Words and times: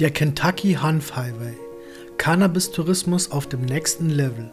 Der 0.00 0.10
Kentucky 0.10 0.72
Hanf 0.72 1.14
Highway. 1.14 1.54
Cannabis-Tourismus 2.18 3.30
auf 3.30 3.48
dem 3.48 3.60
nächsten 3.60 4.10
Level. 4.10 4.50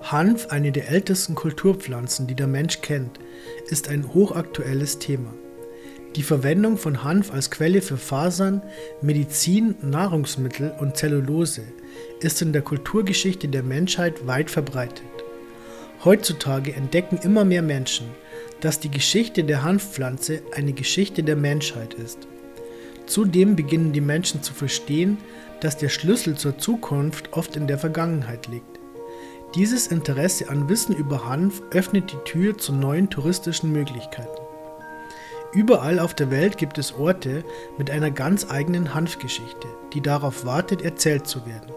Hanf, 0.00 0.46
eine 0.50 0.70
der 0.70 0.90
ältesten 0.90 1.34
Kulturpflanzen, 1.34 2.28
die 2.28 2.36
der 2.36 2.46
Mensch 2.46 2.80
kennt, 2.80 3.18
ist 3.66 3.88
ein 3.88 4.14
hochaktuelles 4.14 5.00
Thema. 5.00 5.34
Die 6.14 6.22
Verwendung 6.22 6.76
von 6.76 7.02
Hanf 7.02 7.32
als 7.32 7.50
Quelle 7.50 7.82
für 7.82 7.96
Fasern, 7.96 8.62
Medizin, 9.02 9.74
Nahrungsmittel 9.82 10.72
und 10.78 10.96
Zellulose 10.96 11.62
ist 12.20 12.40
in 12.40 12.52
der 12.52 12.62
Kulturgeschichte 12.62 13.48
der 13.48 13.64
Menschheit 13.64 14.24
weit 14.28 14.52
verbreitet. 14.52 15.02
Heutzutage 16.04 16.74
entdecken 16.74 17.18
immer 17.24 17.44
mehr 17.44 17.62
Menschen, 17.62 18.06
dass 18.60 18.78
die 18.78 18.92
Geschichte 18.92 19.42
der 19.42 19.64
Hanfpflanze 19.64 20.42
eine 20.54 20.74
Geschichte 20.74 21.24
der 21.24 21.34
Menschheit 21.34 21.94
ist. 21.94 22.28
Zudem 23.08 23.56
beginnen 23.56 23.92
die 23.92 24.02
Menschen 24.02 24.42
zu 24.42 24.52
verstehen, 24.52 25.18
dass 25.60 25.76
der 25.76 25.88
Schlüssel 25.88 26.36
zur 26.36 26.58
Zukunft 26.58 27.32
oft 27.32 27.56
in 27.56 27.66
der 27.66 27.78
Vergangenheit 27.78 28.46
liegt. 28.48 28.78
Dieses 29.54 29.86
Interesse 29.86 30.50
an 30.50 30.68
Wissen 30.68 30.94
über 30.94 31.26
Hanf 31.26 31.62
öffnet 31.70 32.12
die 32.12 32.30
Tür 32.30 32.58
zu 32.58 32.72
neuen 32.72 33.08
touristischen 33.08 33.72
Möglichkeiten. 33.72 34.28
Überall 35.54 35.98
auf 35.98 36.12
der 36.12 36.30
Welt 36.30 36.58
gibt 36.58 36.76
es 36.76 36.94
Orte 36.94 37.42
mit 37.78 37.90
einer 37.90 38.10
ganz 38.10 38.50
eigenen 38.50 38.92
Hanfgeschichte, 38.94 39.68
die 39.94 40.02
darauf 40.02 40.44
wartet, 40.44 40.82
erzählt 40.82 41.26
zu 41.26 41.46
werden. 41.46 41.72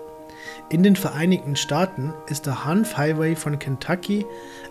In 0.69 0.83
den 0.83 0.97
Vereinigten 0.97 1.55
Staaten 1.55 2.13
ist 2.27 2.45
der 2.45 2.65
Hanf 2.65 2.97
Highway 2.97 3.37
von 3.37 3.57
Kentucky 3.57 4.25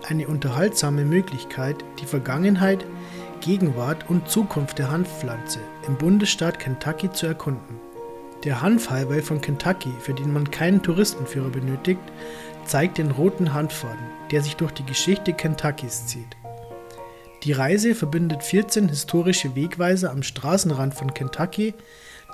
eine 0.06 0.28
unterhaltsame 0.28 1.06
Möglichkeit, 1.06 1.76
die 2.00 2.06
Vergangenheit, 2.06 2.84
Gegenwart 3.40 4.10
und 4.10 4.28
Zukunft 4.28 4.78
der 4.78 4.90
Hanfpflanze 4.90 5.60
im 5.86 5.96
Bundesstaat 5.96 6.58
Kentucky 6.58 7.10
zu 7.10 7.26
erkunden. 7.26 7.80
Der 8.44 8.62
Hanf-Highway 8.62 9.20
von 9.20 9.40
Kentucky, 9.40 9.92
für 10.00 10.14
den 10.14 10.32
man 10.32 10.50
keinen 10.50 10.82
Touristenführer 10.82 11.50
benötigt, 11.50 12.00
zeigt 12.64 12.98
den 12.98 13.10
roten 13.10 13.52
Hanffaden, 13.52 14.06
der 14.30 14.42
sich 14.42 14.56
durch 14.56 14.72
die 14.72 14.86
Geschichte 14.86 15.32
Kentuckys 15.32 16.06
zieht. 16.06 16.36
Die 17.42 17.52
Reise 17.52 17.94
verbindet 17.94 18.42
14 18.42 18.88
historische 18.88 19.54
Wegweiser 19.54 20.10
am 20.10 20.22
Straßenrand 20.22 20.94
von 20.94 21.14
Kentucky 21.14 21.74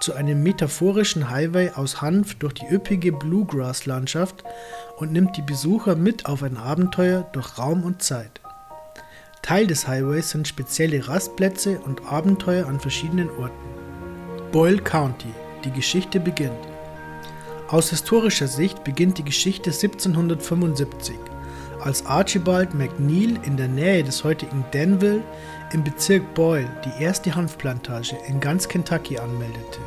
zu 0.00 0.14
einem 0.14 0.42
metaphorischen 0.42 1.30
Highway 1.30 1.70
aus 1.70 2.02
Hanf 2.02 2.34
durch 2.36 2.54
die 2.54 2.66
üppige 2.68 3.12
Bluegrass-Landschaft 3.12 4.44
und 4.96 5.12
nimmt 5.12 5.36
die 5.36 5.42
Besucher 5.42 5.96
mit 5.96 6.26
auf 6.26 6.42
ein 6.42 6.56
Abenteuer 6.56 7.26
durch 7.32 7.58
Raum 7.58 7.84
und 7.84 8.02
Zeit. 8.02 8.40
Teil 9.46 9.68
des 9.68 9.86
Highways 9.86 10.30
sind 10.30 10.48
spezielle 10.48 11.06
Rastplätze 11.06 11.78
und 11.84 12.04
Abenteuer 12.04 12.66
an 12.66 12.80
verschiedenen 12.80 13.30
Orten. 13.38 13.54
Boyle 14.50 14.78
County. 14.78 15.32
Die 15.64 15.70
Geschichte 15.70 16.18
beginnt. 16.18 16.66
Aus 17.68 17.90
historischer 17.90 18.48
Sicht 18.48 18.82
beginnt 18.82 19.18
die 19.18 19.24
Geschichte 19.24 19.70
1775, 19.70 21.14
als 21.78 22.04
Archibald 22.06 22.74
McNeil 22.74 23.38
in 23.44 23.56
der 23.56 23.68
Nähe 23.68 24.02
des 24.02 24.24
heutigen 24.24 24.64
Danville 24.72 25.22
im 25.72 25.84
Bezirk 25.84 26.34
Boyle 26.34 26.68
die 26.84 27.04
erste 27.04 27.32
Hanfplantage 27.32 28.16
in 28.26 28.40
ganz 28.40 28.66
Kentucky 28.66 29.16
anmeldete. 29.16 29.78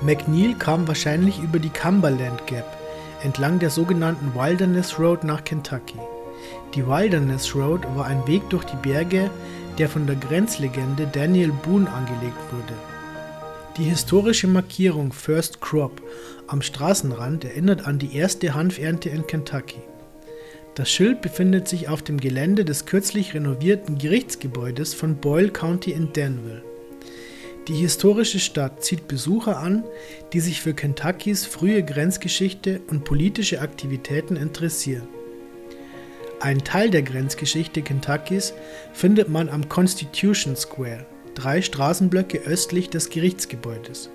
McNeil 0.00 0.54
kam 0.54 0.86
wahrscheinlich 0.86 1.40
über 1.40 1.58
die 1.58 1.70
Cumberland 1.70 2.46
Gap 2.46 2.76
entlang 3.24 3.58
der 3.58 3.70
sogenannten 3.70 4.32
Wilderness 4.32 4.96
Road 4.96 5.24
nach 5.24 5.42
Kentucky. 5.42 5.98
Die 6.74 6.86
Wilderness 6.86 7.54
Road 7.54 7.82
war 7.94 8.06
ein 8.06 8.26
Weg 8.26 8.48
durch 8.50 8.64
die 8.64 8.76
Berge, 8.76 9.30
der 9.78 9.88
von 9.88 10.06
der 10.06 10.16
Grenzlegende 10.16 11.06
Daniel 11.06 11.52
Boone 11.64 11.90
angelegt 11.90 12.36
wurde. 12.50 12.74
Die 13.76 13.84
historische 13.84 14.46
Markierung 14.46 15.12
First 15.12 15.60
Crop 15.60 16.00
am 16.46 16.62
Straßenrand 16.62 17.44
erinnert 17.44 17.86
an 17.86 17.98
die 17.98 18.16
erste 18.16 18.54
Hanfernte 18.54 19.10
in 19.10 19.26
Kentucky. 19.26 19.82
Das 20.74 20.90
Schild 20.90 21.22
befindet 21.22 21.68
sich 21.68 21.88
auf 21.88 22.02
dem 22.02 22.18
Gelände 22.18 22.64
des 22.64 22.86
kürzlich 22.86 23.34
renovierten 23.34 23.98
Gerichtsgebäudes 23.98 24.94
von 24.94 25.16
Boyle 25.16 25.50
County 25.50 25.92
in 25.92 26.12
Danville. 26.12 26.62
Die 27.68 27.74
historische 27.74 28.38
Stadt 28.38 28.84
zieht 28.84 29.08
Besucher 29.08 29.58
an, 29.58 29.84
die 30.32 30.40
sich 30.40 30.60
für 30.60 30.72
Kentuckys 30.72 31.44
frühe 31.44 31.82
Grenzgeschichte 31.82 32.80
und 32.88 33.04
politische 33.04 33.60
Aktivitäten 33.60 34.36
interessieren. 34.36 35.08
Ein 36.40 36.64
Teil 36.64 36.90
der 36.90 37.02
Grenzgeschichte 37.02 37.80
Kentuckys 37.80 38.52
findet 38.92 39.30
man 39.30 39.48
am 39.48 39.70
Constitution 39.70 40.54
Square, 40.54 41.06
drei 41.34 41.62
Straßenblöcke 41.62 42.40
östlich 42.40 42.90
des 42.90 43.08
Gerichtsgebäudes. 43.08 44.10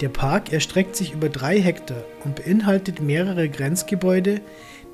Der 0.00 0.08
Park 0.08 0.52
erstreckt 0.52 0.96
sich 0.96 1.12
über 1.12 1.28
drei 1.28 1.60
Hektar 1.60 2.02
und 2.24 2.34
beinhaltet 2.44 3.00
mehrere 3.00 3.48
Grenzgebäude, 3.48 4.40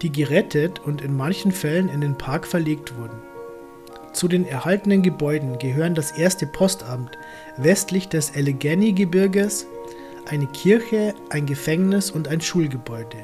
die 0.03 0.13
gerettet 0.13 0.79
und 0.79 1.01
in 1.01 1.17
manchen 1.17 1.53
Fällen 1.53 1.89
in 1.89 2.03
den 2.03 2.19
Park 2.19 2.47
verlegt 2.47 2.99
wurden. 2.99 3.17
Zu 4.13 4.29
den 4.29 4.47
erhaltenen 4.47 5.03
Gebäuden 5.03 5.59
gehören 5.59 5.95
das 5.95 6.13
erste 6.13 6.47
Postamt 6.47 7.17
westlich 7.57 8.09
des 8.09 8.37
Allegheny-Gebirges, 8.37 9.67
eine 10.29 10.47
Kirche, 10.49 11.15
ein 11.31 11.47
Gefängnis 11.47 12.11
und 12.11 12.29
ein 12.29 12.43
Schulgebäude. 12.43 13.17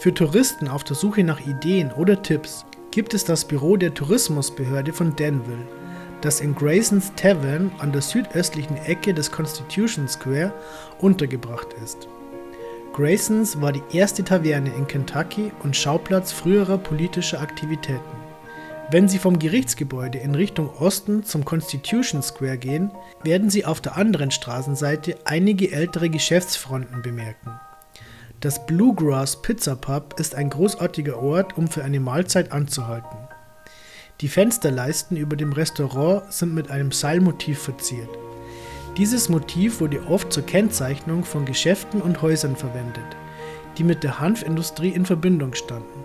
Für 0.00 0.14
Touristen 0.14 0.66
auf 0.66 0.82
der 0.82 0.96
Suche 0.96 1.22
nach 1.22 1.40
Ideen 1.40 1.92
oder 1.92 2.22
Tipps 2.22 2.64
gibt 2.90 3.12
es 3.12 3.26
das 3.26 3.44
Büro 3.44 3.76
der 3.76 3.92
Tourismusbehörde 3.92 4.94
von 4.94 5.14
Danville, 5.14 5.68
das 6.22 6.40
in 6.40 6.54
Graysons 6.54 7.12
Tavern 7.16 7.70
an 7.80 7.92
der 7.92 8.00
südöstlichen 8.00 8.78
Ecke 8.86 9.12
des 9.12 9.30
Constitution 9.30 10.08
Square 10.08 10.54
untergebracht 11.00 11.74
ist. 11.84 12.08
Graysons 12.94 13.60
war 13.60 13.72
die 13.72 13.82
erste 13.92 14.24
Taverne 14.24 14.72
in 14.74 14.86
Kentucky 14.86 15.52
und 15.62 15.76
Schauplatz 15.76 16.32
früherer 16.32 16.78
politischer 16.78 17.42
Aktivitäten. 17.42 18.00
Wenn 18.90 19.06
Sie 19.06 19.18
vom 19.18 19.38
Gerichtsgebäude 19.38 20.16
in 20.16 20.34
Richtung 20.34 20.70
Osten 20.78 21.24
zum 21.24 21.44
Constitution 21.44 22.22
Square 22.22 22.56
gehen, 22.56 22.90
werden 23.22 23.50
Sie 23.50 23.66
auf 23.66 23.82
der 23.82 23.98
anderen 23.98 24.30
Straßenseite 24.30 25.18
einige 25.26 25.72
ältere 25.72 26.08
Geschäftsfronten 26.08 27.02
bemerken. 27.02 27.60
Das 28.40 28.64
Bluegrass 28.64 29.42
Pizza 29.42 29.76
Pub 29.76 30.18
ist 30.18 30.34
ein 30.34 30.48
großartiger 30.48 31.18
Ort, 31.18 31.58
um 31.58 31.68
für 31.68 31.84
eine 31.84 32.00
Mahlzeit 32.00 32.52
anzuhalten. 32.52 33.18
Die 34.22 34.28
Fensterleisten 34.28 35.18
über 35.18 35.36
dem 35.36 35.52
Restaurant 35.52 36.32
sind 36.32 36.54
mit 36.54 36.70
einem 36.70 36.90
Seilmotiv 36.90 37.60
verziert. 37.60 38.08
Dieses 38.96 39.28
Motiv 39.28 39.82
wurde 39.82 40.06
oft 40.08 40.32
zur 40.32 40.46
Kennzeichnung 40.46 41.22
von 41.22 41.44
Geschäften 41.44 42.00
und 42.00 42.22
Häusern 42.22 42.56
verwendet, 42.56 43.04
die 43.76 43.84
mit 43.84 44.02
der 44.02 44.20
Hanfindustrie 44.20 44.88
in 44.88 45.04
Verbindung 45.04 45.52
standen. 45.52 46.02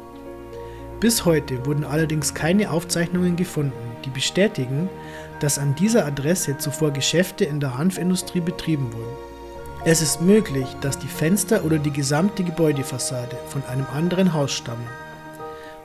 Bis 1.00 1.24
heute 1.24 1.66
wurden 1.66 1.86
allerdings 1.86 2.34
keine 2.34 2.70
Aufzeichnungen 2.70 3.38
gefunden, 3.38 3.96
die 4.04 4.10
bestätigen, 4.10 4.90
dass 5.40 5.58
an 5.58 5.74
dieser 5.76 6.06
Adresse 6.06 6.58
zuvor 6.58 6.92
Geschäfte 6.92 7.46
in 7.46 7.62
der 7.62 7.78
Hanfindustrie 7.78 8.42
betrieben 8.42 8.92
wurden. 8.92 9.35
Es 9.88 10.02
ist 10.02 10.20
möglich, 10.20 10.66
dass 10.82 10.98
die 10.98 11.08
Fenster 11.08 11.64
oder 11.64 11.78
die 11.78 11.92
gesamte 11.92 12.44
Gebäudefassade 12.44 13.38
von 13.50 13.64
einem 13.66 13.86
anderen 13.94 14.34
Haus 14.34 14.52
stammen. 14.52 14.88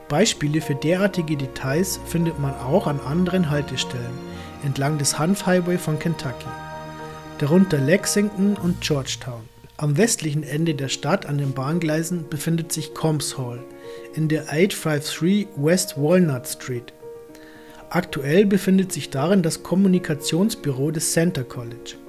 Beispiele 0.09 0.59
für 0.59 0.73
derartige 0.73 1.37
Details 1.37 1.99
findet 2.07 2.39
man 2.39 2.55
auch 2.55 2.87
an 2.87 2.99
anderen 2.99 3.51
Haltestellen 3.51 4.17
entlang 4.63 4.97
des 4.97 5.19
Hanf 5.19 5.45
Highway 5.45 5.77
von 5.77 5.99
Kentucky, 5.99 6.47
darunter 7.37 7.77
Lexington 7.77 8.57
und 8.57 8.81
Georgetown. 8.81 9.43
Am 9.77 9.95
westlichen 9.97 10.41
Ende 10.41 10.73
der 10.73 10.89
Stadt 10.89 11.27
an 11.27 11.37
den 11.37 11.53
Bahngleisen 11.53 12.27
befindet 12.27 12.71
sich 12.71 12.95
Combs 12.95 13.37
Hall 13.37 13.59
in 14.15 14.27
der 14.27 14.45
853 14.49 15.47
West 15.57 15.95
Walnut 15.95 16.47
Street. 16.47 16.91
Aktuell 17.91 18.47
befindet 18.47 18.91
sich 18.91 19.11
darin 19.11 19.43
das 19.43 19.61
Kommunikationsbüro 19.61 20.89
des 20.89 21.11
Center 21.11 21.43
College. 21.43 22.00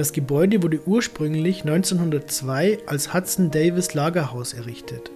Das 0.00 0.14
Gebäude 0.14 0.62
wurde 0.62 0.80
ursprünglich 0.86 1.60
1902 1.60 2.78
als 2.86 3.12
Hudson 3.12 3.50
Davis 3.50 3.92
Lagerhaus 3.92 4.54
errichtet. 4.54 5.10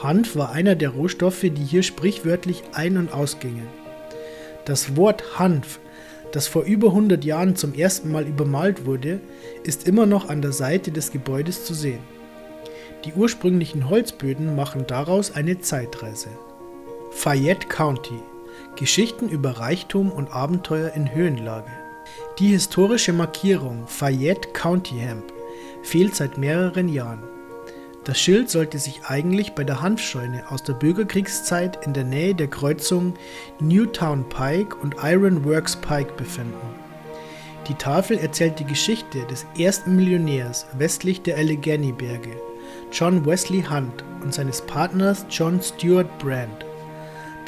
Hanf 0.00 0.36
war 0.36 0.52
einer 0.52 0.76
der 0.76 0.90
Rohstoffe, 0.90 1.40
die 1.40 1.64
hier 1.64 1.82
sprichwörtlich 1.82 2.62
ein- 2.74 2.96
und 2.96 3.12
ausgingen. 3.12 3.66
Das 4.66 4.94
Wort 4.94 5.40
Hanf, 5.40 5.80
das 6.30 6.46
vor 6.46 6.62
über 6.62 6.90
100 6.90 7.24
Jahren 7.24 7.56
zum 7.56 7.74
ersten 7.74 8.12
Mal 8.12 8.24
übermalt 8.24 8.86
wurde, 8.86 9.18
ist 9.64 9.88
immer 9.88 10.06
noch 10.06 10.28
an 10.28 10.42
der 10.42 10.52
Seite 10.52 10.92
des 10.92 11.10
Gebäudes 11.10 11.64
zu 11.64 11.74
sehen. 11.74 11.98
Die 13.04 13.14
ursprünglichen 13.14 13.90
Holzböden 13.90 14.54
machen 14.54 14.84
daraus 14.86 15.32
eine 15.32 15.58
Zeitreise. 15.58 16.28
Fayette 17.10 17.66
County 17.66 18.20
Geschichten 18.76 19.28
über 19.28 19.58
Reichtum 19.58 20.12
und 20.12 20.32
Abenteuer 20.32 20.92
in 20.94 21.12
Höhenlage. 21.12 21.87
Die 22.38 22.50
historische 22.50 23.12
Markierung 23.12 23.88
Fayette 23.88 24.50
County 24.50 24.94
Hemp 24.94 25.24
fehlt 25.82 26.14
seit 26.14 26.38
mehreren 26.38 26.88
Jahren. 26.88 27.24
Das 28.04 28.20
Schild 28.20 28.48
sollte 28.48 28.78
sich 28.78 29.00
eigentlich 29.06 29.56
bei 29.56 29.64
der 29.64 29.82
Hanfscheune 29.82 30.44
aus 30.48 30.62
der 30.62 30.74
Bürgerkriegszeit 30.74 31.84
in 31.84 31.94
der 31.94 32.04
Nähe 32.04 32.36
der 32.36 32.46
Kreuzung 32.46 33.14
Newtown 33.58 34.28
Pike 34.28 34.76
und 34.76 34.94
Iron 35.02 35.44
Works 35.44 35.74
Pike 35.74 36.12
befinden. 36.12 36.54
Die 37.66 37.74
Tafel 37.74 38.18
erzählt 38.18 38.60
die 38.60 38.64
Geschichte 38.64 39.26
des 39.26 39.44
ersten 39.58 39.96
Millionärs 39.96 40.66
westlich 40.78 41.22
der 41.22 41.38
Allegheny-Berge, 41.38 42.40
John 42.92 43.26
Wesley 43.26 43.64
Hunt, 43.68 44.04
und 44.22 44.32
seines 44.32 44.62
Partners 44.62 45.26
John 45.28 45.60
Stuart 45.60 46.18
Brand. 46.20 46.67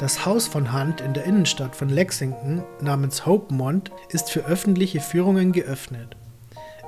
Das 0.01 0.25
Haus 0.25 0.47
von 0.47 0.73
Hunt 0.73 0.99
in 0.99 1.13
der 1.13 1.25
Innenstadt 1.25 1.75
von 1.75 1.87
Lexington 1.87 2.63
namens 2.81 3.27
Hopemont 3.27 3.91
ist 4.09 4.31
für 4.31 4.43
öffentliche 4.47 4.99
Führungen 4.99 5.51
geöffnet. 5.51 6.17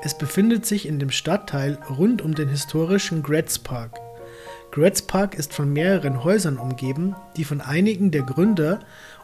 Es 0.01 0.17
befindet 0.17 0.65
sich 0.65 0.87
in 0.87 0.97
dem 0.97 1.11
Stadtteil 1.11 1.77
rund 1.95 2.23
um 2.23 2.33
den 2.33 2.49
historischen 2.49 3.21
Gretz 3.21 3.59
Park. 3.59 3.99
Gretz 4.71 5.03
Park 5.03 5.35
ist 5.35 5.53
von 5.53 5.71
mehreren 5.71 6.23
Häusern 6.23 6.57
umgeben, 6.57 7.15
die 7.37 7.43
von 7.43 7.61
einigen 7.61 8.09
der 8.09 8.23
Gründer 8.23 8.79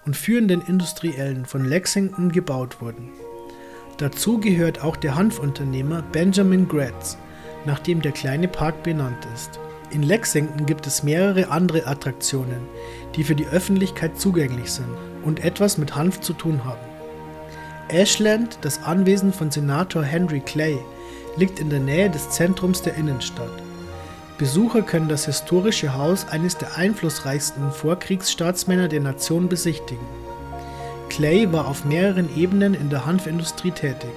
und 0.05 0.15
führenden 0.15 0.61
Industriellen 0.61 1.45
von 1.45 1.65
Lexington 1.65 2.31
gebaut 2.31 2.81
wurden. 2.81 3.09
Dazu 3.97 4.39
gehört 4.39 4.83
auch 4.83 4.97
der 4.97 5.15
Hanfunternehmer 5.15 6.03
Benjamin 6.11 6.67
Gretz, 6.67 7.17
nach 7.65 7.79
dem 7.79 8.03
der 8.03 8.11
kleine 8.11 8.49
Park 8.49 8.83
benannt 8.83 9.27
ist. 9.33 9.59
In 9.91 10.03
Lexington 10.03 10.67
gibt 10.67 10.85
es 10.85 11.01
mehrere 11.01 11.49
andere 11.49 11.87
Attraktionen, 11.87 12.61
die 13.15 13.23
für 13.23 13.35
die 13.35 13.47
Öffentlichkeit 13.47 14.19
zugänglich 14.19 14.71
sind 14.71 14.89
und 15.23 15.43
etwas 15.43 15.77
mit 15.77 15.95
Hanf 15.95 16.21
zu 16.21 16.33
tun 16.33 16.63
haben. 16.65 16.79
Ashland, 17.89 18.59
das 18.61 18.83
Anwesen 18.83 19.33
von 19.33 19.49
Senator 19.49 20.03
Henry 20.03 20.41
Clay, 20.41 20.77
liegt 21.37 21.59
in 21.59 21.69
der 21.69 21.79
Nähe 21.79 22.09
des 22.09 22.29
Zentrums 22.29 22.81
der 22.81 22.95
Innenstadt. 22.95 23.51
Besucher 24.37 24.83
können 24.83 25.09
das 25.09 25.25
historische 25.25 25.95
Haus 25.95 26.27
eines 26.29 26.57
der 26.57 26.77
einflussreichsten 26.77 27.71
Vorkriegsstaatsmänner 27.71 28.87
der 28.87 29.01
Nation 29.01 29.49
besichtigen. 29.49 30.05
Clay 31.09 31.51
war 31.51 31.67
auf 31.67 31.83
mehreren 31.83 32.29
Ebenen 32.37 32.73
in 32.73 32.89
der 32.89 33.05
Hanfindustrie 33.05 33.71
tätig, 33.71 34.13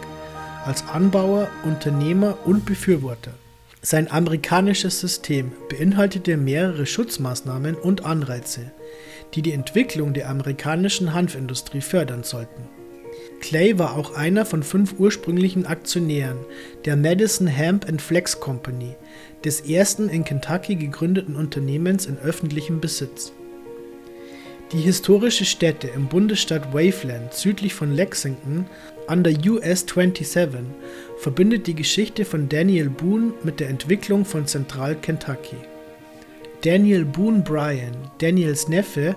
als 0.65 0.87
Anbauer, 0.87 1.49
Unternehmer 1.65 2.37
und 2.45 2.67
Befürworter. 2.67 3.33
Sein 3.81 4.09
amerikanisches 4.13 5.01
System 5.01 5.51
beinhaltete 5.69 6.37
mehrere 6.37 6.87
Schutzmaßnahmen 6.87 7.75
und 7.75 8.05
Anreize, 8.05 8.71
die 9.35 9.43
die 9.43 9.53
Entwicklung 9.53 10.13
der 10.13 10.29
amerikanischen 10.29 11.15
Hanfindustrie 11.15 11.81
fördern 11.81 12.23
sollten. 12.23 12.69
Clay 13.41 13.79
war 13.79 13.97
auch 13.97 14.15
einer 14.15 14.47
von 14.47 14.63
fünf 14.63 14.95
ursprünglichen 14.99 15.67
Aktionären 15.67 16.39
der 16.85 16.97
Madison 16.97 17.49
Hemp 17.49 17.89
and 17.89 18.01
Flex 18.01 18.39
Company, 18.41 18.95
des 19.45 19.61
ersten 19.61 20.09
in 20.09 20.25
Kentucky 20.25 20.77
gegründeten 20.77 21.35
Unternehmens 21.35 22.07
in 22.07 22.19
öffentlichem 22.19 22.81
Besitz. 22.81 23.33
Die 24.73 24.79
historische 24.79 25.45
Stätte 25.45 25.89
im 25.89 26.07
Bundesstaat 26.07 26.73
Waveland 26.73 27.35
südlich 27.35 27.75
von 27.75 27.93
Lexington 27.93 28.67
an 29.07 29.23
der 29.23 29.35
US 29.45 29.81
27 29.81 30.65
verbindet 31.19 31.67
die 31.67 31.75
Geschichte 31.75 32.25
von 32.25 32.49
Daniel 32.49 32.89
Boone 32.89 33.35
mit 33.43 33.61
der 33.61 33.69
Entwicklung 33.69 34.25
von 34.25 34.47
Zentral-Kentucky. 34.47 35.57
Daniel 36.65 37.05
Boone 37.05 37.43
Bryan, 37.43 37.97
Daniels 38.19 38.69
Neffe, 38.69 39.17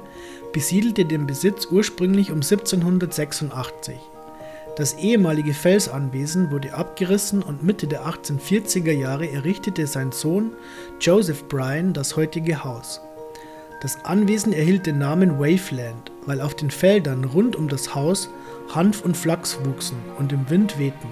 besiedelte 0.52 1.06
den 1.06 1.28
Besitz 1.28 1.68
ursprünglich 1.68 2.32
um 2.32 2.38
1786. 2.38 3.96
Das 4.78 4.96
ehemalige 4.96 5.54
Felsanwesen 5.54 6.50
wurde 6.50 6.74
abgerissen 6.74 7.44
und 7.44 7.62
Mitte 7.62 7.86
der 7.86 8.04
1840er 8.04 8.92
Jahre 8.92 9.30
errichtete 9.30 9.86
sein 9.86 10.12
Sohn 10.12 10.54
Joseph 11.00 11.48
Bryan 11.48 11.94
das 11.94 12.16
heutige 12.16 12.64
Haus. 12.64 13.00
Das 13.80 14.04
Anwesen 14.06 14.52
erhielt 14.52 14.88
den 14.88 14.98
Namen 14.98 15.38
Waveland, 15.38 16.12
weil 16.26 16.42
auf 16.42 16.56
den 16.56 16.72
Feldern 16.72 17.26
rund 17.26 17.56
um 17.56 17.68
das 17.68 17.94
Haus 17.94 18.28
Hanf 18.74 19.06
und 19.06 19.16
Flachs 19.16 19.60
wuchsen 19.64 19.98
und 20.18 20.34
im 20.34 20.50
Wind 20.50 20.80
wehten. 20.80 21.10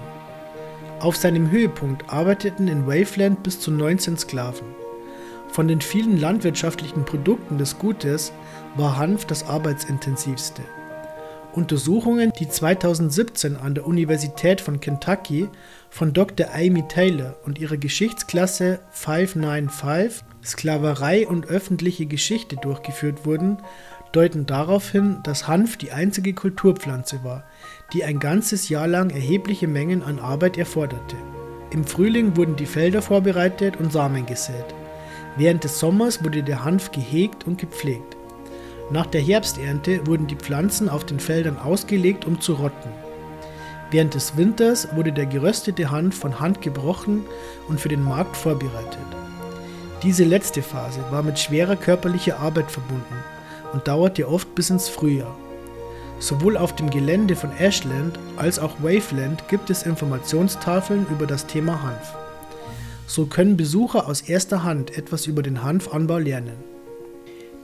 Auf 0.98 1.16
seinem 1.16 1.52
Höhepunkt 1.52 2.12
arbeiteten 2.12 2.66
in 2.66 2.88
Waveland 2.88 3.44
bis 3.44 3.60
zu 3.60 3.70
19 3.70 4.18
Sklaven. 4.18 4.83
Von 5.54 5.68
den 5.68 5.80
vielen 5.80 6.18
landwirtschaftlichen 6.18 7.04
Produkten 7.04 7.58
des 7.58 7.78
Gutes 7.78 8.32
war 8.74 8.98
Hanf 8.98 9.24
das 9.24 9.44
arbeitsintensivste. 9.44 10.62
Untersuchungen, 11.52 12.32
die 12.40 12.48
2017 12.48 13.56
an 13.56 13.76
der 13.76 13.86
Universität 13.86 14.60
von 14.60 14.80
Kentucky 14.80 15.48
von 15.90 16.12
Dr. 16.12 16.48
Amy 16.52 16.82
Taylor 16.88 17.36
und 17.44 17.60
ihrer 17.60 17.76
Geschichtsklasse 17.76 18.80
595 18.90 20.24
Sklaverei 20.44 21.24
und 21.28 21.46
öffentliche 21.46 22.06
Geschichte 22.06 22.56
durchgeführt 22.56 23.24
wurden, 23.24 23.58
deuten 24.10 24.46
darauf 24.46 24.90
hin, 24.90 25.20
dass 25.22 25.46
Hanf 25.46 25.76
die 25.76 25.92
einzige 25.92 26.34
Kulturpflanze 26.34 27.22
war, 27.22 27.44
die 27.92 28.02
ein 28.02 28.18
ganzes 28.18 28.68
Jahr 28.70 28.88
lang 28.88 29.10
erhebliche 29.10 29.68
Mengen 29.68 30.02
an 30.02 30.18
Arbeit 30.18 30.58
erforderte. 30.58 31.14
Im 31.70 31.84
Frühling 31.84 32.36
wurden 32.36 32.56
die 32.56 32.66
Felder 32.66 33.02
vorbereitet 33.02 33.76
und 33.76 33.92
Samen 33.92 34.26
gesät. 34.26 34.74
Während 35.36 35.64
des 35.64 35.78
Sommers 35.80 36.22
wurde 36.22 36.42
der 36.42 36.64
Hanf 36.64 36.92
gehegt 36.92 37.46
und 37.46 37.58
gepflegt. 37.58 38.16
Nach 38.90 39.06
der 39.06 39.20
Herbsternte 39.20 40.06
wurden 40.06 40.26
die 40.26 40.36
Pflanzen 40.36 40.88
auf 40.88 41.04
den 41.04 41.18
Feldern 41.18 41.58
ausgelegt, 41.58 42.26
um 42.26 42.40
zu 42.40 42.54
rotten. 42.54 42.90
Während 43.90 44.14
des 44.14 44.36
Winters 44.36 44.88
wurde 44.94 45.12
der 45.12 45.26
geröstete 45.26 45.90
Hanf 45.90 46.18
von 46.18 46.40
Hand 46.40 46.60
gebrochen 46.60 47.24
und 47.68 47.80
für 47.80 47.88
den 47.88 48.02
Markt 48.02 48.36
vorbereitet. 48.36 48.98
Diese 50.02 50.24
letzte 50.24 50.62
Phase 50.62 51.00
war 51.10 51.22
mit 51.22 51.38
schwerer 51.38 51.76
körperlicher 51.76 52.38
Arbeit 52.38 52.70
verbunden 52.70 53.16
und 53.72 53.88
dauerte 53.88 54.28
oft 54.28 54.54
bis 54.54 54.70
ins 54.70 54.88
Frühjahr. 54.88 55.34
Sowohl 56.18 56.56
auf 56.56 56.74
dem 56.74 56.90
Gelände 56.90 57.36
von 57.36 57.50
Ashland 57.58 58.18
als 58.36 58.58
auch 58.58 58.72
Waveland 58.82 59.48
gibt 59.48 59.70
es 59.70 59.82
Informationstafeln 59.82 61.06
über 61.10 61.26
das 61.26 61.46
Thema 61.46 61.82
Hanf. 61.82 62.14
So 63.06 63.26
können 63.26 63.56
Besucher 63.56 64.08
aus 64.08 64.22
erster 64.22 64.64
Hand 64.64 64.96
etwas 64.96 65.26
über 65.26 65.42
den 65.42 65.62
Hanfanbau 65.62 66.18
lernen. 66.18 66.56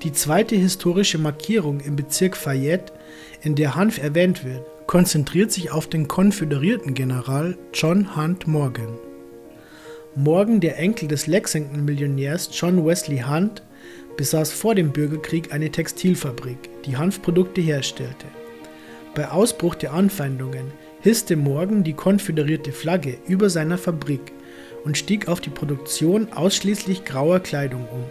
Die 0.02 0.12
zweite 0.12 0.56
historische 0.56 1.18
Markierung 1.18 1.80
im 1.80 1.96
Bezirk 1.96 2.36
Fayette, 2.36 2.92
in 3.42 3.54
der 3.54 3.74
Hanf 3.74 4.02
erwähnt 4.02 4.44
wird, 4.44 4.64
konzentriert 4.86 5.52
sich 5.52 5.70
auf 5.70 5.88
den 5.88 6.08
konföderierten 6.08 6.94
General 6.94 7.56
John 7.74 8.16
Hunt 8.16 8.46
Morgan. 8.46 8.98
Morgan, 10.16 10.60
der 10.60 10.78
Enkel 10.78 11.06
des 11.06 11.26
Lexington-Millionärs 11.26 12.50
John 12.52 12.84
Wesley 12.84 13.20
Hunt, 13.20 13.62
besaß 14.16 14.52
vor 14.52 14.74
dem 14.74 14.90
Bürgerkrieg 14.90 15.52
eine 15.52 15.70
Textilfabrik, 15.70 16.58
die 16.84 16.96
Hanfprodukte 16.96 17.60
herstellte. 17.60 18.26
Bei 19.14 19.30
Ausbruch 19.30 19.74
der 19.74 19.92
Anfeindungen 19.92 20.72
hisste 21.00 21.36
Morgan 21.36 21.84
die 21.84 21.94
konföderierte 21.94 22.72
Flagge 22.72 23.18
über 23.26 23.50
seiner 23.50 23.78
Fabrik 23.78 24.32
und 24.84 24.96
stieg 24.96 25.28
auf 25.28 25.40
die 25.40 25.50
Produktion 25.50 26.32
ausschließlich 26.32 27.04
grauer 27.04 27.40
Kleidung 27.40 27.86
um. 27.88 28.04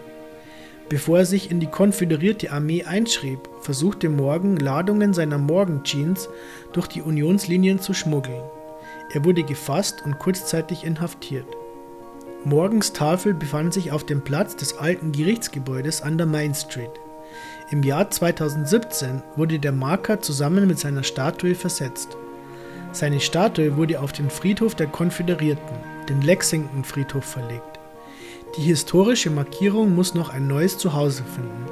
Bevor 0.90 1.20
er 1.20 1.26
sich 1.26 1.52
in 1.52 1.60
die 1.60 1.68
konföderierte 1.68 2.52
Armee 2.52 2.84
einschrieb, 2.84 3.48
versuchte 3.62 4.10
Morgan 4.10 4.58
Ladungen 4.58 5.14
seiner 5.14 5.38
Morgan 5.38 5.84
Jeans 5.84 6.30
durch 6.74 6.88
die 6.88 7.04
Unionslinien 7.04 7.80
zu 7.80 7.94
schmuggeln. 7.94 8.42
Er 9.14 9.24
wurde 9.24 9.44
gefasst 9.44 10.02
und 10.04 10.18
kurzzeitig 10.18 10.84
inhaftiert. 10.84 11.46
Morgens 12.44 12.94
Tafel 12.94 13.34
befand 13.34 13.74
sich 13.74 13.92
auf 13.92 14.06
dem 14.06 14.22
Platz 14.22 14.56
des 14.56 14.78
alten 14.78 15.12
Gerichtsgebäudes 15.12 16.02
an 16.02 16.18
der 16.18 16.26
Main 16.26 16.56
Street. 16.56 16.92
Im 17.70 17.84
Jahr 17.84 18.10
2017 18.10 19.22
wurde 19.36 19.60
der 19.60 19.72
Marker 19.72 20.22
zusammen 20.22 20.66
mit 20.66 20.80
seiner 20.80 21.04
Statue 21.04 21.54
versetzt. 21.54 22.18
Seine 22.94 23.20
Statue 23.20 23.78
wurde 23.78 24.00
auf 24.00 24.12
den 24.12 24.32
Friedhof 24.32 24.74
der 24.74 24.88
Konföderierten, 24.88 25.76
den 26.10 26.22
Lexington 26.22 26.84
Friedhof, 26.84 27.26
verlegt. 27.26 27.80
Die 28.58 28.62
historische 28.62 29.30
Markierung 29.30 29.96
muss 29.96 30.16
noch 30.16 30.30
ein 30.30 30.48
neues 30.48 30.78
Zuhause 30.78 31.24
finden. 31.24 31.66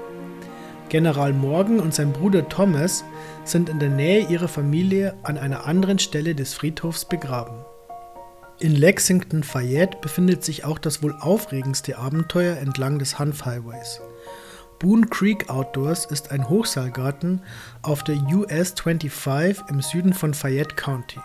General 0.90 1.34
Morgan 1.34 1.80
und 1.80 1.94
sein 1.94 2.14
Bruder 2.14 2.48
Thomas 2.48 3.04
sind 3.44 3.68
in 3.68 3.80
der 3.80 3.90
Nähe 3.90 4.28
ihrer 4.28 4.48
Familie 4.48 5.16
an 5.24 5.38
einer 5.38 5.66
anderen 5.66 6.00
Stelle 6.00 6.36
des 6.36 6.54
Friedhofs 6.54 7.06
begraben. 7.06 7.58
In 8.60 8.76
Lexington 8.76 9.44
Fayette 9.44 9.98
befindet 10.02 10.44
sich 10.44 10.66
auch 10.66 10.80
das 10.80 11.04
wohl 11.04 11.16
aufregendste 11.20 11.98
Abenteuer 11.98 12.58
entlang 12.58 13.00
des 13.00 13.20
Hanf 13.20 13.46
Highways. 13.46 14.02
Boone 14.80 15.08
Creek 15.08 15.50
Outdoors 15.50 16.06
ist 16.06 16.32
ein 16.32 16.48
Hochseilgarten 16.50 17.42
auf 17.82 18.04
der 18.04 18.16
US 18.32 18.74
25 18.82 19.64
im 19.70 19.82
Süden 19.82 20.14
von 20.14 20.34
Fayette 20.34 20.76
County. 20.76 21.20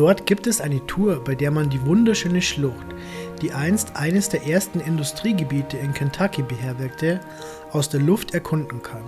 Dort 0.00 0.24
gibt 0.24 0.46
es 0.46 0.62
eine 0.62 0.86
Tour, 0.86 1.22
bei 1.22 1.34
der 1.34 1.50
man 1.50 1.68
die 1.68 1.84
wunderschöne 1.84 2.40
Schlucht, 2.40 2.86
die 3.42 3.52
einst 3.52 3.96
eines 3.96 4.30
der 4.30 4.46
ersten 4.46 4.80
Industriegebiete 4.80 5.76
in 5.76 5.92
Kentucky 5.92 6.40
beherbergte, 6.40 7.20
aus 7.72 7.90
der 7.90 8.00
Luft 8.00 8.32
erkunden 8.32 8.82
kann. 8.82 9.02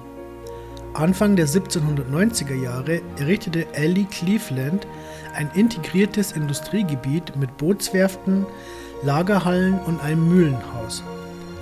Anfang 0.92 1.34
der 1.34 1.48
1790er 1.48 2.62
Jahre 2.62 3.00
errichtete 3.16 3.72
Ellie 3.72 4.04
Cleveland 4.04 4.86
ein 5.34 5.50
integriertes 5.54 6.32
Industriegebiet 6.32 7.36
mit 7.36 7.56
Bootswerften, 7.56 8.44
Lagerhallen 9.02 9.80
und 9.86 9.98
einem 10.02 10.28
Mühlenhaus. 10.28 11.02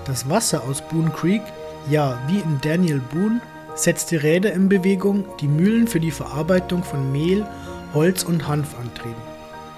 Das 0.07 0.29
Wasser 0.29 0.65
aus 0.65 0.83
Boone 0.83 1.11
Creek, 1.11 1.43
ja 1.89 2.19
wie 2.27 2.41
in 2.41 2.59
Daniel 2.63 3.01
Boone, 3.13 3.41
setzte 3.77 4.25
Räder 4.25 4.53
in 4.53 4.69
Bewegung, 4.69 5.25
die 5.41 5.47
Mühlen 5.47 5.87
für 5.87 6.01
die 6.01 6.11
Verarbeitung 6.11 6.83
von 6.83 7.13
Mehl, 7.13 7.47
Holz- 7.93 8.23
und 8.23 8.47
Hanfantrieben. 8.47 9.23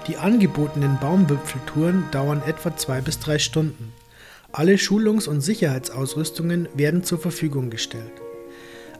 Die 0.07 0.17
angebotenen 0.17 0.99
Baumwipfeltouren 0.99 2.03
dauern 2.11 2.43
etwa 2.45 2.75
zwei 2.75 3.01
bis 3.01 3.19
drei 3.19 3.39
Stunden. 3.39 3.91
Alle 4.51 4.77
Schulungs- 4.77 5.27
und 5.27 5.41
Sicherheitsausrüstungen 5.41 6.69
werden 6.75 7.03
zur 7.03 7.17
Verfügung 7.17 7.71
gestellt. 7.71 8.11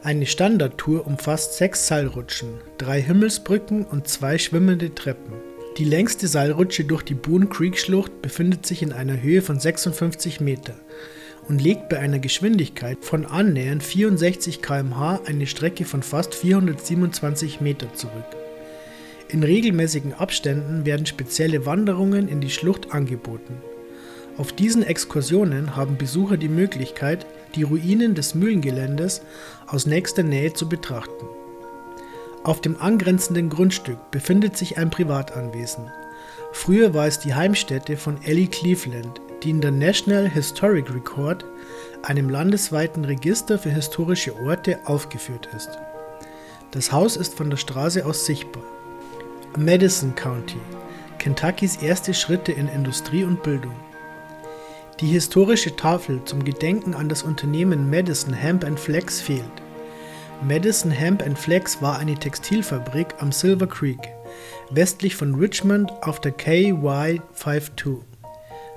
Eine 0.02 0.26
Standardtour 0.26 1.06
umfasst 1.06 1.56
sechs 1.56 1.86
Seilrutschen, 1.86 2.48
drei 2.76 3.00
Himmelsbrücken 3.00 3.84
und 3.84 4.08
zwei 4.08 4.36
schwimmende 4.36 4.94
Treppen. 4.94 5.34
Die 5.78 5.84
längste 5.84 6.26
Seilrutsche 6.26 6.84
durch 6.84 7.02
die 7.02 7.14
Boone 7.14 7.46
Creek 7.46 7.78
Schlucht 7.78 8.20
befindet 8.20 8.66
sich 8.66 8.82
in 8.82 8.92
einer 8.92 9.22
Höhe 9.22 9.42
von 9.42 9.60
56 9.60 10.40
Meter 10.40 10.74
und 11.48 11.62
legt 11.62 11.88
bei 11.88 12.00
einer 12.00 12.18
Geschwindigkeit 12.18 13.04
von 13.04 13.26
annähernd 13.26 13.82
64 13.82 14.60
km/h 14.60 15.20
eine 15.26 15.46
Strecke 15.46 15.84
von 15.84 16.02
fast 16.02 16.34
427 16.34 17.60
Meter 17.60 17.94
zurück. 17.94 18.43
In 19.34 19.42
regelmäßigen 19.42 20.14
Abständen 20.14 20.86
werden 20.86 21.06
spezielle 21.06 21.66
Wanderungen 21.66 22.28
in 22.28 22.40
die 22.40 22.50
Schlucht 22.50 22.92
angeboten. 22.92 23.60
Auf 24.38 24.52
diesen 24.52 24.84
Exkursionen 24.84 25.74
haben 25.74 25.98
Besucher 25.98 26.36
die 26.36 26.48
Möglichkeit, 26.48 27.26
die 27.56 27.64
Ruinen 27.64 28.14
des 28.14 28.36
Mühlengeländes 28.36 29.22
aus 29.66 29.86
nächster 29.86 30.22
Nähe 30.22 30.52
zu 30.52 30.68
betrachten. 30.68 31.26
Auf 32.44 32.60
dem 32.60 32.80
angrenzenden 32.80 33.50
Grundstück 33.50 33.98
befindet 34.12 34.56
sich 34.56 34.78
ein 34.78 34.90
Privatanwesen. 34.90 35.90
Früher 36.52 36.94
war 36.94 37.08
es 37.08 37.18
die 37.18 37.34
Heimstätte 37.34 37.96
von 37.96 38.22
Ellie 38.22 38.46
Cleveland, 38.46 39.20
die 39.42 39.50
in 39.50 39.60
der 39.60 39.72
National 39.72 40.28
Historic 40.28 40.94
Record, 40.94 41.44
einem 42.04 42.28
landesweiten 42.28 43.04
Register 43.04 43.58
für 43.58 43.70
historische 43.70 44.36
Orte, 44.46 44.78
aufgeführt 44.84 45.48
ist. 45.56 45.70
Das 46.70 46.92
Haus 46.92 47.16
ist 47.16 47.34
von 47.34 47.50
der 47.50 47.56
Straße 47.56 48.06
aus 48.06 48.26
sichtbar. 48.26 48.62
Madison 49.56 50.12
County, 50.16 50.58
Kentuckys 51.18 51.76
erste 51.76 52.12
Schritte 52.12 52.50
in 52.50 52.66
Industrie 52.66 53.22
und 53.22 53.44
Bildung. 53.44 53.74
Die 54.98 55.06
historische 55.06 55.76
Tafel 55.76 56.24
zum 56.24 56.44
Gedenken 56.44 56.92
an 56.92 57.08
das 57.08 57.22
Unternehmen 57.22 57.88
Madison 57.88 58.34
Hemp 58.34 58.66
Flax 58.76 59.20
fehlt. 59.20 59.44
Madison 60.42 60.90
Hemp 60.90 61.22
Flax 61.38 61.80
war 61.80 62.00
eine 62.00 62.14
Textilfabrik 62.16 63.14
am 63.20 63.30
Silver 63.30 63.68
Creek, 63.68 64.00
westlich 64.70 65.14
von 65.14 65.36
Richmond 65.36 65.92
auf 66.02 66.20
der 66.20 66.36
KY52. 66.36 67.98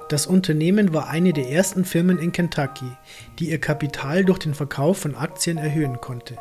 Das 0.10 0.28
Unternehmen 0.28 0.94
war 0.94 1.10
eine 1.10 1.34
der 1.34 1.50
ersten 1.50 1.86
Firmen 1.86 2.20
in 2.20 2.32
Kentucky, 2.32 2.92
die 3.40 3.50
ihr 3.50 3.60
Kapital 3.60 4.24
durch 4.24 4.40
den 4.40 4.54
Verkauf 4.54 5.00
von 5.00 5.16
Aktien 5.16 5.58
erhöhen 5.58 6.00
konnte. 6.00 6.38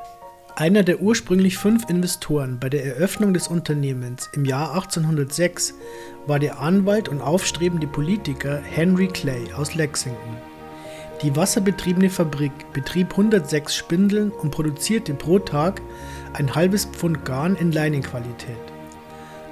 Einer 0.58 0.82
der 0.82 1.02
ursprünglich 1.02 1.58
fünf 1.58 1.90
Investoren 1.90 2.58
bei 2.58 2.70
der 2.70 2.82
Eröffnung 2.82 3.34
des 3.34 3.46
Unternehmens 3.46 4.30
im 4.32 4.46
Jahr 4.46 4.72
1806 4.72 5.74
war 6.26 6.38
der 6.38 6.60
Anwalt 6.60 7.10
und 7.10 7.20
aufstrebende 7.20 7.86
Politiker 7.86 8.62
Henry 8.62 9.08
Clay 9.08 9.52
aus 9.52 9.74
Lexington. 9.74 10.38
Die 11.20 11.36
wasserbetriebene 11.36 12.08
Fabrik 12.08 12.52
betrieb 12.72 13.10
106 13.10 13.76
Spindeln 13.76 14.30
und 14.30 14.50
produzierte 14.50 15.12
pro 15.12 15.38
Tag 15.38 15.82
ein 16.32 16.54
halbes 16.54 16.86
Pfund 16.86 17.26
Garn 17.26 17.54
in 17.56 17.70
Leinenqualität. 17.70 18.56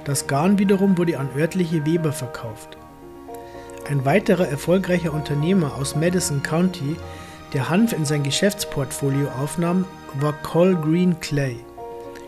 Das 0.05 0.25
Garn 0.25 0.57
wiederum 0.57 0.97
wurde 0.97 1.19
an 1.19 1.29
örtliche 1.37 1.85
Weber 1.85 2.13
verkauft. 2.13 2.77
Ein 3.87 4.05
weiterer 4.05 4.47
erfolgreicher 4.47 5.13
Unternehmer 5.13 5.75
aus 5.75 5.95
Madison 5.95 6.41
County, 6.41 6.95
der 7.53 7.69
Hanf 7.69 7.93
in 7.93 8.05
sein 8.05 8.23
Geschäftsportfolio 8.23 9.27
aufnahm, 9.29 9.85
war 10.19 10.33
Col 10.41 10.75
Green 10.75 11.19
Clay. 11.19 11.55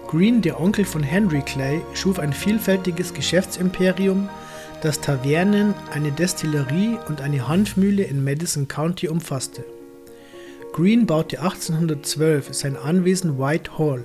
Green, 0.07 0.41
der 0.41 0.59
Onkel 0.59 0.85
von 0.85 1.03
Henry 1.03 1.41
Clay, 1.41 1.81
schuf 1.93 2.19
ein 2.19 2.31
vielfältiges 2.31 3.13
Geschäftsimperium, 3.13 4.29
das 4.81 5.01
Tavernen, 5.01 5.73
eine 5.91 6.11
Destillerie 6.11 6.97
und 7.07 7.21
eine 7.21 7.47
Hanfmühle 7.47 8.03
in 8.03 8.23
Madison 8.23 8.67
County 8.67 9.09
umfasste. 9.09 9.65
Green 10.71 11.05
baute 11.05 11.41
1812 11.41 12.53
sein 12.53 12.77
Anwesen 12.77 13.39
White 13.39 13.77
Hall. 13.77 14.03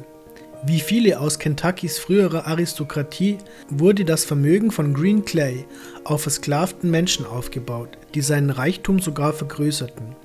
Wie 0.64 0.80
viele 0.80 1.20
aus 1.20 1.38
Kentuckys 1.38 1.98
früherer 1.98 2.46
Aristokratie 2.46 3.38
wurde 3.68 4.04
das 4.04 4.24
Vermögen 4.24 4.70
von 4.70 4.94
Green 4.94 5.24
Clay 5.24 5.66
auf 6.04 6.22
versklavten 6.22 6.90
Menschen 6.90 7.26
aufgebaut, 7.26 7.98
die 8.14 8.22
seinen 8.22 8.50
Reichtum 8.50 9.00
sogar 9.00 9.32
vergrößerten. 9.32 10.21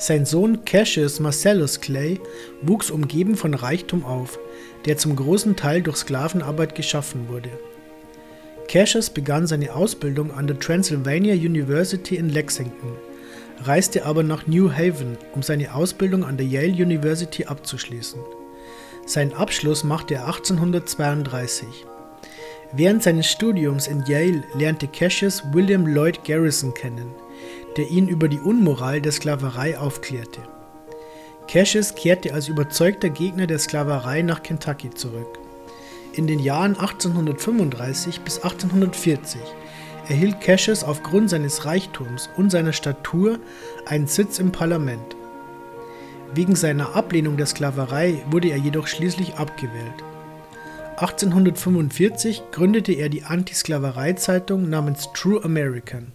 Sein 0.00 0.24
Sohn 0.24 0.64
Cassius 0.64 1.18
Marcellus 1.18 1.80
Clay 1.80 2.20
wuchs 2.62 2.88
umgeben 2.88 3.34
von 3.34 3.52
Reichtum 3.52 4.04
auf, 4.04 4.38
der 4.84 4.96
zum 4.96 5.16
großen 5.16 5.56
Teil 5.56 5.82
durch 5.82 5.96
Sklavenarbeit 5.96 6.76
geschaffen 6.76 7.28
wurde. 7.28 7.50
Cassius 8.68 9.10
begann 9.10 9.48
seine 9.48 9.74
Ausbildung 9.74 10.30
an 10.30 10.46
der 10.46 10.60
Transylvania 10.60 11.34
University 11.34 12.14
in 12.14 12.28
Lexington, 12.28 12.92
reiste 13.64 14.06
aber 14.06 14.22
nach 14.22 14.46
New 14.46 14.70
Haven, 14.70 15.18
um 15.34 15.42
seine 15.42 15.74
Ausbildung 15.74 16.22
an 16.22 16.36
der 16.36 16.46
Yale 16.46 16.74
University 16.74 17.46
abzuschließen. 17.46 18.20
Seinen 19.04 19.32
Abschluss 19.32 19.82
machte 19.82 20.14
er 20.14 20.26
1832. 20.26 21.66
Während 22.72 23.02
seines 23.02 23.26
Studiums 23.26 23.88
in 23.88 24.04
Yale 24.06 24.44
lernte 24.54 24.86
Cassius 24.86 25.42
William 25.52 25.88
Lloyd 25.88 26.22
Garrison 26.24 26.72
kennen– 26.72 27.10
der 27.78 27.88
ihn 27.88 28.08
über 28.08 28.28
die 28.28 28.40
Unmoral 28.40 29.00
der 29.00 29.12
Sklaverei 29.12 29.78
aufklärte. 29.78 30.40
Cassius 31.46 31.94
kehrte 31.94 32.34
als 32.34 32.48
überzeugter 32.48 33.08
Gegner 33.08 33.46
der 33.46 33.58
Sklaverei 33.58 34.20
nach 34.20 34.42
Kentucky 34.42 34.90
zurück. 34.90 35.38
In 36.12 36.26
den 36.26 36.40
Jahren 36.40 36.76
1835 36.76 38.20
bis 38.20 38.38
1840 38.42 39.40
erhielt 40.08 40.40
Cassius 40.40 40.82
aufgrund 40.84 41.30
seines 41.30 41.64
Reichtums 41.64 42.28
und 42.36 42.50
seiner 42.50 42.72
Statur 42.72 43.38
einen 43.86 44.08
Sitz 44.08 44.38
im 44.38 44.52
Parlament. 44.52 45.16
Wegen 46.34 46.56
seiner 46.56 46.96
Ablehnung 46.96 47.36
der 47.36 47.46
Sklaverei 47.46 48.24
wurde 48.30 48.50
er 48.50 48.58
jedoch 48.58 48.86
schließlich 48.88 49.36
abgewählt. 49.36 50.04
1845 50.96 52.42
gründete 52.50 52.92
er 52.92 53.08
die 53.08 53.22
Anti-Sklaverei-Zeitung 53.22 54.68
namens 54.68 55.10
True 55.14 55.42
American. 55.44 56.12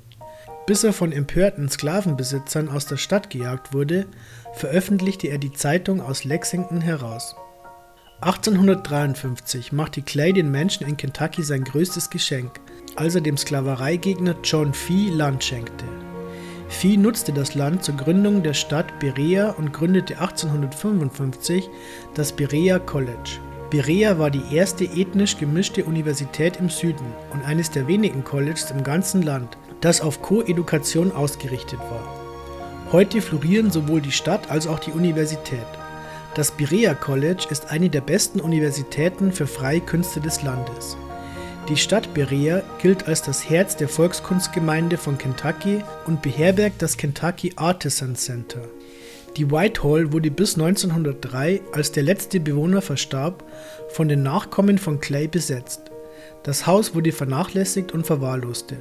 Bis 0.66 0.84
er 0.84 0.94
von 0.94 1.12
empörten 1.12 1.68
Sklavenbesitzern 1.68 2.70
aus 2.70 2.86
der 2.86 2.98
Stadt 2.98 3.30
gejagt 3.30 3.74
wurde, 3.74 4.06
veröffentlichte 4.54 5.28
er 5.28 5.38
die 5.38 5.52
Zeitung 5.52 6.00
aus 6.00 6.24
Lexington 6.24 6.80
heraus. 6.80 7.36
1853 8.22 9.74
machte 9.74 10.02
Clay 10.02 10.32
den 10.32 10.50
Menschen 10.50 10.88
in 10.88 10.96
Kentucky 10.96 11.44
sein 11.44 11.66
größtes 11.66 12.10
Geschenk, 12.10 12.62
als 12.96 13.16
er 13.16 13.22
dem 13.22 13.36
Sklavereigegner 13.36 14.36
John 14.42 14.74
Fee 14.74 15.10
Land 15.10 15.44
schenkte. 15.44 15.84
Fee 16.70 16.96
nutzte 16.96 17.34
das 17.34 17.56
Land 17.56 17.84
zur 17.84 17.98
Gründung 17.98 18.42
der 18.42 18.54
Stadt 18.54 19.00
Berea 19.00 19.52
und 19.52 19.74
gründete 19.74 20.20
1855 20.20 21.70
das 22.16 22.32
Berea 22.32 22.80
College. 22.80 23.40
Berea 23.70 24.18
war 24.18 24.32
die 24.32 24.56
erste 24.56 24.86
ethnisch 24.86 25.38
gemischte 25.38 25.84
Universität 25.84 26.58
im 26.58 26.70
Süden 26.70 27.06
und 27.34 27.44
eines 27.44 27.72
der 27.72 27.88
wenigen 27.88 28.24
Colleges 28.24 28.72
im 28.72 28.84
ganzen 28.84 29.22
Land, 29.24 29.58
das 29.84 30.00
auf 30.00 30.22
Koedukation 30.22 31.12
ausgerichtet 31.12 31.80
war. 31.80 32.24
Heute 32.94 33.22
florieren 33.22 33.70
sowohl 33.70 34.00
die 34.00 34.14
Stadt 34.14 34.50
als 34.50 34.66
auch 34.66 34.80
die 34.80 34.92
Universität. 34.92 35.66
Das 36.36 36.52
Berea 36.52 36.94
College 36.94 37.46
ist 37.50 37.70
eine 37.70 37.90
der 37.90 38.02
besten 38.02 38.40
Universitäten 38.40 39.34
für 39.34 39.46
freie 39.46 39.82
Künste 39.82 40.22
des 40.22 40.42
Landes. 40.42 40.96
Die 41.68 41.76
Stadt 41.76 42.14
Berea 42.14 42.62
gilt 42.82 43.08
als 43.08 43.22
das 43.22 43.50
Herz 43.50 43.76
der 43.76 43.90
Volkskunstgemeinde 43.90 44.98
von 44.98 45.18
Kentucky 45.18 45.84
und 46.08 46.22
beherbergt 46.22 46.82
das 46.82 46.98
Kentucky 46.98 47.54
Artisan 47.58 48.16
Center. 48.16 48.62
Die 49.36 49.52
Whitehall 49.52 50.14
wurde 50.14 50.32
bis 50.32 50.56
1903, 50.56 51.62
als 51.72 51.92
der 51.92 52.04
letzte 52.04 52.40
Bewohner 52.40 52.82
verstarb, 52.82 53.44
von 53.90 54.08
den 54.08 54.24
Nachkommen 54.24 54.78
von 54.78 55.00
Clay 55.00 55.28
besetzt. 55.28 55.82
Das 56.44 56.68
Haus 56.68 56.96
wurde 56.96 57.12
vernachlässigt 57.12 57.92
und 57.92 58.06
verwahrloste. 58.06 58.78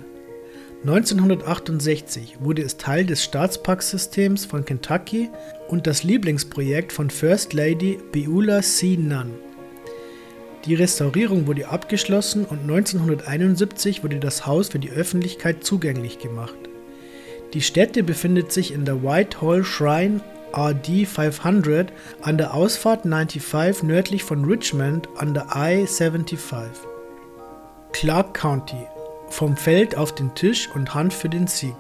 1968 0.85 2.39
wurde 2.41 2.63
es 2.63 2.77
Teil 2.77 3.07
des 3.07 3.23
Staatsparksystems 3.23 4.47
von 4.47 4.65
Kentucky 4.65 5.31
und 5.69 5.87
das 5.87 6.03
Lieblingsprojekt 6.03 6.93
von 6.93 7.09
First 7.09 7.53
Lady 7.53 8.01
Beulah 8.11 8.63
C. 8.63 8.97
Nunn. 8.97 9.31
Die 10.65 10.75
Restaurierung 10.75 11.47
wurde 11.47 11.69
abgeschlossen 11.69 12.45
und 12.45 12.63
1971 12.63 14.03
wurde 14.03 14.19
das 14.19 14.45
Haus 14.45 14.71
für 14.71 14.81
die 14.81 14.91
Öffentlichkeit 14.91 15.63
zugänglich 15.63 16.19
gemacht. 16.19 16.59
Die 17.55 17.63
Stätte 17.63 18.03
befindet 18.03 18.51
sich 18.51 18.75
in 18.75 18.85
der 18.85 19.05
Whitehall 19.05 19.63
Shrine 19.63 20.21
RD 20.53 21.07
500 21.07 21.93
an 22.23 22.39
der 22.39 22.55
Ausfahrt 22.55 23.03
95 23.03 23.85
nördlich 23.85 24.25
von 24.25 24.45
Richmond 24.45 25.09
an 25.17 25.33
der 25.33 25.47
I-75. 25.55 26.65
Clark 27.93 28.35
County 28.35 28.85
vom 29.33 29.57
Feld 29.57 29.97
auf 29.97 30.15
den 30.15 30.35
Tisch 30.35 30.69
und 30.75 30.95
Hand 30.95 31.13
für 31.13 31.29
den 31.29 31.47
Sieg. 31.47 31.75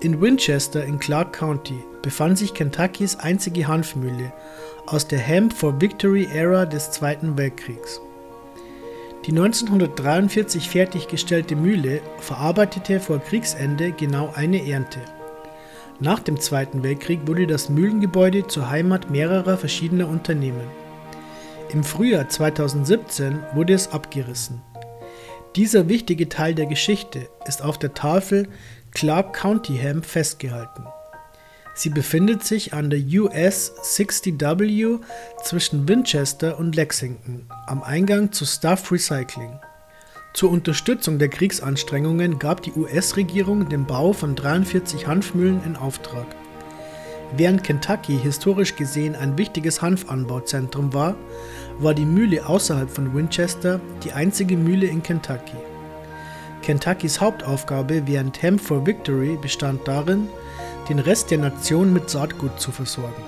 In 0.00 0.20
Winchester 0.20 0.84
in 0.84 0.98
Clark 0.98 1.32
County 1.32 1.82
befand 2.02 2.36
sich 2.36 2.52
Kentuckys 2.52 3.16
einzige 3.16 3.66
Hanfmühle 3.66 4.32
aus 4.86 5.08
der 5.08 5.18
Hemp 5.18 5.54
for 5.54 5.80
Victory 5.80 6.28
Ära 6.30 6.66
des 6.66 6.90
Zweiten 6.90 7.38
Weltkriegs. 7.38 8.00
Die 9.24 9.30
1943 9.30 10.68
fertiggestellte 10.68 11.56
Mühle 11.56 12.02
verarbeitete 12.18 13.00
vor 13.00 13.20
Kriegsende 13.20 13.92
genau 13.92 14.30
eine 14.34 14.68
Ernte. 14.68 15.00
Nach 15.98 16.20
dem 16.20 16.38
Zweiten 16.38 16.82
Weltkrieg 16.82 17.20
wurde 17.26 17.46
das 17.46 17.70
Mühlengebäude 17.70 18.46
zur 18.46 18.68
Heimat 18.68 19.10
mehrerer 19.10 19.56
verschiedener 19.56 20.08
Unternehmen. 20.08 20.66
Im 21.70 21.82
Frühjahr 21.82 22.28
2017 22.28 23.38
wurde 23.54 23.72
es 23.72 23.90
abgerissen. 23.90 24.60
Dieser 25.56 25.88
wichtige 25.88 26.28
Teil 26.28 26.56
der 26.56 26.66
Geschichte 26.66 27.28
ist 27.46 27.62
auf 27.62 27.78
der 27.78 27.94
Tafel 27.94 28.48
Clark 28.90 29.34
County 29.34 29.76
Hemp 29.76 30.04
festgehalten. 30.04 30.84
Sie 31.76 31.90
befindet 31.90 32.42
sich 32.42 32.72
an 32.72 32.90
der 32.90 32.98
US 32.98 33.72
60W 33.82 35.00
zwischen 35.44 35.88
Winchester 35.88 36.58
und 36.58 36.74
Lexington 36.74 37.46
am 37.66 37.84
Eingang 37.84 38.32
zu 38.32 38.44
Stuff 38.44 38.90
Recycling. 38.90 39.60
Zur 40.34 40.50
Unterstützung 40.50 41.20
der 41.20 41.28
Kriegsanstrengungen 41.28 42.40
gab 42.40 42.62
die 42.62 42.72
US-Regierung 42.72 43.68
den 43.68 43.86
Bau 43.86 44.12
von 44.12 44.34
43 44.34 45.06
Hanfmühlen 45.06 45.62
in 45.64 45.76
Auftrag. 45.76 46.26
Während 47.36 47.62
Kentucky 47.62 48.18
historisch 48.18 48.74
gesehen 48.74 49.14
ein 49.14 49.38
wichtiges 49.38 49.82
Hanfanbauzentrum 49.82 50.92
war, 50.92 51.14
war 51.78 51.94
die 51.94 52.04
Mühle 52.04 52.46
außerhalb 52.46 52.90
von 52.90 53.14
Winchester 53.14 53.80
die 54.02 54.12
einzige 54.12 54.56
Mühle 54.56 54.86
in 54.86 55.02
Kentucky. 55.02 55.56
Kentuckys 56.62 57.20
Hauptaufgabe 57.20 58.06
während 58.06 58.42
Hemp 58.42 58.60
for 58.60 58.86
Victory 58.86 59.36
bestand 59.40 59.86
darin, 59.86 60.28
den 60.88 60.98
Rest 60.98 61.30
der 61.30 61.38
Nation 61.38 61.92
mit 61.92 62.08
Saatgut 62.08 62.58
zu 62.60 62.72
versorgen. 62.72 63.22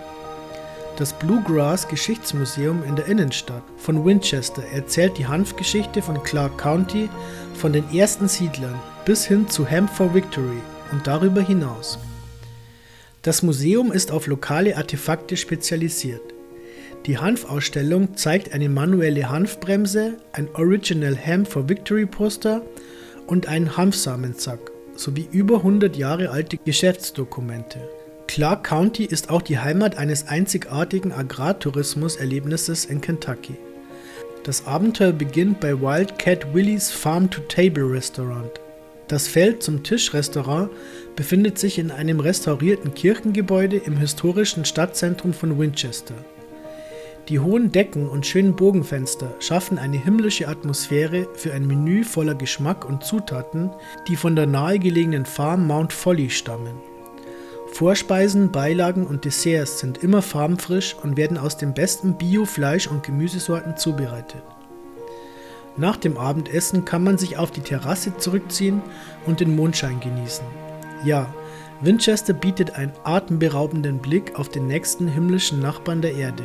Das 0.96 1.12
Bluegrass 1.12 1.86
Geschichtsmuseum 1.88 2.82
in 2.84 2.96
der 2.96 3.06
Innenstadt 3.06 3.62
von 3.76 4.06
Winchester 4.06 4.62
erzählt 4.72 5.18
die 5.18 5.26
Hanfgeschichte 5.26 6.00
von 6.00 6.22
Clark 6.22 6.56
County 6.56 7.10
von 7.54 7.74
den 7.74 7.84
ersten 7.94 8.28
Siedlern 8.28 8.80
bis 9.04 9.26
hin 9.26 9.46
zu 9.48 9.66
Hemp 9.66 9.90
for 9.90 10.14
Victory 10.14 10.62
und 10.92 11.06
darüber 11.06 11.42
hinaus. 11.42 11.98
Das 13.20 13.42
Museum 13.42 13.92
ist 13.92 14.10
auf 14.10 14.26
lokale 14.26 14.76
Artefakte 14.76 15.36
spezialisiert. 15.36 16.35
Die 17.06 17.18
Hanfausstellung 17.18 18.16
zeigt 18.16 18.52
eine 18.52 18.68
manuelle 18.68 19.30
Hanfbremse, 19.30 20.14
ein 20.32 20.48
Original 20.54 21.14
Hemp 21.14 21.46
for 21.46 21.68
Victory 21.68 22.04
Poster 22.04 22.62
und 23.28 23.46
einen 23.46 23.76
Hanfsamensack 23.76 24.58
sowie 24.96 25.28
über 25.30 25.58
100 25.58 25.96
Jahre 25.96 26.30
alte 26.30 26.56
Geschäftsdokumente. 26.56 27.78
Clark 28.26 28.64
County 28.64 29.04
ist 29.04 29.30
auch 29.30 29.42
die 29.42 29.60
Heimat 29.60 29.98
eines 29.98 30.26
einzigartigen 30.26 31.12
Agrartourismus-Erlebnisses 31.12 32.86
in 32.86 33.00
Kentucky. 33.00 33.54
Das 34.42 34.66
Abenteuer 34.66 35.12
beginnt 35.12 35.60
bei 35.60 35.80
Wildcat 35.80 36.52
Willys 36.54 36.90
Farm-to-Table 36.90 37.88
Restaurant. 37.88 38.50
Das 39.06 39.28
Feld 39.28 39.62
zum 39.62 39.84
Tischrestaurant 39.84 40.70
befindet 41.14 41.60
sich 41.60 41.78
in 41.78 41.92
einem 41.92 42.18
restaurierten 42.18 42.94
Kirchengebäude 42.94 43.76
im 43.76 43.96
historischen 43.96 44.64
Stadtzentrum 44.64 45.32
von 45.32 45.56
Winchester. 45.56 46.14
Die 47.28 47.40
hohen 47.40 47.72
Decken 47.72 48.08
und 48.08 48.24
schönen 48.24 48.54
Bogenfenster 48.54 49.34
schaffen 49.40 49.78
eine 49.78 49.96
himmlische 49.96 50.46
Atmosphäre 50.46 51.26
für 51.34 51.52
ein 51.52 51.66
Menü 51.66 52.04
voller 52.04 52.36
Geschmack 52.36 52.88
und 52.88 53.02
Zutaten, 53.02 53.70
die 54.06 54.14
von 54.14 54.36
der 54.36 54.46
nahegelegenen 54.46 55.26
Farm 55.26 55.66
Mount 55.66 55.92
Folly 55.92 56.30
stammen. 56.30 56.76
Vorspeisen, 57.72 58.52
Beilagen 58.52 59.08
und 59.08 59.24
Desserts 59.24 59.80
sind 59.80 59.98
immer 60.04 60.22
farbenfrisch 60.22 60.94
und 61.02 61.16
werden 61.16 61.36
aus 61.36 61.56
den 61.56 61.74
besten 61.74 62.16
Bio-Fleisch- 62.16 62.86
und 62.86 63.02
Gemüsesorten 63.02 63.76
zubereitet. 63.76 64.42
Nach 65.76 65.96
dem 65.96 66.18
Abendessen 66.18 66.84
kann 66.84 67.02
man 67.02 67.18
sich 67.18 67.38
auf 67.38 67.50
die 67.50 67.60
Terrasse 67.60 68.16
zurückziehen 68.16 68.82
und 69.26 69.40
den 69.40 69.56
Mondschein 69.56 69.98
genießen. 69.98 70.46
Ja, 71.04 71.34
Winchester 71.80 72.32
bietet 72.32 72.76
einen 72.76 72.92
atemberaubenden 73.02 73.98
Blick 73.98 74.38
auf 74.38 74.48
den 74.48 74.68
nächsten 74.68 75.08
himmlischen 75.08 75.60
Nachbarn 75.60 76.00
der 76.00 76.14
Erde. 76.14 76.44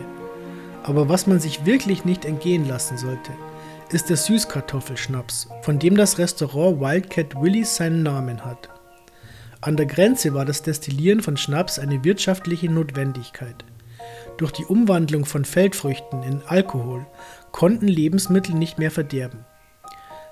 Aber 0.83 1.09
was 1.09 1.27
man 1.27 1.39
sich 1.39 1.65
wirklich 1.65 2.05
nicht 2.05 2.25
entgehen 2.25 2.67
lassen 2.67 2.97
sollte, 2.97 3.31
ist 3.91 4.09
der 4.09 4.17
Süßkartoffelschnaps, 4.17 5.49
von 5.61 5.79
dem 5.79 5.95
das 5.95 6.17
Restaurant 6.17 6.79
Wildcat 6.79 7.35
Willys 7.35 7.75
seinen 7.75 8.03
Namen 8.03 8.43
hat. 8.43 8.69
An 9.59 9.77
der 9.77 9.85
Grenze 9.85 10.33
war 10.33 10.45
das 10.45 10.63
Destillieren 10.63 11.21
von 11.21 11.37
Schnaps 11.37 11.77
eine 11.77 12.03
wirtschaftliche 12.03 12.71
Notwendigkeit. 12.71 13.63
Durch 14.37 14.51
die 14.51 14.65
Umwandlung 14.65 15.25
von 15.25 15.45
Feldfrüchten 15.45 16.23
in 16.23 16.41
Alkohol 16.47 17.05
konnten 17.51 17.87
Lebensmittel 17.87 18.55
nicht 18.55 18.79
mehr 18.79 18.89
verderben. 18.89 19.45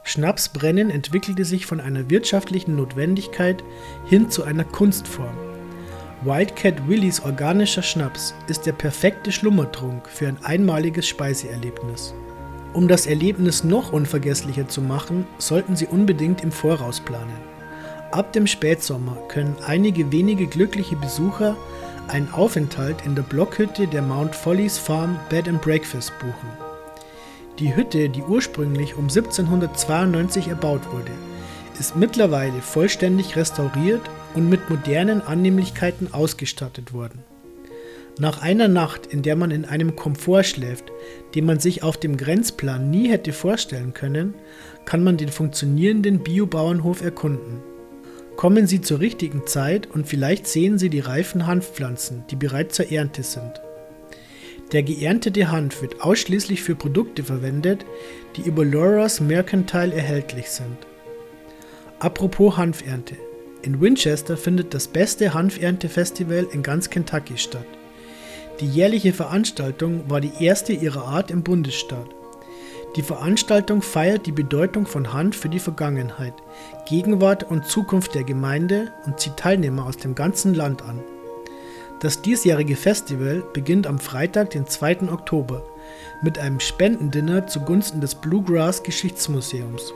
Schnapsbrennen 0.04 0.90
entwickelte 0.90 1.46
sich 1.46 1.68
von 1.68 1.80
einer 1.80 2.10
wirtschaftlichen 2.10 2.76
Notwendigkeit 2.76 3.64
hin 4.06 4.32
zu 4.32 4.44
einer 4.44 4.64
Kunstform. 4.64 5.49
Wildcat 6.22 6.86
Willys 6.86 7.22
organischer 7.22 7.82
Schnaps 7.82 8.34
ist 8.48 8.66
der 8.66 8.74
perfekte 8.74 9.32
Schlummertrunk 9.32 10.10
für 10.10 10.28
ein 10.28 10.38
einmaliges 10.44 11.08
Speiseerlebnis. 11.08 12.14
Um 12.74 12.90
das 12.90 13.06
Erlebnis 13.06 13.64
noch 13.64 13.94
unvergesslicher 13.94 14.68
zu 14.68 14.82
machen, 14.82 15.26
sollten 15.38 15.78
Sie 15.78 15.88
unbedingt 15.88 16.44
im 16.44 16.52
Voraus 16.52 17.00
planen. 17.00 17.40
Ab 18.12 18.34
dem 18.34 18.48
Spätsommer 18.48 19.16
können 19.30 19.56
einige 19.66 20.12
wenige 20.12 20.48
glückliche 20.48 20.98
Besucher 20.98 21.56
einen 22.10 22.34
Aufenthalt 22.34 22.98
in 23.06 23.16
der 23.16 23.24
Blockhütte 23.24 23.88
der 23.88 24.02
Mount 24.02 24.36
Follies 24.36 24.78
Farm 24.78 25.18
Bed 25.30 25.48
and 25.48 25.62
Breakfast 25.62 26.12
buchen. 26.20 26.50
Die 27.60 27.74
Hütte, 27.78 28.10
die 28.10 28.24
ursprünglich 28.24 28.96
um 28.96 29.06
1792 29.06 30.50
erbaut 30.50 30.92
wurde, 30.92 31.14
ist 31.80 31.96
mittlerweile 31.96 32.62
vollständig 32.62 33.38
restauriert 33.38 34.02
und 34.36 34.50
mit 34.50 34.70
modernen 34.70 35.22
Annehmlichkeiten 35.22 36.14
ausgestattet 36.14 36.94
worden. 36.94 37.24
Nach 38.20 38.42
einer 38.42 38.68
Nacht, 38.68 39.06
in 39.06 39.22
der 39.22 39.38
man 39.38 39.50
in 39.50 39.64
einem 39.64 39.96
Komfort 39.96 40.44
schläft, 40.44 40.92
den 41.36 41.46
man 41.46 41.60
sich 41.60 41.84
auf 41.84 41.96
dem 41.96 42.18
Grenzplan 42.18 42.90
nie 42.90 43.08
hätte 43.08 43.32
vorstellen 43.32 43.94
können, 43.94 44.34
kann 44.84 45.04
man 45.06 45.16
den 45.16 45.30
funktionierenden 45.30 46.20
Biobauernhof 46.20 47.02
erkunden. 47.02 47.62
Kommen 48.36 48.68
Sie 48.68 48.82
zur 48.82 49.00
richtigen 49.00 49.48
Zeit 49.48 49.90
und 49.90 50.08
vielleicht 50.08 50.48
sehen 50.48 50.78
Sie 50.78 50.90
die 50.90 51.00
reifen 51.00 51.48
Hanfpflanzen, 51.48 52.26
die 52.30 52.36
bereits 52.36 52.76
zur 52.76 52.92
Ernte 52.92 53.24
sind. 53.24 53.62
Der 54.74 54.84
geerntete 54.84 55.50
Hanf 55.50 55.82
wird 55.82 56.02
ausschließlich 56.02 56.62
für 56.62 56.76
Produkte 56.76 57.24
verwendet, 57.24 57.86
die 58.36 58.42
über 58.42 58.66
Laura's 58.66 59.20
Mercantile 59.20 59.94
erhältlich 59.94 60.50
sind. 60.50 60.78
Apropos 62.00 62.58
Hanfernte. 62.58 63.16
In 63.62 63.82
Winchester 63.82 64.38
findet 64.38 64.74
das 64.74 64.88
beste 64.88 65.34
Hanferntefestival 65.34 66.48
in 66.54 66.64
ganz 66.64 66.90
Kentucky 66.90 67.38
statt. 67.38 67.66
Die 68.62 68.68
jährliche 68.68 69.12
Veranstaltung 69.12 70.10
war 70.10 70.22
die 70.22 70.32
erste 70.40 70.72
ihrer 70.72 71.06
Art 71.06 71.30
im 71.30 71.44
Bundesstaat. 71.44 72.08
Die 72.96 73.02
Veranstaltung 73.02 73.82
feiert 73.82 74.26
die 74.26 74.32
Bedeutung 74.32 74.86
von 74.86 75.12
Hanf 75.14 75.38
für 75.38 75.50
die 75.50 75.60
Vergangenheit, 75.60 76.34
Gegenwart 76.88 77.44
und 77.44 77.66
Zukunft 77.66 78.16
der 78.16 78.24
Gemeinde 78.24 78.94
und 79.06 79.20
zieht 79.20 79.38
Teilnehmer 79.38 79.86
aus 79.86 79.98
dem 79.98 80.16
ganzen 80.16 80.56
Land 80.56 80.82
an. 80.82 81.00
Das 82.00 82.22
diesjährige 82.22 82.78
Festival 82.78 83.44
beginnt 83.54 83.86
am 83.86 84.00
Freitag, 84.00 84.52
den 84.52 84.68
2. 84.68 85.12
Oktober, 85.12 85.64
mit 86.22 86.40
einem 86.40 86.62
Spendendinner 86.62 87.46
zugunsten 87.48 88.00
des 88.00 88.16
Bluegrass 88.16 88.84
Geschichtsmuseums. 88.84 89.94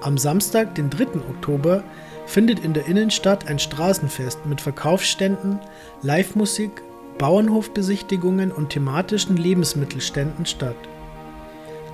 Am 0.00 0.16
Samstag, 0.16 0.76
den 0.76 0.90
3. 0.90 1.16
Oktober, 1.28 1.82
findet 2.28 2.60
in 2.60 2.74
der 2.74 2.86
Innenstadt 2.86 3.48
ein 3.48 3.58
Straßenfest 3.58 4.44
mit 4.46 4.60
Verkaufsständen, 4.60 5.58
Live-Musik, 6.02 6.70
Bauernhofbesichtigungen 7.16 8.52
und 8.52 8.68
thematischen 8.70 9.36
Lebensmittelständen 9.36 10.46
statt. 10.46 10.76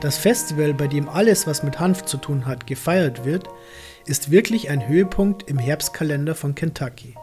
Das 0.00 0.18
Festival, 0.18 0.74
bei 0.74 0.88
dem 0.88 1.08
alles, 1.08 1.46
was 1.46 1.62
mit 1.62 1.78
Hanf 1.78 2.04
zu 2.04 2.18
tun 2.18 2.46
hat, 2.46 2.66
gefeiert 2.66 3.24
wird, 3.24 3.48
ist 4.06 4.30
wirklich 4.30 4.68
ein 4.68 4.86
Höhepunkt 4.86 5.48
im 5.48 5.56
Herbstkalender 5.56 6.34
von 6.34 6.54
Kentucky. 6.54 7.14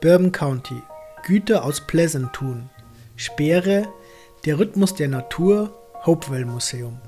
Bourbon 0.00 0.32
County, 0.32 0.80
Güter 1.26 1.64
aus 1.64 1.86
Pleasanton, 1.86 2.70
Speere, 3.16 3.88
der 4.46 4.58
Rhythmus 4.58 4.94
der 4.94 5.08
Natur, 5.08 5.76
Hopewell 6.06 6.46
Museum. 6.46 6.98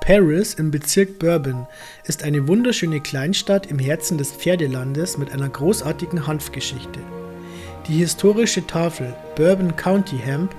Paris 0.00 0.54
im 0.54 0.70
Bezirk 0.70 1.18
Bourbon 1.18 1.66
ist 2.04 2.22
eine 2.22 2.46
wunderschöne 2.46 3.00
Kleinstadt 3.00 3.66
im 3.66 3.78
Herzen 3.78 4.18
des 4.18 4.32
Pferdelandes 4.32 5.18
mit 5.18 5.32
einer 5.32 5.48
großartigen 5.48 6.26
Hanfgeschichte. 6.26 7.00
Die 7.88 7.98
historische 7.98 8.66
Tafel 8.66 9.14
Bourbon 9.36 9.74
County 9.76 10.18
Hemp 10.18 10.54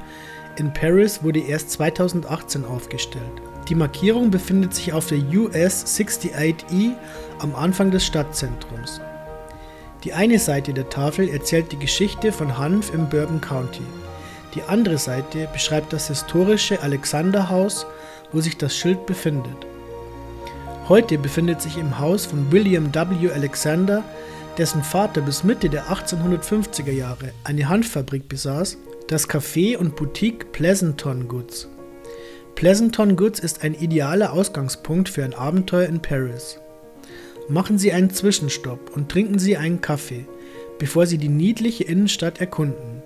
in 0.57 0.73
Paris 0.73 1.23
wurde 1.23 1.39
erst 1.39 1.71
2018 1.71 2.65
aufgestellt. 2.65 3.41
Die 3.69 3.75
Markierung 3.75 4.31
befindet 4.31 4.73
sich 4.73 4.93
auf 4.93 5.07
der 5.07 5.19
US 5.19 5.85
68E 5.85 6.93
am 7.39 7.53
Anfang 7.55 7.91
des 7.91 8.05
Stadtzentrums. 8.05 9.01
Die 10.03 10.13
eine 10.13 10.39
Seite 10.39 10.73
der 10.73 10.89
Tafel 10.89 11.29
erzählt 11.29 11.71
die 11.71 11.79
Geschichte 11.79 12.31
von 12.31 12.57
Hanf 12.57 12.93
im 12.93 13.09
Bourbon 13.09 13.41
County. 13.41 13.83
Die 14.55 14.63
andere 14.63 14.97
Seite 14.97 15.49
beschreibt 15.51 15.91
das 15.91 16.07
historische 16.07 16.81
Alexanderhaus 16.81 17.85
wo 18.31 18.41
sich 18.41 18.57
das 18.57 18.75
Schild 18.75 19.05
befindet. 19.05 19.55
Heute 20.89 21.17
befindet 21.17 21.61
sich 21.61 21.77
im 21.77 21.99
Haus 21.99 22.25
von 22.25 22.51
William 22.51 22.93
W. 22.93 23.29
Alexander, 23.31 24.03
dessen 24.57 24.83
Vater 24.83 25.21
bis 25.21 25.43
Mitte 25.43 25.69
der 25.69 25.85
1850er 25.87 26.91
Jahre 26.91 27.33
eine 27.43 27.67
Hanffabrik 27.67 28.29
besaß, 28.29 28.77
das 29.07 29.29
Café 29.29 29.77
und 29.77 29.95
Boutique 29.95 30.51
Pleasanton 30.51 31.27
Goods. 31.27 31.67
Pleasanton 32.55 33.15
Goods 33.15 33.39
ist 33.39 33.63
ein 33.63 33.75
idealer 33.75 34.33
Ausgangspunkt 34.33 35.09
für 35.09 35.23
ein 35.23 35.33
Abenteuer 35.33 35.87
in 35.87 36.01
Paris. 36.01 36.59
Machen 37.49 37.77
Sie 37.77 37.93
einen 37.93 38.09
Zwischenstopp 38.09 38.95
und 38.95 39.09
trinken 39.09 39.39
Sie 39.39 39.57
einen 39.57 39.79
Kaffee, 39.79 40.25
bevor 40.79 41.05
Sie 41.05 41.17
die 41.17 41.29
niedliche 41.29 41.83
Innenstadt 41.83 42.41
erkunden. 42.41 43.03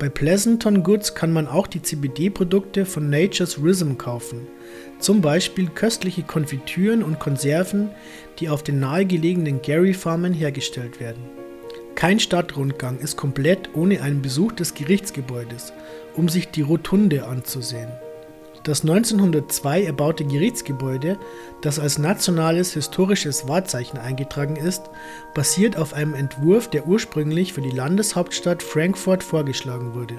Bei 0.00 0.08
Pleasanton 0.08 0.82
Goods 0.82 1.14
kann 1.14 1.30
man 1.30 1.46
auch 1.46 1.66
die 1.66 1.82
CBD-Produkte 1.82 2.86
von 2.86 3.10
Nature's 3.10 3.58
Rhythm 3.62 3.98
kaufen, 3.98 4.48
zum 4.98 5.20
Beispiel 5.20 5.68
köstliche 5.68 6.22
Konfitüren 6.22 7.02
und 7.02 7.20
Konserven, 7.20 7.90
die 8.38 8.48
auf 8.48 8.62
den 8.62 8.80
nahegelegenen 8.80 9.60
Gary 9.60 9.92
Farmen 9.92 10.32
hergestellt 10.32 11.00
werden. 11.00 11.22
Kein 11.96 12.18
Stadtrundgang 12.18 12.98
ist 12.98 13.18
komplett 13.18 13.68
ohne 13.74 14.00
einen 14.00 14.22
Besuch 14.22 14.52
des 14.52 14.72
Gerichtsgebäudes, 14.72 15.74
um 16.16 16.30
sich 16.30 16.48
die 16.48 16.62
Rotunde 16.62 17.26
anzusehen. 17.26 17.90
Das 18.62 18.82
1902 18.82 19.84
erbaute 19.84 20.24
Gerichtsgebäude, 20.24 21.18
das 21.62 21.78
als 21.78 21.96
nationales 21.96 22.74
historisches 22.74 23.48
Wahrzeichen 23.48 23.98
eingetragen 23.98 24.56
ist, 24.56 24.90
basiert 25.34 25.78
auf 25.78 25.94
einem 25.94 26.14
Entwurf, 26.14 26.68
der 26.68 26.86
ursprünglich 26.86 27.54
für 27.54 27.62
die 27.62 27.70
Landeshauptstadt 27.70 28.62
Frankfurt 28.62 29.24
vorgeschlagen 29.24 29.94
wurde. 29.94 30.16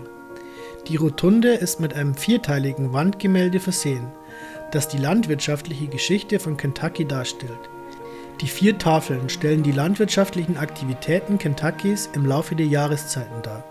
Die 0.88 0.96
Rotunde 0.96 1.50
ist 1.50 1.80
mit 1.80 1.94
einem 1.94 2.16
vierteiligen 2.16 2.94
Wandgemälde 2.94 3.60
versehen, 3.60 4.08
das 4.72 4.88
die 4.88 4.98
landwirtschaftliche 4.98 5.88
Geschichte 5.88 6.40
von 6.40 6.58
Kentucky 6.58 7.06
darstellt. 7.06 7.70
Die 8.42 8.48
vier 8.48 8.80
Tafeln 8.80 9.30
stellen 9.30 9.62
die 9.62 9.72
landwirtschaftlichen 9.72 10.58
Aktivitäten 10.58 11.38
Kentuckys 11.38 12.10
im 12.16 12.26
Laufe 12.26 12.56
der 12.56 12.66
Jahreszeiten 12.66 13.44
dar. 13.44 13.64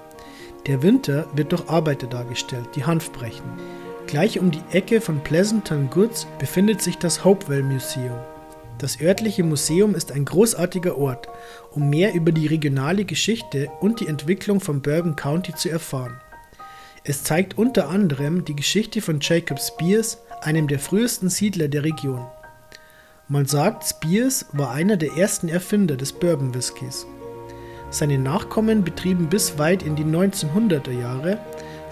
Der 0.66 0.82
Winter 0.82 1.26
wird 1.34 1.50
durch 1.50 1.68
Arbeiter 1.68 2.06
dargestellt, 2.06 2.68
die 2.76 2.84
Hanf 2.84 3.10
brechen. 3.10 3.42
Gleich 4.10 4.40
um 4.40 4.50
die 4.50 4.62
Ecke 4.72 5.00
von 5.00 5.20
Pleasanton 5.20 5.88
Goods 5.88 6.26
befindet 6.40 6.82
sich 6.82 6.98
das 6.98 7.24
Hopewell 7.24 7.62
Museum. 7.62 8.18
Das 8.78 9.00
örtliche 9.00 9.44
Museum 9.44 9.94
ist 9.94 10.10
ein 10.10 10.24
großartiger 10.24 10.98
Ort, 10.98 11.28
um 11.70 11.88
mehr 11.88 12.12
über 12.12 12.32
die 12.32 12.48
regionale 12.48 13.04
Geschichte 13.04 13.70
und 13.78 14.00
die 14.00 14.08
Entwicklung 14.08 14.58
von 14.58 14.82
Bourbon 14.82 15.14
County 15.14 15.54
zu 15.54 15.68
erfahren. 15.68 16.20
Es 17.04 17.22
zeigt 17.22 17.56
unter 17.56 17.88
anderem 17.88 18.44
die 18.44 18.56
Geschichte 18.56 19.00
von 19.00 19.20
Jacob 19.20 19.60
Spears, 19.60 20.18
einem 20.40 20.66
der 20.66 20.80
frühesten 20.80 21.28
Siedler 21.28 21.68
der 21.68 21.84
Region. 21.84 22.26
Man 23.28 23.46
sagt, 23.46 23.84
Spears 23.84 24.46
war 24.52 24.72
einer 24.72 24.96
der 24.96 25.12
ersten 25.12 25.48
Erfinder 25.48 25.96
des 25.96 26.12
Bourbon 26.12 26.52
Whiskys. 26.52 27.06
Seine 27.90 28.18
Nachkommen 28.18 28.82
betrieben 28.82 29.28
bis 29.28 29.56
weit 29.56 29.84
in 29.84 29.94
die 29.94 30.04
1900er 30.04 30.98
Jahre 31.00 31.38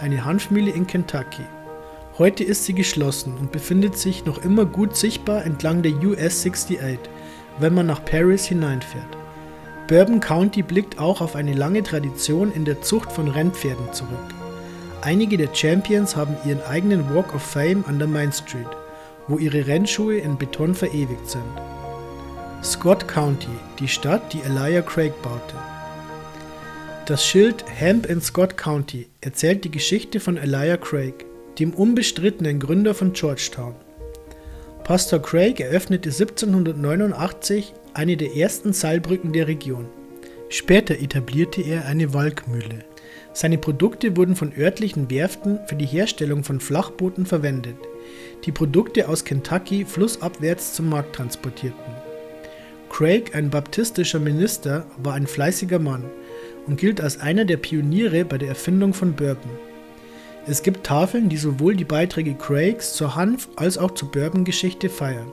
eine 0.01 0.25
Hanfmühle 0.25 0.73
in 0.73 0.85
Kentucky. 0.85 1.45
Heute 2.19 2.43
ist 2.43 2.65
sie 2.65 2.75
geschlossen 2.75 3.35
und 3.39 3.53
befindet 3.53 3.97
sich 3.97 4.25
noch 4.25 4.43
immer 4.45 4.67
gut 4.67 4.97
sichtbar 4.97 5.45
entlang 5.45 5.83
der 5.83 5.93
US 6.03 6.45
68, 6.45 6.99
wenn 7.61 7.75
man 7.75 7.87
nach 7.87 8.05
Paris 8.05 8.45
hineinfährt. 8.45 9.17
Bourbon 9.87 10.19
County 10.19 10.63
blickt 10.63 10.99
auch 10.99 11.21
auf 11.21 11.37
eine 11.37 11.55
lange 11.55 11.85
Tradition 11.85 12.51
in 12.53 12.65
der 12.65 12.83
Zucht 12.83 13.13
von 13.13 13.29
Rennpferden 13.29 13.93
zurück. 13.93 14.35
Einige 15.01 15.37
der 15.37 15.55
Champions 15.55 16.17
haben 16.17 16.37
ihren 16.45 16.61
eigenen 16.63 17.15
Walk 17.15 17.37
of 17.37 17.43
Fame 17.43 17.85
an 17.87 18.01
der 18.01 18.09
Main 18.09 18.33
Street, 18.33 18.67
wo 19.29 19.39
ihre 19.39 19.69
Rennschuhe 19.69 20.19
in 20.19 20.37
Beton 20.37 20.75
verewigt 20.75 21.31
sind. 21.31 21.45
Scott 22.65 23.07
County, 23.07 23.47
die 23.79 23.87
Stadt, 23.87 24.33
die 24.33 24.41
Elijah 24.41 24.83
Craig 24.83 25.13
baute. 25.23 25.55
Das 27.07 27.25
Schild 27.25 27.65
Hemp 27.73 28.07
in 28.07 28.21
Scott 28.21 28.57
County 28.57 29.07
erzählt 29.21 29.63
die 29.63 29.71
Geschichte 29.71 30.19
von 30.19 30.37
Elijah 30.37 30.77
Craig, 30.77 31.28
dem 31.59 31.75
unbestrittenen 31.75 32.61
Gründer 32.61 32.95
von 32.95 33.13
Georgetown. 33.13 33.75
Pastor 34.85 35.21
Craig 35.21 35.61
eröffnete 35.61 36.11
1789 36.11 37.75
eine 37.95 38.17
der 38.17 38.37
ersten 38.37 38.73
Seilbrücken 38.73 39.33
der 39.33 39.49
Region. 39.49 39.87
Später 40.49 40.95
etablierte 40.99 41.61
er 41.61 41.85
eine 41.85 42.15
Walkmühle. 42.15 42.85
Seine 43.35 43.59
Produkte 43.59 44.17
wurden 44.17 44.35
von 44.35 44.53
örtlichen 44.57 45.11
Werften 45.11 45.61
für 45.67 45.77
die 45.77 45.87
Herstellung 45.87 46.43
von 46.43 46.61
Flachbooten 46.61 47.27
verwendet, 47.27 47.77
die 48.47 48.53
Produkte 48.53 49.09
aus 49.09 49.25
Kentucky 49.25 49.85
flussabwärts 49.85 50.75
zum 50.75 50.89
Markt 50.89 51.17
transportierten. 51.17 51.93
Craig, 52.89 53.35
ein 53.35 53.51
baptistischer 53.51 54.19
Minister, 54.19 54.87
war 55.03 55.15
ein 55.15 55.27
fleißiger 55.27 55.79
Mann 55.79 56.05
und 56.67 56.81
gilt 56.81 57.01
als 57.01 57.21
einer 57.21 57.45
der 57.45 57.59
Pioniere 57.59 58.25
bei 58.25 58.39
der 58.39 58.49
Erfindung 58.49 58.95
von 58.95 59.13
Bourbon. 59.13 59.68
Es 60.51 60.63
gibt 60.63 60.87
Tafeln, 60.87 61.29
die 61.29 61.37
sowohl 61.37 61.77
die 61.77 61.85
Beiträge 61.85 62.35
Craigs 62.35 62.95
zur 62.95 63.17
Hanf- 63.17 63.51
als 63.57 63.77
auch 63.77 63.91
zur 63.91 64.11
Bourbon-Geschichte 64.11 64.89
feiern. 64.89 65.31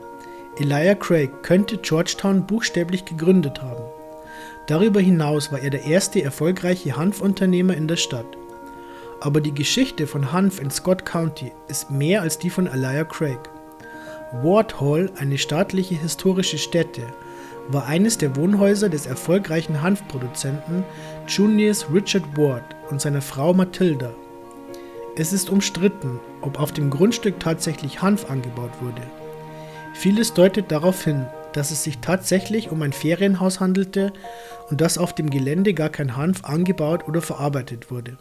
Elijah 0.58 0.96
Craig 0.96 1.42
könnte 1.42 1.78
Georgetown 1.78 2.46
buchstäblich 2.46 3.06
gegründet 3.06 3.62
haben. 3.62 3.86
Darüber 4.68 5.00
hinaus 5.00 5.54
war 5.54 5.62
er 5.62 5.70
der 5.70 5.86
erste 5.86 6.22
erfolgreiche 6.22 6.98
Hanfunternehmer 6.98 7.78
in 7.78 7.88
der 7.88 7.96
Stadt. 7.96 8.26
Aber 9.22 9.40
die 9.40 9.54
Geschichte 9.54 10.06
von 10.06 10.34
Hanf 10.34 10.60
in 10.60 10.70
Scott 10.70 11.06
County 11.06 11.54
ist 11.70 11.90
mehr 11.90 12.22
als 12.22 12.38
die 12.38 12.50
von 12.50 12.68
Elijah 12.68 13.06
Craig. 13.06 13.40
Ward 14.44 14.82
Hall, 14.82 15.10
eine 15.18 15.38
staatliche 15.38 15.96
historische 15.96 16.58
Stätte, 16.58 17.04
war 17.70 17.86
eines 17.86 18.18
der 18.18 18.36
Wohnhäuser 18.36 18.90
des 18.90 19.06
erfolgreichen 19.06 19.82
Hanfproduzenten 19.82 20.84
Junius 21.26 21.86
Richard 21.90 22.38
Ward 22.38 22.76
und 22.90 23.00
seiner 23.00 23.22
Frau 23.22 23.54
Matilda 23.54 24.12
es 25.18 25.32
ist 25.32 25.50
umstritten, 25.50 26.20
ob 26.42 26.60
auf 26.60 26.72
dem 26.72 26.90
Grundstück 26.90 27.40
tatsächlich 27.40 28.02
Hanf 28.02 28.30
angebaut 28.30 28.72
wurde. 28.82 29.02
Vieles 29.94 30.34
deutet 30.34 30.72
darauf 30.72 31.04
hin, 31.04 31.26
dass 31.54 31.72
es 31.72 31.84
sich 31.84 32.00
tatsächlich 32.00 32.70
um 32.70 32.82
ein 32.82 32.92
Ferienhaus 32.92 33.62
handelte 33.62 34.12
und 34.70 34.82
dass 34.82 34.98
auf 34.98 35.16
dem 35.16 35.30
Gelände 35.30 35.74
gar 35.74 35.90
kein 35.90 36.18
Hanf 36.18 36.44
angebaut 36.44 37.08
oder 37.08 37.22
verarbeitet 37.22 37.90
wurde. 37.92 38.18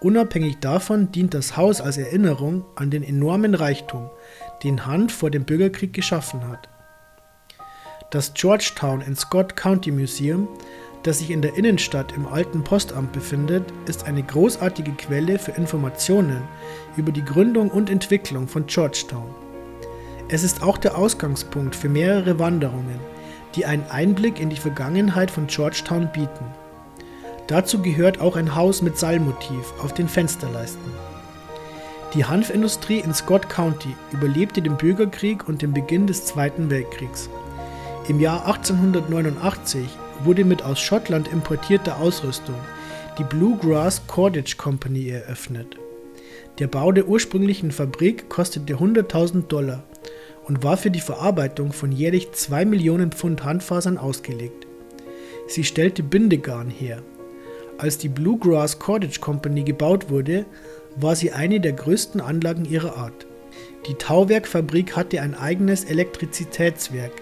Unabhängig 0.00 0.58
davon 0.58 1.12
dient 1.12 1.34
das 1.34 1.56
Haus 1.56 1.80
als 1.80 1.96
Erinnerung 1.96 2.64
an 2.74 2.90
den 2.90 3.04
enormen 3.04 3.54
Reichtum, 3.54 4.10
den 4.64 4.84
Hanf 4.86 5.14
vor 5.14 5.30
dem 5.30 5.44
Bürgerkrieg 5.44 5.92
geschaffen 5.92 6.48
hat. 6.48 6.68
Das 8.10 8.34
Georgetown 8.34 9.02
and 9.02 9.18
Scott 9.18 9.54
County 9.56 9.92
Museum 9.92 10.48
das 11.02 11.18
sich 11.18 11.30
in 11.30 11.42
der 11.42 11.56
Innenstadt 11.56 12.12
im 12.12 12.26
alten 12.26 12.62
Postamt 12.62 13.12
befindet, 13.12 13.64
ist 13.86 14.04
eine 14.04 14.22
großartige 14.22 14.92
Quelle 14.92 15.38
für 15.38 15.52
Informationen 15.52 16.42
über 16.96 17.10
die 17.10 17.24
Gründung 17.24 17.70
und 17.70 17.90
Entwicklung 17.90 18.46
von 18.46 18.66
Georgetown. 18.66 19.34
Es 20.28 20.44
ist 20.44 20.62
auch 20.62 20.78
der 20.78 20.96
Ausgangspunkt 20.96 21.74
für 21.74 21.88
mehrere 21.88 22.38
Wanderungen, 22.38 23.00
die 23.54 23.66
einen 23.66 23.84
Einblick 23.90 24.40
in 24.40 24.50
die 24.50 24.56
Vergangenheit 24.56 25.30
von 25.30 25.46
Georgetown 25.46 26.08
bieten. 26.12 26.46
Dazu 27.48 27.82
gehört 27.82 28.20
auch 28.20 28.36
ein 28.36 28.54
Haus 28.54 28.80
mit 28.80 28.96
Seilmotiv 28.96 29.74
auf 29.82 29.92
den 29.92 30.08
Fensterleisten. 30.08 30.92
Die 32.14 32.24
Hanfindustrie 32.24 33.00
in 33.00 33.12
Scott 33.12 33.48
County 33.48 33.96
überlebte 34.12 34.62
den 34.62 34.76
Bürgerkrieg 34.76 35.48
und 35.48 35.62
den 35.62 35.72
Beginn 35.72 36.06
des 36.06 36.26
Zweiten 36.26 36.70
Weltkriegs. 36.70 37.28
Im 38.08 38.20
Jahr 38.20 38.46
1889 38.46 39.88
wurde 40.24 40.44
mit 40.44 40.62
aus 40.62 40.80
Schottland 40.80 41.28
importierter 41.28 41.98
Ausrüstung 41.98 42.56
die 43.18 43.24
Bluegrass 43.24 44.06
Cordage 44.06 44.56
Company 44.56 45.10
eröffnet. 45.10 45.76
Der 46.58 46.66
Bau 46.66 46.92
der 46.92 47.08
ursprünglichen 47.08 47.70
Fabrik 47.70 48.28
kostete 48.28 48.76
100.000 48.76 49.48
Dollar 49.48 49.84
und 50.44 50.62
war 50.62 50.76
für 50.76 50.90
die 50.90 51.00
Verarbeitung 51.00 51.72
von 51.72 51.92
jährlich 51.92 52.32
2 52.32 52.64
Millionen 52.64 53.12
Pfund 53.12 53.44
Handfasern 53.44 53.98
ausgelegt. 53.98 54.66
Sie 55.46 55.64
stellte 55.64 56.02
Bindegarn 56.02 56.70
her. 56.70 57.02
Als 57.78 57.98
die 57.98 58.08
Bluegrass 58.08 58.78
Cordage 58.78 59.20
Company 59.20 59.62
gebaut 59.62 60.08
wurde, 60.08 60.46
war 60.96 61.16
sie 61.16 61.32
eine 61.32 61.60
der 61.60 61.72
größten 61.72 62.20
Anlagen 62.20 62.64
ihrer 62.64 62.96
Art. 62.96 63.26
Die 63.88 63.94
Tauwerkfabrik 63.94 64.96
hatte 64.96 65.20
ein 65.20 65.34
eigenes 65.34 65.84
Elektrizitätswerk, 65.84 67.12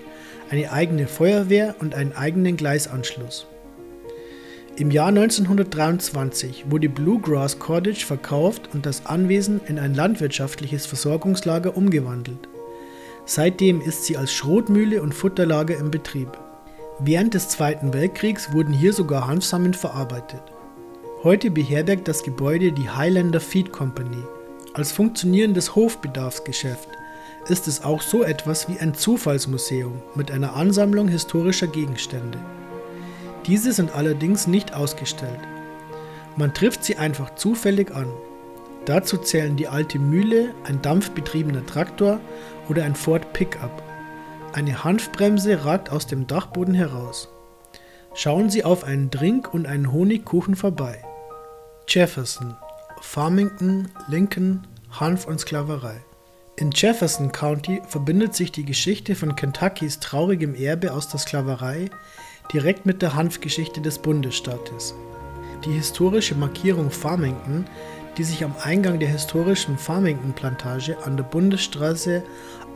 eine 0.51 0.73
eigene 0.73 1.07
Feuerwehr 1.07 1.77
und 1.79 1.95
einen 1.95 2.13
eigenen 2.13 2.57
Gleisanschluss. 2.57 3.47
Im 4.77 4.91
Jahr 4.91 5.09
1923 5.09 6.65
wurde 6.69 6.89
Bluegrass 6.89 7.59
Cottage 7.59 8.05
verkauft 8.05 8.71
und 8.73 8.87
das 8.87 9.07
Anwesen 9.07 9.61
in 9.67 9.79
ein 9.79 9.95
landwirtschaftliches 9.95 10.87
Versorgungslager 10.87 11.77
umgewandelt. 11.77 12.49
Seitdem 13.27 13.81
ist 13.81 14.07
sie 14.07 14.17
als 14.17 14.33
Schrotmühle 14.33 15.03
und 15.03 15.15
Futterlager 15.15 15.77
im 15.77 15.91
Betrieb. 15.91 16.37
Während 16.99 17.35
des 17.35 17.49
Zweiten 17.49 17.93
Weltkriegs 17.93 18.53
wurden 18.53 18.73
hier 18.73 18.93
sogar 18.93 19.27
Hanfsamen 19.27 19.75
verarbeitet. 19.75 20.43
Heute 21.23 21.51
beherbergt 21.51 22.09
das 22.09 22.23
Gebäude 22.23 22.73
die 22.73 22.89
Highlander 22.89 23.41
Feed 23.41 23.71
Company 23.73 24.23
als 24.75 24.93
funktionierendes 24.93 25.75
Hofbedarfsgeschäft 25.75 26.89
ist 27.51 27.69
es 27.69 27.85
auch 27.85 28.01
so 28.01 28.23
etwas 28.23 28.69
wie 28.69 28.79
ein 28.79 28.95
Zufallsmuseum 28.95 30.01
mit 30.15 30.31
einer 30.31 30.55
Ansammlung 30.55 31.09
historischer 31.09 31.67
Gegenstände. 31.67 32.39
Diese 33.47 33.73
sind 33.73 33.95
allerdings 33.95 34.47
nicht 34.47 34.73
ausgestellt. 34.73 35.41
Man 36.37 36.55
trifft 36.55 36.85
sie 36.85 36.97
einfach 36.97 37.35
zufällig 37.35 37.91
an. 37.95 38.07
Dazu 38.87 39.19
zählen 39.19 39.57
die 39.57 39.69
alte 39.69 39.99
Mühle, 39.99 40.55
ein 40.65 40.81
dampfbetriebener 40.81 41.67
Traktor 41.67 42.21
oder 42.69 42.85
ein 42.85 42.95
Ford 42.95 43.33
Pickup. 43.33 43.83
Eine 44.53 44.85
Hanfbremse 44.85 45.65
ragt 45.65 45.91
aus 45.91 46.07
dem 46.07 46.27
Dachboden 46.27 46.75
heraus. 46.75 47.29
Schauen 48.15 48.51
Sie 48.51 48.65
auf 48.65 48.85
einen 48.85 49.11
Drink 49.11 49.53
und 49.53 49.67
einen 49.67 49.93
Honigkuchen 49.93 50.57
vorbei. 50.57 51.03
Jefferson, 51.89 52.57
Farmington, 53.01 53.89
Lincoln, 54.09 54.67
Hanf 54.91 55.27
und 55.27 55.41
Sklaverei. 55.41 56.01
In 56.61 56.73
Jefferson 56.73 57.33
County 57.33 57.81
verbindet 57.89 58.35
sich 58.35 58.53
die 58.53 58.67
Geschichte 58.67 59.15
von 59.15 59.35
Kentuckys 59.35 59.99
traurigem 59.99 60.55
Erbe 60.55 60.93
aus 60.93 61.09
der 61.09 61.19
Sklaverei 61.19 61.89
direkt 62.53 62.85
mit 62.85 63.01
der 63.01 63.15
Hanfgeschichte 63.15 63.81
des 63.81 63.99
Bundesstaates. 63.99 64.95
Die 65.65 65.73
historische 65.73 66.35
Markierung 66.35 66.91
Farmington, 66.91 67.65
die 68.19 68.25
sich 68.25 68.45
am 68.45 68.55
Eingang 68.63 68.99
der 68.99 69.09
historischen 69.09 69.79
Farmington-Plantage 69.79 70.99
an 71.03 71.17
der 71.17 71.25
Bundesstraße 71.25 72.23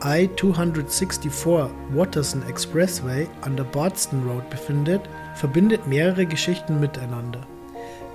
I-264 0.03 1.69
Watterson 1.93 2.41
Expressway 2.49 3.27
an 3.41 3.55
der 3.55 3.65
Bardstown 3.65 4.27
Road 4.27 4.49
befindet, 4.49 5.01
verbindet 5.35 5.85
mehrere 5.85 6.25
Geschichten 6.25 6.79
miteinander. 6.79 7.45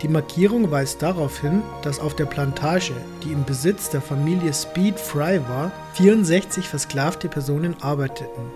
Die 0.03 0.09
Markierung 0.09 0.71
weist 0.71 1.03
darauf 1.03 1.41
hin, 1.41 1.63
dass 1.83 1.99
auf 1.99 2.17
der 2.17 2.25
Plantage, 2.25 2.95
die 3.23 3.33
im 3.33 3.45
Besitz 3.45 3.91
der 3.91 4.01
Familie 4.01 4.55
Speed 4.55 4.99
Fry 4.99 5.41
war, 5.47 5.73
64 5.95 6.67
versklavte 6.67 7.29
Personen 7.29 7.77
arbeiteten. 7.83 8.51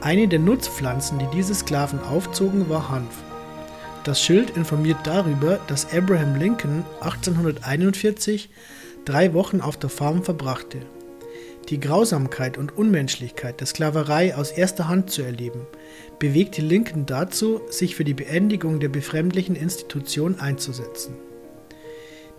Eine 0.00 0.26
der 0.26 0.38
Nutzpflanzen, 0.38 1.18
die 1.18 1.26
diese 1.34 1.54
Sklaven 1.54 2.00
aufzogen, 2.00 2.70
war 2.70 2.88
Hanf. 2.88 3.22
Das 4.04 4.22
Schild 4.22 4.56
informiert 4.56 4.98
darüber, 5.04 5.58
dass 5.66 5.92
Abraham 5.92 6.36
Lincoln 6.36 6.84
1841 7.00 8.48
drei 9.04 9.34
Wochen 9.34 9.60
auf 9.60 9.76
der 9.76 9.90
Farm 9.90 10.22
verbrachte. 10.22 10.78
Die 11.68 11.80
Grausamkeit 11.80 12.56
und 12.56 12.76
Unmenschlichkeit 12.76 13.60
der 13.60 13.66
Sklaverei 13.66 14.36
aus 14.36 14.50
erster 14.52 14.88
Hand 14.88 15.10
zu 15.10 15.22
erleben, 15.22 15.66
bewegte 16.18 16.62
Lincoln 16.62 17.06
dazu, 17.06 17.60
sich 17.68 17.94
für 17.94 18.04
die 18.04 18.14
Beendigung 18.14 18.80
der 18.80 18.88
befremdlichen 18.88 19.56
Institution 19.56 20.40
einzusetzen. 20.40 21.14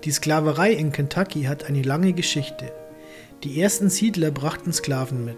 Die 0.03 0.11
Sklaverei 0.11 0.73
in 0.73 0.91
Kentucky 0.91 1.43
hat 1.43 1.65
eine 1.65 1.81
lange 1.81 2.13
Geschichte. 2.13 2.71
Die 3.43 3.61
ersten 3.61 3.89
Siedler 3.89 4.31
brachten 4.31 4.73
Sklaven 4.73 5.25
mit. 5.25 5.37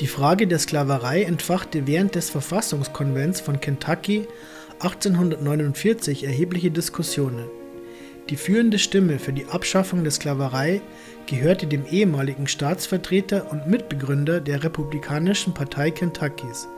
Die 0.00 0.06
Frage 0.06 0.46
der 0.46 0.58
Sklaverei 0.58 1.22
entfachte 1.22 1.86
während 1.86 2.14
des 2.14 2.30
Verfassungskonvents 2.30 3.40
von 3.40 3.60
Kentucky 3.60 4.26
1849 4.80 6.24
erhebliche 6.24 6.70
Diskussionen. 6.70 7.46
Die 8.28 8.36
führende 8.36 8.78
Stimme 8.78 9.18
für 9.18 9.32
die 9.32 9.46
Abschaffung 9.46 10.02
der 10.02 10.10
Sklaverei 10.10 10.82
gehörte 11.26 11.66
dem 11.66 11.86
ehemaligen 11.86 12.46
Staatsvertreter 12.46 13.50
und 13.50 13.68
Mitbegründer 13.68 14.40
der 14.40 14.64
Republikanischen 14.64 15.54
Partei 15.54 15.90
Kentuckys, 15.90 16.68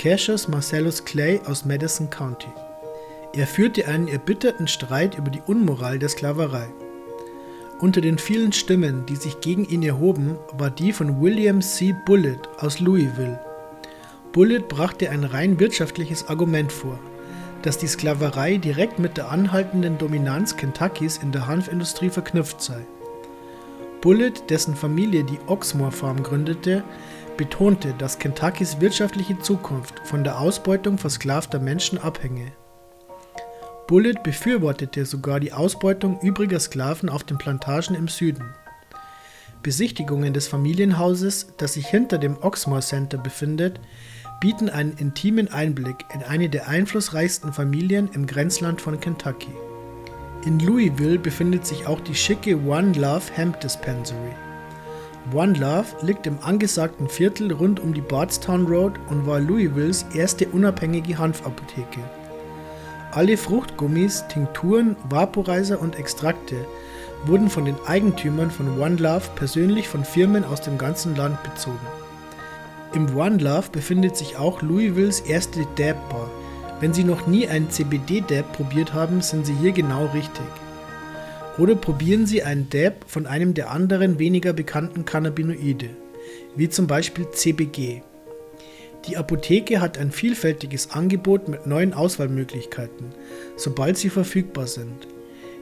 Cassius 0.00 0.48
Marcellus 0.48 1.04
Clay 1.04 1.42
aus 1.44 1.66
Madison 1.66 2.08
County. 2.08 2.48
Er 3.34 3.46
führte 3.46 3.86
einen 3.86 4.08
erbitterten 4.08 4.66
Streit 4.66 5.18
über 5.18 5.30
die 5.30 5.42
Unmoral 5.44 5.98
der 5.98 6.08
Sklaverei. 6.08 6.68
Unter 7.80 8.00
den 8.00 8.16
vielen 8.16 8.50
Stimmen, 8.54 9.04
die 9.04 9.16
sich 9.16 9.40
gegen 9.40 9.66
ihn 9.66 9.82
erhoben, 9.82 10.38
war 10.56 10.70
die 10.70 10.94
von 10.94 11.20
William 11.20 11.60
C. 11.60 11.94
Bullitt 12.06 12.48
aus 12.56 12.80
Louisville. 12.80 13.38
Bullitt 14.32 14.68
brachte 14.68 15.10
ein 15.10 15.22
rein 15.22 15.60
wirtschaftliches 15.60 16.28
Argument 16.28 16.72
vor, 16.72 16.98
dass 17.60 17.76
die 17.76 17.86
Sklaverei 17.86 18.56
direkt 18.56 18.98
mit 18.98 19.18
der 19.18 19.30
anhaltenden 19.30 19.98
Dominanz 19.98 20.56
Kentuckys 20.56 21.18
in 21.18 21.30
der 21.30 21.46
Hanfindustrie 21.46 22.08
verknüpft 22.08 22.62
sei. 22.62 22.86
Bullitt, 24.00 24.48
dessen 24.48 24.76
Familie 24.76 25.24
die 25.24 25.40
Oxmoor 25.46 25.92
Farm 25.92 26.22
gründete, 26.22 26.84
betonte, 27.40 27.94
dass 27.96 28.18
Kentuckys 28.18 28.82
wirtschaftliche 28.82 29.38
Zukunft 29.38 29.94
von 30.04 30.24
der 30.24 30.38
Ausbeutung 30.38 30.98
versklavter 30.98 31.58
Menschen 31.58 31.96
abhänge. 31.96 32.52
Bullitt 33.86 34.22
befürwortete 34.22 35.06
sogar 35.06 35.40
die 35.40 35.54
Ausbeutung 35.54 36.20
übriger 36.20 36.60
Sklaven 36.60 37.08
auf 37.08 37.24
den 37.24 37.38
Plantagen 37.38 37.94
im 37.94 38.08
Süden. 38.08 38.44
Besichtigungen 39.62 40.34
des 40.34 40.48
Familienhauses, 40.48 41.54
das 41.56 41.72
sich 41.72 41.86
hinter 41.86 42.18
dem 42.18 42.36
Oxmoor 42.42 42.82
Center 42.82 43.16
befindet, 43.16 43.80
bieten 44.42 44.68
einen 44.68 44.92
intimen 44.98 45.50
Einblick 45.50 46.04
in 46.12 46.22
eine 46.22 46.50
der 46.50 46.68
einflussreichsten 46.68 47.54
Familien 47.54 48.10
im 48.12 48.26
Grenzland 48.26 48.82
von 48.82 49.00
Kentucky. 49.00 49.54
In 50.44 50.60
Louisville 50.60 51.18
befindet 51.18 51.66
sich 51.66 51.86
auch 51.86 52.00
die 52.00 52.14
schicke 52.14 52.54
One 52.66 52.92
Love 52.92 53.32
Hemp 53.34 53.58
Dispensary. 53.60 54.49
One 55.32 55.52
Love 55.52 55.86
liegt 56.02 56.26
im 56.26 56.38
angesagten 56.42 57.08
Viertel 57.08 57.52
rund 57.52 57.78
um 57.78 57.94
die 57.94 58.00
Bardstown 58.00 58.66
Road 58.66 58.94
und 59.10 59.26
war 59.26 59.38
Louisvilles 59.38 60.06
erste 60.14 60.48
unabhängige 60.48 61.18
Hanfapotheke. 61.18 62.00
Alle 63.12 63.36
Fruchtgummis, 63.36 64.24
Tinkturen, 64.28 64.96
Vaporizer 65.08 65.80
und 65.80 65.96
Extrakte 65.96 66.66
wurden 67.26 67.50
von 67.50 67.64
den 67.64 67.76
Eigentümern 67.86 68.50
von 68.50 68.80
One 68.80 68.96
Love 68.96 69.28
persönlich 69.36 69.88
von 69.88 70.04
Firmen 70.04 70.44
aus 70.44 70.62
dem 70.62 70.78
ganzen 70.78 71.14
Land 71.14 71.40
bezogen. 71.42 71.78
Im 72.94 73.14
One 73.16 73.36
Love 73.36 73.68
befindet 73.70 74.16
sich 74.16 74.36
auch 74.36 74.62
Louisvilles 74.62 75.20
erste 75.20 75.66
Dab 75.76 76.08
Bar. 76.08 76.30
Wenn 76.80 76.94
Sie 76.94 77.04
noch 77.04 77.26
nie 77.26 77.46
einen 77.46 77.70
CBD-Dab 77.70 78.52
probiert 78.52 78.94
haben, 78.94 79.20
sind 79.20 79.44
Sie 79.44 79.54
hier 79.54 79.72
genau 79.72 80.06
richtig. 80.06 80.46
Oder 81.60 81.74
probieren 81.74 82.24
Sie 82.24 82.42
einen 82.42 82.70
Dab 82.70 83.04
von 83.06 83.26
einem 83.26 83.52
der 83.52 83.70
anderen 83.70 84.18
weniger 84.18 84.54
bekannten 84.54 85.04
Cannabinoide, 85.04 85.90
wie 86.56 86.70
zum 86.70 86.86
Beispiel 86.86 87.30
CBG. 87.30 88.00
Die 89.06 89.18
Apotheke 89.18 89.82
hat 89.82 89.98
ein 89.98 90.10
vielfältiges 90.10 90.92
Angebot 90.92 91.48
mit 91.48 91.66
neuen 91.66 91.92
Auswahlmöglichkeiten, 91.92 93.14
sobald 93.56 93.98
sie 93.98 94.08
verfügbar 94.08 94.66
sind. 94.66 95.06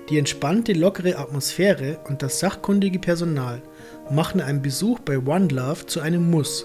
Die 0.08 0.18
entspannte, 0.18 0.72
lockere 0.72 1.18
Atmosphäre 1.18 1.98
und 2.08 2.22
das 2.22 2.38
sachkundige 2.38 3.00
Personal 3.00 3.60
machen 4.08 4.40
einen 4.40 4.62
Besuch 4.62 5.00
bei 5.00 5.18
One 5.18 5.48
Love 5.48 5.86
zu 5.86 5.98
einem 5.98 6.30
Muss, 6.30 6.64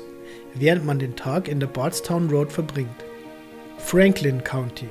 während 0.53 0.85
man 0.85 0.99
den 0.99 1.15
Tag 1.15 1.47
in 1.47 1.59
der 1.59 1.67
Bardstown 1.67 2.29
Road 2.29 2.51
verbringt. 2.51 3.03
Franklin 3.79 4.43
County 4.43 4.89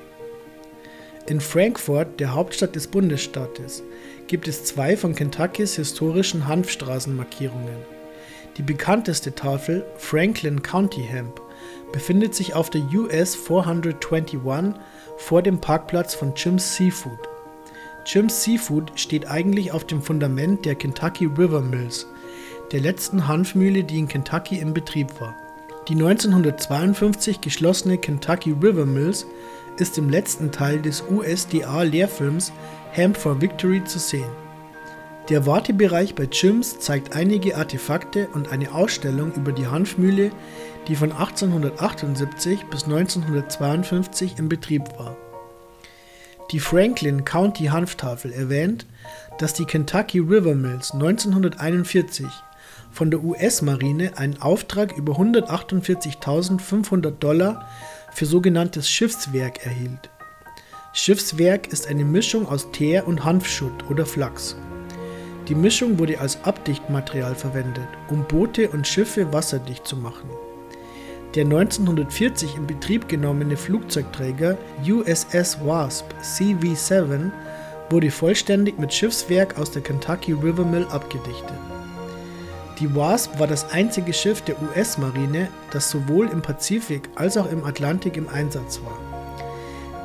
In 1.29 1.41
Frankfort, 1.41 2.19
der 2.19 2.35
Hauptstadt 2.35 2.75
des 2.75 2.89
Bundesstaates, 2.89 3.85
gibt 4.27 4.49
es 4.49 4.65
zwei 4.65 4.97
von 4.97 5.15
Kentuckys 5.15 5.77
historischen 5.77 6.47
Hanfstraßenmarkierungen. 6.47 7.77
Die 8.57 8.63
bekannteste 8.63 9.35
Tafel, 9.35 9.85
Franklin 9.97 10.63
County 10.63 11.03
Hemp, 11.03 11.41
befindet 11.93 12.35
sich 12.35 12.55
auf 12.55 12.71
der 12.71 12.83
US 12.95 13.35
421 13.35 14.39
vor 15.17 15.43
dem 15.43 15.61
Parkplatz 15.61 16.15
von 16.15 16.35
Jim's 16.35 16.77
Seafood. 16.77 17.19
Jim's 18.05 18.43
Seafood 18.43 18.93
steht 18.97 19.29
eigentlich 19.29 19.73
auf 19.73 19.87
dem 19.87 20.03
Fundament 20.03 20.65
der 20.65 20.75
Kentucky 20.75 21.27
River 21.27 21.61
Mills, 21.61 22.07
der 22.73 22.81
letzten 22.81 23.29
Hanfmühle, 23.29 23.85
die 23.85 23.99
in 23.99 24.09
Kentucky 24.09 24.59
in 24.59 24.75
Betrieb 24.75 25.21
war. 25.21 25.37
Die 25.89 25.95
1952 25.95 27.41
geschlossene 27.41 27.99
Kentucky 27.99 28.53
River 28.53 28.87
Mills 28.87 29.27
ist 29.79 29.99
im 29.99 30.11
letzten 30.11 30.53
Teil 30.53 30.81
des 30.81 31.03
USDA-Lehrfilms 31.03 32.53
Hemp 32.93 33.17
for 33.17 33.41
Victory 33.41 33.83
zu 33.85 33.99
sehen. 33.99 34.31
Der 35.31 35.47
Wartebereich 35.47 36.15
bei 36.15 36.25
Jim's 36.25 36.79
zeigt 36.79 37.17
einige 37.17 37.57
Artefakte 37.57 38.29
und 38.35 38.53
eine 38.53 38.75
Ausstellung 38.75 39.33
über 39.33 39.53
die 39.53 39.67
Hanfmühle, 39.67 40.31
die 40.89 40.97
von 40.97 41.11
1878 41.11 42.67
bis 42.67 42.85
1952 42.85 44.39
in 44.39 44.51
Betrieb 44.51 44.83
war. 44.99 45.17
Die 46.51 46.61
Franklin 46.61 47.25
County 47.25 47.65
Hanftafel 47.67 48.31
erwähnt, 48.31 48.85
dass 49.39 49.55
die 49.55 49.65
Kentucky 49.65 50.19
River 50.19 50.55
Mills 50.55 50.93
1941 50.93 52.27
von 52.91 53.11
der 53.11 53.25
US-Marine 53.25 54.19
einen 54.19 54.43
Auftrag 54.43 54.95
über 54.99 55.15
148.500 55.15 57.11
Dollar 57.13 57.67
für 58.13 58.27
sogenanntes 58.27 58.91
Schiffswerk 58.91 59.65
erhielt. 59.65 60.11
Schiffswerk 60.95 61.73
ist 61.73 61.89
eine 61.89 62.05
Mischung 62.05 62.47
aus 62.47 62.71
Teer 62.71 63.07
und 63.07 63.25
Hanfschutt 63.25 63.89
oder 63.89 64.05
Flachs. 64.05 64.57
Die 65.49 65.55
Mischung 65.55 65.99
wurde 65.99 66.21
als 66.21 66.45
Abdichtmaterial 66.45 67.35
verwendet, 67.35 67.89
um 68.11 68.25
Boote 68.29 68.69
und 68.69 68.87
Schiffe 68.87 69.33
wasserdicht 69.33 69.87
zu 69.87 69.97
machen. 69.97 70.29
Der 71.35 71.45
1940 71.45 72.57
in 72.57 72.67
Betrieb 72.67 73.09
genommene 73.09 73.57
Flugzeugträger 73.57 74.59
USS 74.87 75.65
Wasp 75.65 76.05
CV-7 76.23 77.31
wurde 77.89 78.11
vollständig 78.11 78.79
mit 78.79 78.93
Schiffswerk 78.93 79.59
aus 79.59 79.71
der 79.71 79.81
Kentucky 79.81 80.33
River 80.33 80.67
Mill 80.67 80.87
abgedichtet. 80.91 81.59
Die 82.79 82.95
Wasp 82.95 83.39
war 83.39 83.47
das 83.47 83.71
einzige 83.71 84.13
Schiff 84.13 84.43
der 84.43 84.61
US-Marine, 84.61 85.49
das 85.71 85.89
sowohl 85.89 86.29
im 86.29 86.43
Pazifik 86.43 87.09
als 87.15 87.39
auch 87.39 87.51
im 87.51 87.65
Atlantik 87.65 88.19
im 88.19 88.29
Einsatz 88.29 88.79
war. 88.85 88.99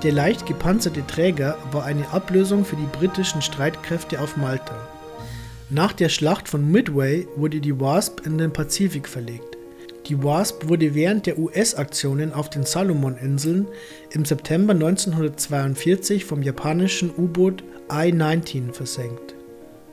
Der 0.04 0.12
leicht 0.12 0.46
gepanzerte 0.46 1.06
Träger 1.08 1.58
war 1.72 1.84
eine 1.84 2.08
Ablösung 2.10 2.66
für 2.66 2.76
die 2.76 2.86
britischen 2.86 3.42
Streitkräfte 3.42 4.22
auf 4.22 4.38
Malta. 4.38 4.76
Nach 5.72 5.92
der 5.92 6.10
Schlacht 6.10 6.48
von 6.48 6.70
Midway 6.70 7.28
wurde 7.36 7.60
die 7.60 7.80
Wasp 7.80 8.26
in 8.26 8.38
den 8.38 8.54
Pazifik 8.54 9.08
verlegt. 9.08 9.58
Die 10.06 10.24
Wasp 10.24 10.70
wurde 10.70 10.94
während 10.94 11.26
der 11.26 11.40
US-Aktionen 11.40 12.32
auf 12.32 12.50
den 12.50 12.64
Salomon-Inseln 12.64 13.68
im 14.12 14.24
September 14.24 14.74
1942 14.74 16.26
vom 16.26 16.44
japanischen 16.44 17.10
U-Boot 17.18 17.64
I-19 17.92 18.74
versenkt. 18.74 19.36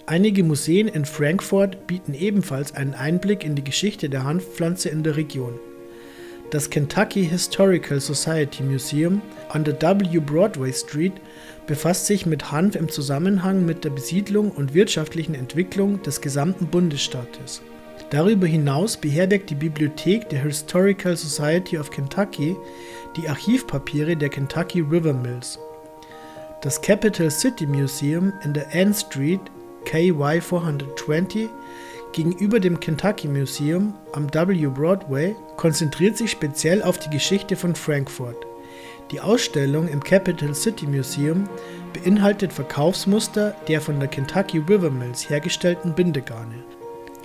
Einige 0.06 0.44
Museen 0.44 0.86
in 0.86 1.06
Frankfurt 1.06 1.86
bieten 1.86 2.12
ebenfalls 2.12 2.74
einen 2.74 2.92
Einblick 2.92 3.42
in 3.42 3.54
die 3.54 3.64
Geschichte 3.64 4.10
der 4.10 4.24
Hanfpflanze 4.24 4.90
in 4.90 5.02
der 5.02 5.16
Region. 5.16 5.58
Das 6.50 6.70
Kentucky 6.70 7.24
Historical 7.24 8.00
Society 8.00 8.62
Museum 8.62 9.22
an 9.48 9.64
der 9.64 9.80
W 9.80 10.20
Broadway 10.20 10.72
Street 10.72 11.14
befasst 11.66 12.06
sich 12.06 12.26
mit 12.26 12.52
Hanf 12.52 12.76
im 12.76 12.88
Zusammenhang 12.88 13.64
mit 13.64 13.84
der 13.84 13.90
Besiedlung 13.90 14.50
und 14.50 14.74
wirtschaftlichen 14.74 15.34
Entwicklung 15.34 16.02
des 16.02 16.20
gesamten 16.20 16.66
Bundesstaates. 16.66 17.62
Darüber 18.10 18.46
hinaus 18.46 18.96
beherbergt 18.96 19.50
die 19.50 19.54
Bibliothek 19.54 20.28
der 20.28 20.42
Historical 20.42 21.16
Society 21.16 21.78
of 21.78 21.90
Kentucky 21.90 22.54
die 23.16 23.28
Archivpapiere 23.28 24.16
der 24.16 24.28
Kentucky 24.28 24.80
River 24.80 25.14
Mills. 25.14 25.58
Das 26.60 26.80
Capital 26.80 27.30
City 27.30 27.66
Museum 27.66 28.32
in 28.44 28.52
der 28.52 28.66
Ann 28.72 28.94
Street 28.94 29.40
KY 29.86 30.40
420 30.40 31.48
gegenüber 32.14 32.60
dem 32.60 32.78
Kentucky 32.78 33.26
Museum 33.26 33.92
am 34.12 34.32
W 34.32 34.66
Broadway 34.68 35.34
konzentriert 35.56 36.16
sich 36.16 36.30
speziell 36.30 36.82
auf 36.82 36.98
die 36.98 37.10
Geschichte 37.10 37.56
von 37.56 37.74
Frankfurt. 37.74 38.36
Die 39.10 39.20
Ausstellung 39.20 39.88
im 39.88 40.02
Capital 40.02 40.54
City 40.54 40.86
Museum 40.86 41.48
beinhaltet 41.92 42.52
Verkaufsmuster 42.52 43.54
der 43.66 43.80
von 43.80 43.98
der 43.98 44.08
Kentucky 44.08 44.58
River 44.58 44.90
Mills 44.90 45.28
hergestellten 45.28 45.92
Bindegarne. 45.92 46.54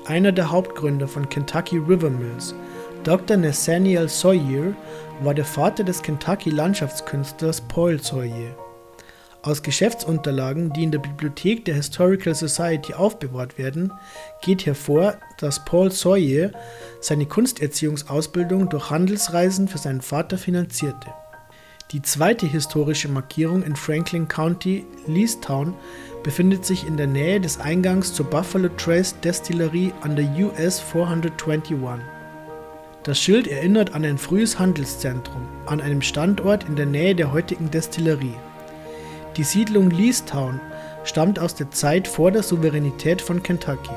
Einer 0.06 0.32
der 0.32 0.50
Hauptgründer 0.50 1.08
von 1.08 1.30
Kentucky 1.30 1.78
River 1.78 2.10
Mills, 2.10 2.56
Dr. 3.04 3.38
Nathaniel 3.38 4.10
Sawyer, 4.10 4.74
war 5.22 5.36
der 5.36 5.46
Vater 5.46 5.84
des 5.84 6.02
Kentucky 6.02 6.50
Landschaftskünstlers 6.50 7.62
Paul 7.62 8.02
Sawyer. 8.02 8.56
Aus 9.42 9.64
Geschäftsunterlagen, 9.64 10.74
die 10.74 10.84
in 10.84 10.92
der 10.92 11.00
Bibliothek 11.00 11.64
der 11.64 11.76
Historical 11.76 12.36
Society 12.36 12.94
aufbewahrt 12.94 13.58
werden, 13.58 13.94
geht 14.42 14.66
hervor, 14.66 15.16
dass 15.38 15.64
Paul 15.64 15.92
Sawyer 15.92 16.52
seine 17.00 17.26
Kunsterziehungsausbildung 17.26 18.70
durch 18.70 18.90
Handelsreisen 18.90 19.70
für 19.70 19.78
seinen 19.78 20.02
Vater 20.02 20.38
finanzierte. 20.38 21.08
Die 21.92 22.02
zweite 22.02 22.46
historische 22.46 23.08
Markierung 23.08 23.64
in 23.64 23.78
Franklin 23.78 24.28
County, 24.28 24.86
Leestown, 25.08 25.74
befindet 26.22 26.66
sich 26.66 26.86
in 26.86 26.98
der 26.98 27.08
Nähe 27.08 27.40
des 27.40 27.62
Eingangs 27.62 28.14
zur 28.14 28.26
Buffalo 28.30 28.68
Trace 28.78 29.16
Destillerie 29.22 29.94
an 30.02 30.18
der 30.18 30.26
US 30.38 30.82
421. 30.82 31.78
Das 33.04 33.18
Schild 33.18 33.48
erinnert 33.48 33.96
an 33.96 34.04
ein 34.04 34.18
frühes 34.18 34.60
Handelszentrum, 34.60 35.48
an 35.66 35.80
einem 35.80 36.02
Standort 36.02 36.66
in 36.66 36.76
der 36.76 36.86
Nähe 36.86 37.16
der 37.16 37.32
heutigen 37.32 37.72
Destillerie. 37.72 38.36
Die 39.38 39.44
Siedlung 39.44 39.92
Leestown 39.92 40.60
stammt 41.04 41.40
aus 41.40 41.56
der 41.56 41.72
Zeit 41.72 42.08
vor 42.08 42.32
der 42.32 42.44
Souveränität 42.44 43.22
von 43.22 43.44
Kentucky. 43.44 43.92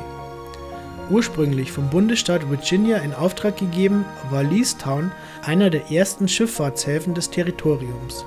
Ursprünglich 1.10 1.72
vom 1.72 1.90
Bundesstaat 1.90 2.48
Virginia 2.48 2.98
in 2.98 3.12
Auftrag 3.12 3.56
gegeben, 3.56 4.04
war 4.30 4.42
Leestown 4.42 5.10
einer 5.42 5.70
der 5.70 5.90
ersten 5.90 6.28
Schifffahrtshäfen 6.28 7.14
des 7.14 7.30
Territoriums. 7.30 8.24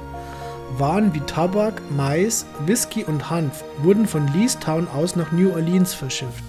Waren 0.78 1.14
wie 1.14 1.22
Tabak, 1.22 1.82
Mais, 1.96 2.46
Whisky 2.66 3.04
und 3.04 3.30
Hanf 3.30 3.64
wurden 3.82 4.08
von 4.08 4.28
Leestown 4.34 4.88
aus 4.88 5.16
nach 5.16 5.32
New 5.32 5.52
Orleans 5.52 5.94
verschifft. 5.94 6.44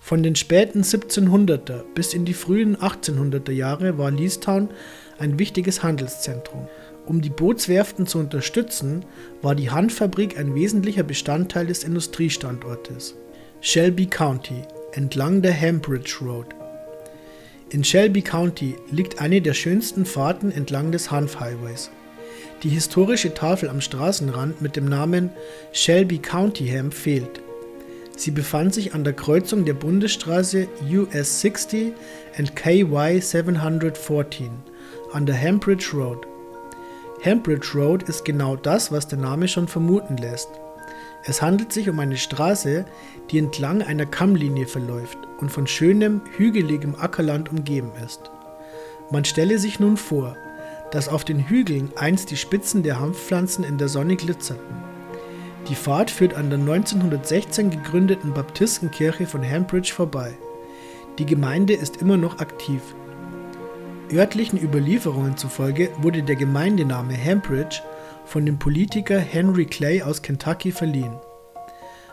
Von 0.00 0.22
den 0.22 0.36
späten 0.36 0.82
1700er 0.82 1.82
bis 1.94 2.14
in 2.14 2.24
die 2.24 2.34
frühen 2.34 2.76
1800er 2.76 3.50
Jahre 3.50 3.98
war 3.98 4.10
Leestown 4.10 4.68
ein 5.18 5.38
wichtiges 5.38 5.82
Handelszentrum. 5.82 6.68
Um 7.06 7.20
die 7.20 7.30
Bootswerften 7.30 8.06
zu 8.08 8.18
unterstützen, 8.18 9.04
war 9.40 9.54
die 9.54 9.70
Hanffabrik 9.70 10.38
ein 10.38 10.56
wesentlicher 10.56 11.04
Bestandteil 11.04 11.66
des 11.66 11.84
Industriestandortes. 11.84 13.14
Shelby 13.60 14.06
County 14.06 14.62
entlang 14.92 15.40
der 15.40 15.58
Hambridge 15.58 16.18
Road. 16.20 16.46
In 17.70 17.84
Shelby 17.84 18.22
County 18.22 18.76
liegt 18.90 19.20
eine 19.20 19.40
der 19.40 19.54
schönsten 19.54 20.04
Fahrten 20.04 20.50
entlang 20.50 20.90
des 20.90 21.10
Hanf 21.12 21.38
Highways. 21.38 21.90
Die 22.62 22.70
historische 22.70 23.34
Tafel 23.34 23.68
am 23.68 23.80
Straßenrand 23.80 24.60
mit 24.60 24.74
dem 24.74 24.86
Namen 24.86 25.30
Shelby 25.72 26.18
County 26.18 26.66
Ham 26.68 26.90
fehlt. 26.90 27.40
Sie 28.16 28.30
befand 28.32 28.74
sich 28.74 28.94
an 28.94 29.04
der 29.04 29.12
Kreuzung 29.12 29.64
der 29.64 29.74
Bundesstraße 29.74 30.66
US 30.90 31.40
60 31.40 31.92
und 32.38 32.56
KY 32.56 33.20
714 33.20 34.50
an 35.12 35.26
der 35.26 35.40
Hambridge 35.40 35.90
Road. 35.92 36.26
Hambridge 37.24 37.72
Road 37.74 38.04
ist 38.04 38.24
genau 38.24 38.56
das, 38.56 38.92
was 38.92 39.08
der 39.08 39.18
Name 39.18 39.48
schon 39.48 39.68
vermuten 39.68 40.16
lässt. 40.16 40.50
Es 41.24 41.42
handelt 41.42 41.72
sich 41.72 41.88
um 41.88 41.98
eine 41.98 42.16
Straße, 42.16 42.84
die 43.30 43.38
entlang 43.38 43.82
einer 43.82 44.06
Kammlinie 44.06 44.66
verläuft 44.66 45.18
und 45.38 45.50
von 45.50 45.66
schönem, 45.66 46.20
hügeligem 46.36 46.94
Ackerland 46.94 47.50
umgeben 47.50 47.90
ist. 48.04 48.30
Man 49.10 49.24
stelle 49.24 49.58
sich 49.58 49.80
nun 49.80 49.96
vor, 49.96 50.36
dass 50.92 51.08
auf 51.08 51.24
den 51.24 51.48
Hügeln 51.48 51.90
einst 51.96 52.30
die 52.30 52.36
Spitzen 52.36 52.82
der 52.82 53.00
Hanfpflanzen 53.00 53.64
in 53.64 53.78
der 53.78 53.88
Sonne 53.88 54.14
glitzerten. 54.16 54.76
Die 55.68 55.74
Fahrt 55.74 56.12
führt 56.12 56.34
an 56.34 56.48
der 56.48 56.60
1916 56.60 57.70
gegründeten 57.70 58.32
Baptistenkirche 58.34 59.26
von 59.26 59.42
Hambridge 59.42 59.92
vorbei. 59.92 60.36
Die 61.18 61.26
Gemeinde 61.26 61.72
ist 61.74 61.96
immer 61.96 62.16
noch 62.16 62.38
aktiv 62.38 62.94
Örtlichen 64.12 64.62
Überlieferungen 64.62 65.36
zufolge 65.36 65.90
wurde 65.98 66.22
der 66.22 66.36
Gemeindename 66.36 67.16
Hambridge 67.16 67.82
von 68.24 68.46
dem 68.46 68.58
Politiker 68.58 69.18
Henry 69.18 69.66
Clay 69.66 70.02
aus 70.02 70.22
Kentucky 70.22 70.70
verliehen. 70.70 71.16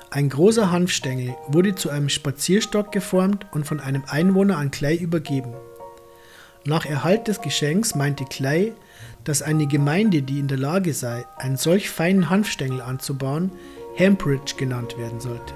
Ein 0.09 0.29
großer 0.29 0.71
Hanfstängel 0.71 1.35
wurde 1.47 1.75
zu 1.75 1.89
einem 1.89 2.09
Spazierstock 2.09 2.91
geformt 2.91 3.45
und 3.51 3.65
von 3.65 3.79
einem 3.79 4.03
Einwohner 4.07 4.57
an 4.57 4.71
Clay 4.71 4.95
übergeben. 4.95 5.53
Nach 6.65 6.85
Erhalt 6.85 7.27
des 7.27 7.41
Geschenks 7.41 7.93
meinte 7.93 8.25
Clay, 8.25 8.73
dass 9.23 9.41
eine 9.41 9.67
Gemeinde, 9.67 10.23
die 10.23 10.39
in 10.39 10.47
der 10.47 10.57
Lage 10.57 10.93
sei, 10.93 11.25
einen 11.37 11.57
solch 11.57 11.89
feinen 11.89 12.29
Hanfstängel 12.29 12.81
anzubauen, 12.81 13.51
Hambridge 13.99 14.55
genannt 14.57 14.97
werden 14.97 15.19
sollte. 15.19 15.53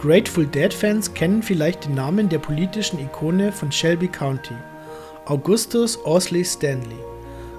Grateful 0.00 0.46
Dead 0.46 0.72
Fans 0.72 1.12
kennen 1.12 1.42
vielleicht 1.42 1.84
den 1.84 1.94
Namen 1.94 2.30
der 2.30 2.38
politischen 2.38 2.98
Ikone 2.98 3.52
von 3.52 3.70
Shelby 3.70 4.08
County. 4.08 4.54
Augustus 5.30 5.96
Ausley 6.04 6.44
Stanley, 6.44 6.98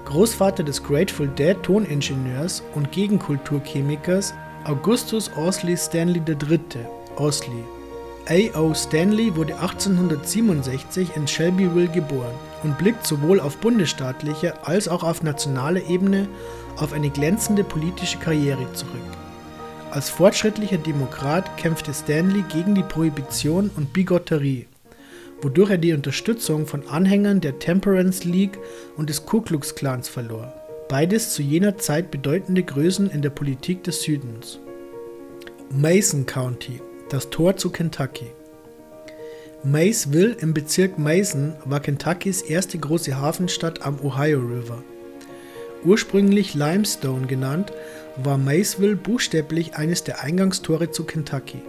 Großvater 0.04 0.62
des 0.62 0.82
Grateful 0.82 1.26
Dead 1.26 1.56
Toningenieurs 1.62 2.62
und 2.74 2.92
Gegenkulturchemikers 2.92 4.34
Augustus 4.64 5.32
Ausley 5.32 5.74
Stanley 5.78 6.20
III. 6.28 6.60
Ausley. 7.16 7.64
A.O. 8.28 8.74
Stanley 8.74 9.34
wurde 9.34 9.54
1867 9.54 11.16
in 11.16 11.26
Shelbyville 11.26 11.88
geboren 11.88 12.34
und 12.62 12.76
blickt 12.76 13.06
sowohl 13.06 13.40
auf 13.40 13.56
bundesstaatlicher 13.56 14.68
als 14.68 14.86
auch 14.86 15.02
auf 15.02 15.22
nationaler 15.22 15.88
Ebene 15.88 16.28
auf 16.76 16.92
eine 16.92 17.08
glänzende 17.08 17.64
politische 17.64 18.18
Karriere 18.18 18.70
zurück. 18.74 19.00
Als 19.90 20.10
fortschrittlicher 20.10 20.76
Demokrat 20.76 21.56
kämpfte 21.56 21.94
Stanley 21.94 22.44
gegen 22.50 22.74
die 22.74 22.82
Prohibition 22.82 23.70
und 23.74 23.94
Bigotterie 23.94 24.66
wodurch 25.42 25.70
er 25.70 25.78
die 25.78 25.92
Unterstützung 25.92 26.66
von 26.66 26.86
Anhängern 26.88 27.40
der 27.40 27.58
Temperance 27.58 28.26
League 28.26 28.58
und 28.96 29.10
des 29.10 29.26
Ku 29.26 29.40
Klux 29.40 29.74
Klans 29.74 30.08
verlor, 30.08 30.54
beides 30.88 31.34
zu 31.34 31.42
jener 31.42 31.76
Zeit 31.76 32.10
bedeutende 32.10 32.62
Größen 32.62 33.10
in 33.10 33.20
der 33.20 33.30
Politik 33.30 33.84
des 33.84 34.02
Südens. 34.02 34.60
Mason 35.70 36.24
County, 36.26 36.80
das 37.10 37.28
Tor 37.30 37.56
zu 37.56 37.70
Kentucky. 37.70 38.30
Maysville 39.64 40.36
im 40.40 40.54
Bezirk 40.54 40.98
Mason 40.98 41.54
war 41.64 41.80
Kentuckys 41.80 42.42
erste 42.42 42.78
große 42.78 43.16
Hafenstadt 43.16 43.82
am 43.82 44.00
Ohio 44.00 44.40
River. 44.40 44.82
Ursprünglich 45.84 46.54
Limestone 46.54 47.26
genannt, 47.26 47.72
war 48.22 48.38
Maysville 48.38 48.96
buchstäblich 48.96 49.74
eines 49.74 50.04
der 50.04 50.22
Eingangstore 50.22 50.90
zu 50.90 51.04
Kentucky. 51.04 51.62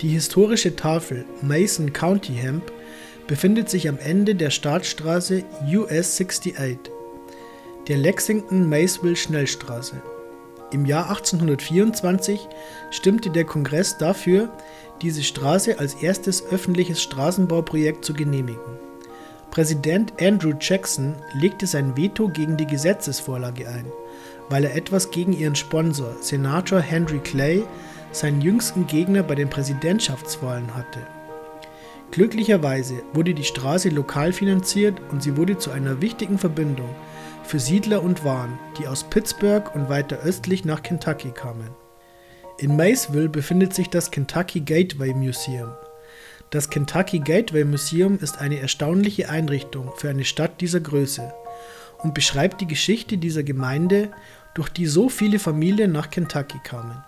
Die 0.00 0.08
historische 0.08 0.74
Tafel 0.74 1.24
Mason 1.42 1.92
County 1.92 2.32
Hemp 2.34 2.72
befindet 3.26 3.70
sich 3.70 3.88
am 3.88 3.98
Ende 3.98 4.34
der 4.34 4.50
Startstraße 4.50 5.44
US 5.74 6.20
68, 6.20 6.78
der 7.88 7.96
Lexington-Maysville 7.98 9.16
Schnellstraße. 9.16 10.02
Im 10.72 10.86
Jahr 10.86 11.10
1824 11.10 12.48
stimmte 12.90 13.30
der 13.30 13.44
Kongress 13.44 13.98
dafür, 13.98 14.50
diese 15.02 15.22
Straße 15.22 15.78
als 15.78 15.94
erstes 15.94 16.44
öffentliches 16.46 17.02
Straßenbauprojekt 17.02 18.04
zu 18.04 18.14
genehmigen. 18.14 18.60
Präsident 19.50 20.14
Andrew 20.18 20.54
Jackson 20.58 21.14
legte 21.34 21.66
sein 21.66 21.94
Veto 21.96 22.28
gegen 22.28 22.56
die 22.56 22.66
Gesetzesvorlage 22.66 23.68
ein, 23.68 23.84
weil 24.48 24.64
er 24.64 24.74
etwas 24.74 25.10
gegen 25.10 25.34
ihren 25.34 25.56
Sponsor, 25.56 26.16
Senator 26.20 26.80
Henry 26.80 27.18
Clay, 27.18 27.62
seinen 28.12 28.40
jüngsten 28.40 28.86
Gegner 28.86 29.22
bei 29.22 29.34
den 29.34 29.50
Präsidentschaftswahlen 29.50 30.74
hatte. 30.74 31.00
Glücklicherweise 32.12 33.02
wurde 33.14 33.32
die 33.32 33.42
Straße 33.42 33.88
lokal 33.88 34.34
finanziert 34.34 35.00
und 35.10 35.22
sie 35.22 35.38
wurde 35.38 35.56
zu 35.56 35.70
einer 35.70 36.02
wichtigen 36.02 36.36
Verbindung 36.36 36.90
für 37.42 37.58
Siedler 37.58 38.02
und 38.02 38.22
Waren, 38.22 38.58
die 38.78 38.86
aus 38.86 39.04
Pittsburgh 39.04 39.74
und 39.74 39.88
weiter 39.88 40.18
östlich 40.18 40.66
nach 40.66 40.82
Kentucky 40.82 41.30
kamen. 41.30 41.70
In 42.58 42.76
Maysville 42.76 43.30
befindet 43.30 43.72
sich 43.72 43.88
das 43.88 44.10
Kentucky 44.10 44.60
Gateway 44.60 45.14
Museum. 45.14 45.70
Das 46.50 46.68
Kentucky 46.68 47.18
Gateway 47.18 47.64
Museum 47.64 48.18
ist 48.20 48.38
eine 48.38 48.60
erstaunliche 48.60 49.30
Einrichtung 49.30 49.90
für 49.96 50.10
eine 50.10 50.26
Stadt 50.26 50.60
dieser 50.60 50.80
Größe 50.80 51.32
und 52.02 52.12
beschreibt 52.12 52.60
die 52.60 52.68
Geschichte 52.68 53.16
dieser 53.16 53.42
Gemeinde, 53.42 54.10
durch 54.52 54.68
die 54.68 54.84
so 54.84 55.08
viele 55.08 55.38
Familien 55.38 55.92
nach 55.92 56.10
Kentucky 56.10 56.58
kamen. 56.62 57.02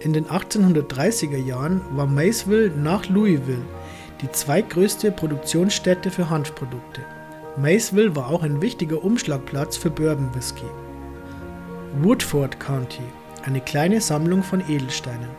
In 0.00 0.12
den 0.12 0.26
1830er 0.26 1.38
Jahren 1.38 1.80
war 1.96 2.06
Maysville 2.06 2.70
nach 2.76 3.08
Louisville 3.08 3.64
die 4.20 4.30
zweitgrößte 4.30 5.12
Produktionsstätte 5.12 6.10
für 6.10 6.28
Hanfprodukte. 6.28 7.02
Maysville 7.56 8.14
war 8.14 8.28
auch 8.28 8.42
ein 8.42 8.60
wichtiger 8.60 9.02
Umschlagplatz 9.02 9.76
für 9.76 9.90
Bourbon 9.90 10.34
Whisky. 10.34 10.66
Woodford 12.00 12.60
County, 12.60 13.02
eine 13.44 13.60
kleine 13.60 14.00
Sammlung 14.00 14.42
von 14.42 14.60
Edelsteinen. 14.68 15.30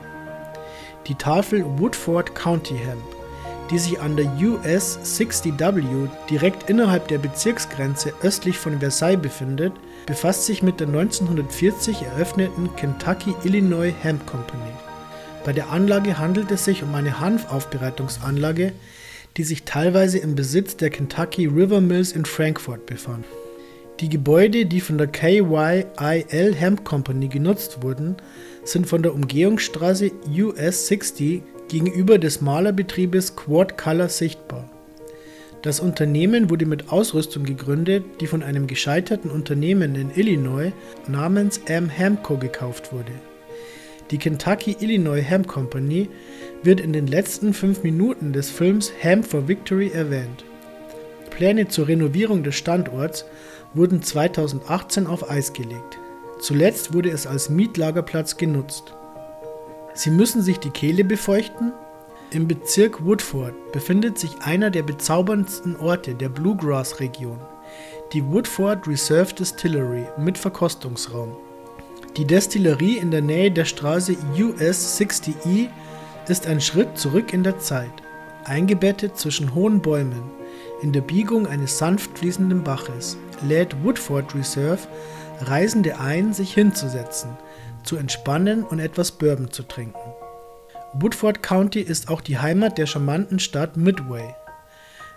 Die 1.07 1.15
Tafel 1.15 1.63
Woodford 1.77 2.35
County 2.35 2.77
Hemp, 2.77 3.03
die 3.69 3.79
sich 3.79 3.99
an 4.01 4.15
der 4.15 4.25
US 4.41 4.99
60W 5.03 6.09
direkt 6.29 6.69
innerhalb 6.69 7.07
der 7.07 7.19
Bezirksgrenze 7.19 8.13
östlich 8.23 8.57
von 8.57 8.79
Versailles 8.79 9.21
befindet, 9.21 9.73
befasst 10.05 10.45
sich 10.45 10.63
mit 10.63 10.79
der 10.79 10.87
1940 10.87 12.01
eröffneten 12.01 12.75
Kentucky 12.75 13.35
Illinois 13.43 13.93
Hemp 14.01 14.25
Company. 14.25 14.71
Bei 15.45 15.53
der 15.53 15.69
Anlage 15.69 16.19
handelt 16.19 16.51
es 16.51 16.65
sich 16.65 16.83
um 16.83 16.93
eine 16.93 17.19
Hanfaufbereitungsanlage, 17.19 18.73
die 19.37 19.43
sich 19.43 19.63
teilweise 19.63 20.17
im 20.17 20.35
Besitz 20.35 20.75
der 20.75 20.89
Kentucky 20.89 21.45
River 21.45 21.81
Mills 21.81 22.11
in 22.11 22.25
Frankfort 22.25 22.85
befand. 22.85 23.25
Die 23.99 24.09
Gebäude, 24.09 24.65
die 24.65 24.79
von 24.79 24.97
der 24.97 25.07
KYIL 25.07 26.55
Hemp 26.55 26.85
Company 26.85 27.27
genutzt 27.27 27.83
wurden, 27.83 28.15
sind 28.63 28.87
von 28.87 29.03
der 29.03 29.13
Umgehungsstraße 29.13 30.11
US 30.37 30.87
60 30.87 31.41
gegenüber 31.67 32.17
des 32.17 32.41
Malerbetriebes 32.41 33.35
Quad 33.35 33.77
Color 33.77 34.09
sichtbar. 34.09 34.69
Das 35.61 35.81
Unternehmen 35.81 36.49
wurde 36.49 36.65
mit 36.65 36.91
Ausrüstung 36.91 37.43
gegründet, 37.43 38.05
die 38.21 38.27
von 38.27 38.43
einem 38.43 38.67
gescheiterten 38.67 39.29
Unternehmen 39.29 39.95
in 39.95 40.11
Illinois 40.15 40.71
namens 41.07 41.59
M. 41.65 41.89
Hemco 41.89 42.37
gekauft 42.37 42.93
wurde. 42.93 43.11
Die 44.11 44.17
Kentucky 44.17 44.75
Illinois 44.79 45.21
Hemp 45.21 45.47
Company 45.47 46.09
wird 46.63 46.79
in 46.79 46.93
den 46.93 47.05
letzten 47.05 47.53
fünf 47.53 47.83
Minuten 47.83 48.33
des 48.33 48.49
Films 48.49 48.91
Hemp 48.99 49.25
for 49.25 49.47
Victory 49.47 49.89
erwähnt. 49.89 50.43
Pläne 51.29 51.67
zur 51.67 51.87
Renovierung 51.87 52.43
des 52.43 52.55
Standorts 52.55 53.25
wurden 53.73 54.01
2018 54.01 55.05
auf 55.05 55.29
Eis 55.29 55.53
gelegt. 55.53 55.99
Zuletzt 56.39 56.93
wurde 56.93 57.09
es 57.09 57.27
als 57.27 57.49
Mietlagerplatz 57.49 58.37
genutzt. 58.37 58.93
Sie 59.93 60.09
müssen 60.09 60.41
sich 60.41 60.59
die 60.59 60.71
Kehle 60.71 61.03
befeuchten? 61.03 61.71
Im 62.31 62.47
Bezirk 62.47 63.05
Woodford 63.05 63.53
befindet 63.71 64.17
sich 64.17 64.31
einer 64.41 64.69
der 64.69 64.83
bezauberndsten 64.83 65.75
Orte 65.75 66.15
der 66.15 66.29
Bluegrass-Region, 66.29 67.39
die 68.13 68.25
Woodford 68.25 68.87
Reserve 68.87 69.33
Distillery 69.33 70.05
mit 70.17 70.37
Verkostungsraum. 70.37 71.35
Die 72.17 72.25
Destillerie 72.25 72.97
in 72.97 73.11
der 73.11 73.21
Nähe 73.21 73.51
der 73.51 73.65
Straße 73.65 74.17
US 74.37 74.99
60E 74.99 75.69
ist 76.27 76.47
ein 76.47 76.59
Schritt 76.59 76.97
zurück 76.97 77.33
in 77.33 77.43
der 77.43 77.59
Zeit, 77.59 77.91
eingebettet 78.45 79.17
zwischen 79.17 79.53
hohen 79.53 79.81
Bäumen. 79.81 80.23
In 80.81 80.91
der 80.91 81.01
Biegung 81.01 81.47
eines 81.47 81.77
sanft 81.77 82.17
fließenden 82.17 82.63
Baches 82.63 83.17
lädt 83.47 83.83
Woodford 83.83 84.35
Reserve 84.35 84.87
Reisende 85.41 85.99
ein, 85.99 86.33
sich 86.33 86.53
hinzusetzen, 86.53 87.29
zu 87.83 87.95
entspannen 87.95 88.63
und 88.63 88.79
etwas 88.79 89.11
Bourbon 89.11 89.51
zu 89.51 89.63
trinken. 89.63 89.99
Woodford 90.93 91.41
County 91.43 91.79
ist 91.79 92.09
auch 92.09 92.21
die 92.21 92.39
Heimat 92.39 92.77
der 92.77 92.87
charmanten 92.87 93.39
Stadt 93.39 93.77
Midway. 93.77 94.35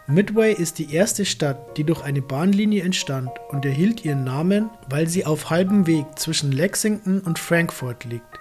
Midway 0.09 0.53
ist 0.53 0.81
die 0.81 0.93
erste 0.93 1.25
Stadt, 1.25 1.77
die 1.77 1.85
durch 1.85 2.03
eine 2.03 2.23
Bahnlinie 2.23 2.83
entstand 2.83 3.31
und 3.51 3.65
erhielt 3.65 4.05
ihren 4.05 4.25
Namen, 4.25 4.69
weil 4.91 5.09
sie 5.09 5.25
auf 5.25 5.49
halbem 5.49 5.87
Weg 5.87 6.07
zwischen 6.17 6.51
Lexington 6.51 7.21
und 7.21 7.39
Frankfort 7.39 8.05
liegt. 8.05 8.41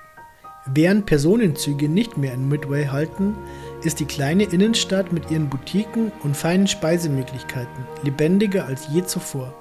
Während 0.66 1.06
Personenzüge 1.06 1.88
nicht 1.88 2.18
mehr 2.18 2.34
in 2.34 2.48
Midway 2.48 2.88
halten, 2.88 3.36
ist 3.84 4.00
die 4.00 4.06
kleine 4.06 4.46
Innenstadt 4.46 5.14
mit 5.14 5.30
ihren 5.30 5.50
Boutiquen 5.50 6.12
und 6.24 6.36
feinen 6.36 6.66
Speisemöglichkeiten 6.66 7.86
lebendiger 8.02 8.66
als 8.66 8.88
je 8.92 9.04
zuvor. 9.04 9.54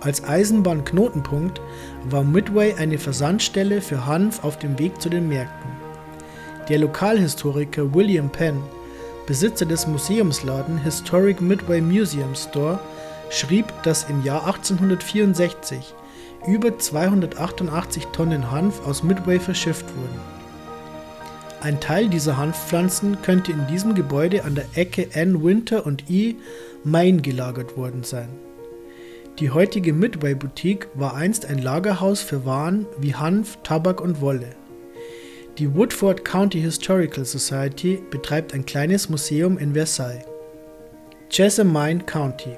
Als 0.00 0.24
Eisenbahnknotenpunkt 0.24 1.60
war 2.08 2.24
Midway 2.24 2.74
eine 2.74 2.96
Versandstelle 2.96 3.82
für 3.82 4.06
Hanf 4.06 4.42
auf 4.42 4.58
dem 4.58 4.78
Weg 4.78 5.02
zu 5.02 5.10
den 5.10 5.28
Märkten. 5.28 5.70
Der 6.70 6.78
Lokalhistoriker 6.78 7.94
William 7.94 8.30
Penn 8.30 8.62
Besitzer 9.26 9.64
des 9.64 9.86
Museumsladen 9.86 10.76
Historic 10.76 11.40
Midway 11.40 11.80
Museum 11.80 12.34
Store, 12.34 12.78
schrieb, 13.30 13.66
dass 13.82 14.04
im 14.10 14.22
Jahr 14.22 14.46
1864 14.46 15.94
über 16.46 16.78
288 16.78 18.06
Tonnen 18.08 18.50
Hanf 18.50 18.86
aus 18.86 19.02
Midway 19.02 19.40
verschifft 19.40 19.86
wurden. 19.96 20.20
Ein 21.62 21.80
Teil 21.80 22.08
dieser 22.08 22.36
Hanfpflanzen 22.36 23.22
könnte 23.22 23.50
in 23.50 23.66
diesem 23.66 23.94
Gebäude 23.94 24.44
an 24.44 24.54
der 24.54 24.66
Ecke 24.74 25.14
N 25.14 25.42
Winter 25.42 25.86
und 25.86 26.10
E 26.10 26.34
Main 26.84 27.22
gelagert 27.22 27.78
worden 27.78 28.04
sein. 28.04 28.28
Die 29.38 29.50
heutige 29.50 29.94
Midway 29.94 30.34
Boutique 30.34 30.88
war 30.92 31.14
einst 31.14 31.46
ein 31.46 31.58
Lagerhaus 31.58 32.20
für 32.20 32.44
Waren 32.44 32.84
wie 32.98 33.14
Hanf, 33.14 33.58
Tabak 33.62 34.02
und 34.02 34.20
Wolle. 34.20 34.54
Die 35.58 35.72
Woodford 35.72 36.24
County 36.24 36.60
Historical 36.60 37.24
Society 37.24 38.02
betreibt 38.10 38.54
ein 38.54 38.66
kleines 38.66 39.08
Museum 39.08 39.56
in 39.56 39.72
Versailles. 39.74 40.24
Jessamine 41.30 42.00
County 42.00 42.56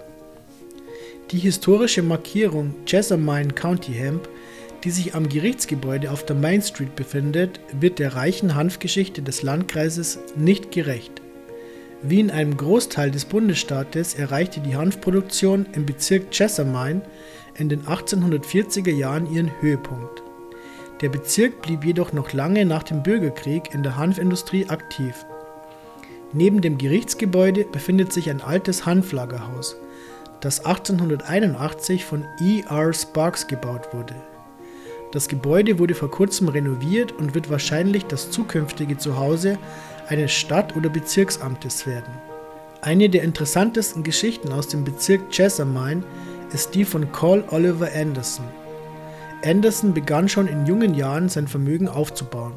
Die 1.31 1.37
historische 1.37 2.03
Markierung 2.03 2.75
Jessamine 2.87 3.53
County 3.53 3.93
Hemp, 3.93 4.27
die 4.83 4.91
sich 4.91 5.15
am 5.15 5.29
Gerichtsgebäude 5.29 6.11
auf 6.11 6.25
der 6.25 6.37
Main 6.37 6.63
Street 6.63 6.97
befindet, 6.97 7.61
wird 7.79 7.99
der 7.99 8.15
reichen 8.15 8.55
Hanfgeschichte 8.55 9.21
des 9.21 9.43
Landkreises 9.43 10.19
nicht 10.35 10.73
gerecht. 10.73 11.21
Wie 12.03 12.21
in 12.21 12.31
einem 12.31 12.57
Großteil 12.57 13.11
des 13.11 13.27
Bundesstaates 13.27 14.15
erreichte 14.15 14.61
die 14.61 14.77
Hanfproduktion 14.77 15.67
im 15.75 15.85
Bezirk 15.85 16.29
Jessamine 16.33 17.03
in 17.59 17.69
den 17.69 17.83
1840er 17.83 18.95
Jahren 18.95 19.31
ihren 19.31 19.51
Höhepunkt. 19.61 20.26
Der 21.03 21.11
Bezirk 21.11 21.61
blieb 21.61 21.85
jedoch 21.85 22.15
noch 22.15 22.33
lange 22.33 22.65
nach 22.65 22.83
dem 22.83 23.03
Bürgerkrieg 23.03 23.75
in 23.75 23.83
der 23.83 23.97
Hanfindustrie 23.97 24.69
aktiv. 24.69 25.27
Neben 26.33 26.63
dem 26.63 26.79
Gerichtsgebäude 26.79 27.65
befindet 27.65 28.13
sich 28.13 28.31
ein 28.31 28.41
altes 28.41 28.87
Hanflagerhaus, 28.87 29.77
das 30.41 30.65
1881 30.65 32.05
von 32.05 32.25
E. 32.41 32.63
R. 32.69 32.93
Sparks 32.93 33.47
gebaut 33.47 33.93
wurde. 33.93 34.15
Das 35.13 35.29
Gebäude 35.29 35.79
wurde 35.79 35.95
vor 35.95 36.11
kurzem 36.11 36.49
renoviert 36.49 37.13
und 37.13 37.35
wird 37.35 37.51
wahrscheinlich 37.51 38.07
das 38.07 38.31
zukünftige 38.31 38.97
Zuhause 38.97 39.59
eines 40.09 40.33
Stadt- 40.33 40.77
oder 40.77 40.89
Bezirksamtes 40.89 41.87
werden. 41.87 42.13
Eine 42.81 43.09
der 43.09 43.23
interessantesten 43.23 44.03
Geschichten 44.03 44.53
aus 44.53 44.69
dem 44.69 44.85
Bezirk 44.85 45.23
Jessamine 45.33 46.03
ist 46.53 46.75
die 46.75 46.85
von 46.85 47.11
Cole 47.13 47.45
Oliver 47.51 47.89
Anderson, 47.95 48.47
Anderson 49.47 49.95
begann 49.95 50.29
schon 50.29 50.49
in 50.49 50.67
jungen 50.67 50.95
Jahren 50.95 51.29
sein 51.29 51.47
Vermögen 51.47 51.89
aufzubauen. 51.89 52.55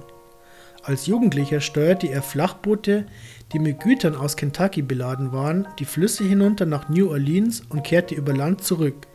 Als 0.82 1.06
Jugendlicher 1.06 1.62
steuerte 1.62 2.08
er 2.08 2.24
Flachboote, 2.24 3.06
die 3.54 3.60
mit 3.60 3.80
Gütern 3.80 4.16
aus 4.16 4.36
Kentucky 4.36 4.82
beladen 4.82 5.32
waren, 5.32 5.68
die 5.78 5.86
Flüsse 5.86 6.24
hinunter 6.24 6.66
nach 6.66 6.90
New 6.90 7.12
Orleans 7.12 7.62
und 7.70 7.84
kehrte 7.84 8.16
über 8.16 8.34
Land 8.34 8.64
zurück, 8.64 9.06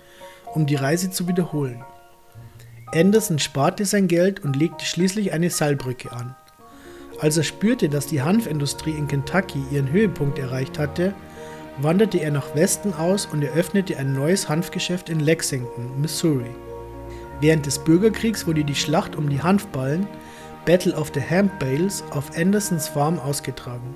um 0.55 0.67
die 0.67 0.77
Reise 0.77 1.11
zu 1.11 1.27
wiederholen. 1.27 1.83
Anderson 2.95 3.41
sparte 3.41 3.85
sein 3.87 4.07
Geld 4.07 4.45
und 4.45 4.55
legte 4.55 4.85
schließlich 4.85 5.33
eine 5.33 5.51
Seilbrücke 5.51 6.13
an. 6.13 6.37
Als 7.19 7.37
er 7.39 7.43
spürte, 7.43 7.89
dass 7.89 8.07
die 8.07 8.23
Hanfindustrie 8.23 8.93
in 8.93 9.09
Kentucky 9.09 9.61
ihren 9.73 9.91
Höhepunkt 9.91 10.39
erreicht 10.39 10.79
hatte, 10.79 11.13
wanderte 11.79 12.19
er 12.19 12.31
nach 12.31 12.55
Westen 12.55 12.95
aus 12.95 13.27
und 13.27 13.43
eröffnete 13.43 13.97
ein 13.97 14.13
neues 14.13 14.49
Hanfgeschäft 14.49 15.09
in 15.09 15.19
Lexington, 15.19 16.01
Missouri. 16.01 16.55
Während 17.45 17.67
des 17.67 17.79
Bürgerkriegs 17.79 18.47
wurde 18.47 18.65
die 18.65 18.75
Schlacht 18.75 19.17
um 19.17 19.29
die 19.29 19.43
Hanfballen, 19.43 20.07
Battle 20.65 20.95
of 20.95 21.13
the 21.13 21.21
Hemp 21.21 21.59
Bales, 21.59 22.03
auf 22.09 22.35
Andersons 22.39 22.89
Farm 22.89 23.19
ausgetragen. 23.19 23.95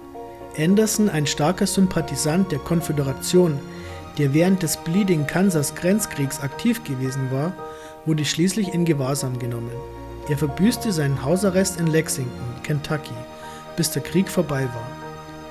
Anderson, 0.58 1.08
ein 1.08 1.26
starker 1.26 1.66
Sympathisant 1.66 2.52
der 2.52 2.58
Konföderation, 2.58 3.58
der 4.18 4.34
während 4.34 4.62
des 4.62 4.76
Bleeding 4.76 5.26
Kansas 5.26 5.74
Grenzkriegs 5.74 6.40
aktiv 6.40 6.84
gewesen 6.84 7.30
war, 7.30 7.54
wurde 8.04 8.26
schließlich 8.26 8.74
in 8.74 8.84
Gewahrsam 8.84 9.38
genommen. 9.38 9.72
Er 10.28 10.36
verbüßte 10.36 10.92
seinen 10.92 11.24
Hausarrest 11.24 11.80
in 11.80 11.86
Lexington, 11.86 12.62
Kentucky, 12.64 13.16
bis 13.78 13.90
der 13.90 14.02
Krieg 14.02 14.28
vorbei 14.28 14.64
war. 14.74 14.90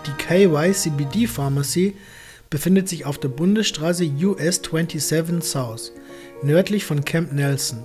Die 0.05 0.23
KYCBD 0.23 1.25
Pharmacy 1.25 1.95
befindet 2.51 2.89
sich 2.89 3.07
auf 3.07 3.17
der 3.17 3.29
Bundesstraße 3.29 4.07
US 4.21 4.61
27 4.63 5.43
South, 5.43 5.93
nördlich 6.43 6.85
von 6.85 7.03
Camp 7.03 7.33
Nelson. 7.33 7.79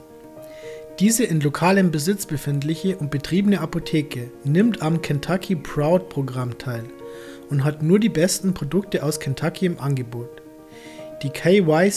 Diese 0.99 1.25
in 1.25 1.41
lokalem 1.41 1.91
Besitz 1.91 2.27
befindliche 2.27 2.97
und 2.97 3.11
betriebene 3.11 3.61
Apotheke 3.61 4.31
nimmt 4.45 4.83
am 4.83 5.01
Kentucky 5.01 5.57
Proud 5.57 6.09
Programm 6.11 6.59
teil 6.59 6.85
und 7.49 7.65
hat 7.65 7.83
nur 7.83 7.99
die 7.99 8.11
besten 8.11 8.53
Produkte 8.55 9.03
aus 9.03 9.19
Kentucky 9.19 9.67
im 9.67 9.81
Angebot. 9.81 10.43
Die 11.23 11.31
KY 11.31 11.91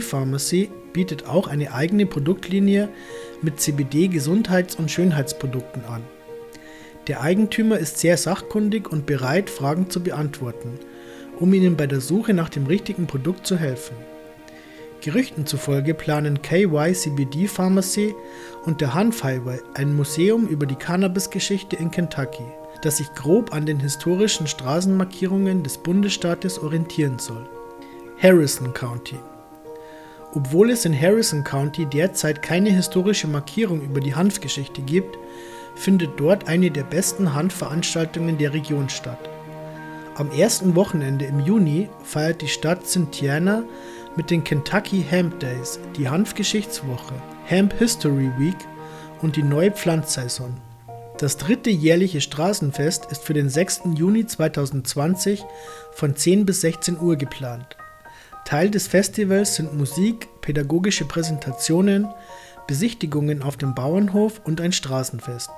Pharmacy 0.00 0.70
bietet 0.92 1.26
auch 1.26 1.48
eine 1.48 1.72
eigene 1.72 2.04
Produktlinie 2.04 2.88
mit 3.40 3.60
CBD 3.60 4.08
Gesundheits- 4.08 4.76
und 4.76 4.90
Schönheitsprodukten 4.90 5.84
an. 5.84 6.02
Der 7.08 7.22
Eigentümer 7.22 7.78
ist 7.78 7.98
sehr 7.98 8.16
sachkundig 8.16 8.90
und 8.90 9.06
bereit, 9.06 9.50
Fragen 9.50 9.88
zu 9.88 10.02
beantworten, 10.02 10.78
um 11.40 11.52
Ihnen 11.54 11.76
bei 11.76 11.86
der 11.86 12.00
Suche 12.00 12.34
nach 12.34 12.48
dem 12.48 12.66
richtigen 12.66 13.06
Produkt 13.06 13.46
zu 13.46 13.56
helfen. 13.56 13.96
Gerüchten 15.02 15.46
zufolge 15.46 15.94
planen 15.94 16.42
KY 16.42 16.92
CBD 16.92 17.48
Pharmacy 17.48 18.14
und 18.64 18.80
der 18.80 18.94
Hanf 18.94 19.24
Highway 19.24 19.58
ein 19.74 19.96
Museum 19.96 20.46
über 20.46 20.64
die 20.64 20.76
Cannabis-Geschichte 20.76 21.74
in 21.74 21.90
Kentucky, 21.90 22.44
das 22.82 22.98
sich 22.98 23.12
grob 23.14 23.52
an 23.52 23.66
den 23.66 23.80
historischen 23.80 24.46
Straßenmarkierungen 24.46 25.64
des 25.64 25.78
Bundesstaates 25.78 26.60
orientieren 26.60 27.18
soll. 27.18 27.48
Harrison 28.22 28.72
County 28.72 29.16
Obwohl 30.34 30.70
es 30.70 30.84
in 30.84 30.98
Harrison 30.98 31.42
County 31.42 31.84
derzeit 31.84 32.40
keine 32.40 32.70
historische 32.70 33.26
Markierung 33.26 33.82
über 33.82 33.98
die 33.98 34.14
Hanfgeschichte 34.14 34.82
gibt, 34.82 35.18
findet 35.74 36.20
dort 36.20 36.46
eine 36.46 36.70
der 36.70 36.84
besten 36.84 37.34
Hanfveranstaltungen 37.34 38.38
der 38.38 38.52
Region 38.52 38.88
statt. 38.88 39.28
Am 40.14 40.30
ersten 40.30 40.76
Wochenende 40.76 41.24
im 41.24 41.40
Juni 41.40 41.88
feiert 42.04 42.42
die 42.42 42.48
Stadt 42.48 42.86
Cynthiana 42.86 43.64
mit 44.16 44.30
den 44.30 44.44
Kentucky 44.44 45.04
Hemp 45.08 45.40
Days 45.40 45.78
die 45.96 46.08
Hanfgeschichtswoche, 46.08 47.14
Hemp 47.44 47.72
History 47.78 48.30
Week 48.38 48.56
und 49.20 49.36
die 49.36 49.42
neue 49.42 49.70
Pflanzsaison. 49.70 50.54
Das 51.18 51.36
dritte 51.36 51.70
jährliche 51.70 52.20
Straßenfest 52.20 53.06
ist 53.10 53.22
für 53.22 53.34
den 53.34 53.48
6. 53.48 53.82
Juni 53.94 54.26
2020 54.26 55.44
von 55.92 56.16
10 56.16 56.46
bis 56.46 56.62
16 56.62 56.98
Uhr 56.98 57.16
geplant. 57.16 57.76
Teil 58.44 58.70
des 58.70 58.88
Festivals 58.88 59.54
sind 59.54 59.76
Musik, 59.78 60.28
pädagogische 60.40 61.04
Präsentationen, 61.04 62.08
Besichtigungen 62.66 63.42
auf 63.42 63.56
dem 63.56 63.74
Bauernhof 63.74 64.40
und 64.44 64.60
ein 64.60 64.72
Straßenfest. 64.72 65.50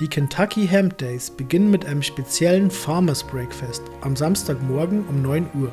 Die 0.00 0.08
Kentucky 0.08 0.66
Hemp 0.66 0.96
Days 0.98 1.30
beginnen 1.30 1.70
mit 1.70 1.84
einem 1.84 2.02
speziellen 2.02 2.70
Farmers 2.70 3.24
Breakfast 3.24 3.82
am 4.00 4.16
Samstagmorgen 4.16 5.04
um 5.08 5.22
9 5.22 5.50
Uhr. 5.60 5.72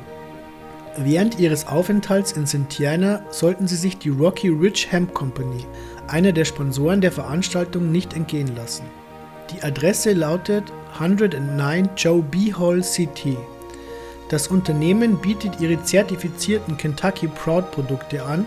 Während 0.98 1.38
ihres 1.38 1.66
Aufenthalts 1.66 2.32
in 2.32 2.46
Cynthiana 2.46 3.20
sollten 3.30 3.68
sie 3.68 3.76
sich 3.76 3.98
die 3.98 4.08
Rocky 4.08 4.48
Ridge 4.48 4.86
Hemp 4.88 5.12
Company, 5.12 5.66
einer 6.08 6.32
der 6.32 6.46
Sponsoren 6.46 7.02
der 7.02 7.12
Veranstaltung, 7.12 7.92
nicht 7.92 8.14
entgehen 8.14 8.56
lassen. 8.56 8.84
Die 9.50 9.62
Adresse 9.62 10.14
lautet 10.14 10.64
109 10.98 11.90
Joe 11.96 12.22
B. 12.22 12.54
Hall 12.54 12.80
CT. 12.80 13.36
Das 14.30 14.48
Unternehmen 14.48 15.18
bietet 15.18 15.60
ihre 15.60 15.82
zertifizierten 15.82 16.78
Kentucky 16.78 17.28
Proud 17.28 17.70
Produkte 17.72 18.24
an, 18.24 18.46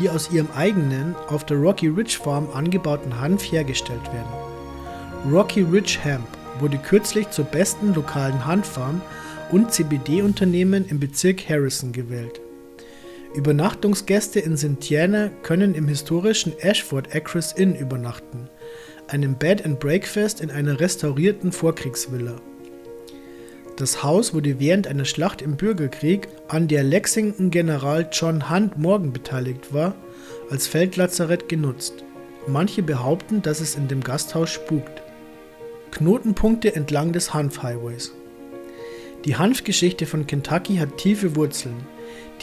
die 0.00 0.10
aus 0.10 0.30
ihrem 0.32 0.48
eigenen, 0.56 1.14
auf 1.28 1.46
der 1.46 1.56
Rocky 1.56 1.86
Ridge 1.86 2.18
Farm 2.22 2.48
angebauten 2.52 3.20
Hanf 3.20 3.44
hergestellt 3.44 4.12
werden. 4.12 5.32
Rocky 5.32 5.62
Ridge 5.62 5.98
Hemp 6.02 6.26
wurde 6.58 6.78
kürzlich 6.78 7.30
zur 7.30 7.44
besten 7.44 7.94
lokalen 7.94 8.44
Hanffarm 8.44 9.00
und 9.52 9.72
CBD-Unternehmen 9.72 10.86
im 10.88 11.00
Bezirk 11.00 11.48
Harrison 11.48 11.92
gewählt. 11.92 12.40
Übernachtungsgäste 13.34 14.40
in 14.40 14.56
Cynthiana 14.56 15.30
können 15.42 15.74
im 15.74 15.88
historischen 15.88 16.54
Ashford 16.60 17.14
Acres 17.14 17.52
Inn 17.52 17.74
übernachten, 17.74 18.48
einem 19.08 19.34
Bed 19.34 19.64
and 19.64 19.78
Breakfast 19.78 20.40
in 20.40 20.50
einer 20.50 20.80
restaurierten 20.80 21.52
Vorkriegsvilla. 21.52 22.40
Das 23.76 24.02
Haus 24.02 24.32
wurde 24.32 24.58
während 24.58 24.86
einer 24.86 25.04
Schlacht 25.04 25.42
im 25.42 25.56
Bürgerkrieg, 25.56 26.28
an 26.48 26.66
der 26.66 26.82
Lexington-General 26.82 28.08
John 28.10 28.48
Hunt 28.48 28.78
Morgan 28.78 29.12
beteiligt 29.12 29.74
war, 29.74 29.94
als 30.48 30.66
Feldlazarett 30.66 31.48
genutzt. 31.48 32.02
Manche 32.46 32.82
behaupten, 32.82 33.42
dass 33.42 33.60
es 33.60 33.74
in 33.74 33.86
dem 33.86 34.02
Gasthaus 34.02 34.48
spukt. 34.48 35.02
Knotenpunkte 35.90 36.74
entlang 36.74 37.12
des 37.12 37.34
Hanf-Highways. 37.34 38.14
Die 39.26 39.34
Hanfgeschichte 39.34 40.06
von 40.06 40.28
Kentucky 40.28 40.76
hat 40.76 40.98
tiefe 40.98 41.34
Wurzeln, 41.34 41.84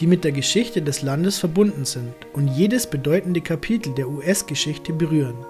die 0.00 0.06
mit 0.06 0.22
der 0.22 0.32
Geschichte 0.32 0.82
des 0.82 1.00
Landes 1.00 1.38
verbunden 1.38 1.86
sind 1.86 2.12
und 2.34 2.48
jedes 2.48 2.86
bedeutende 2.86 3.40
Kapitel 3.40 3.94
der 3.94 4.06
US-Geschichte 4.06 4.92
berühren, 4.92 5.46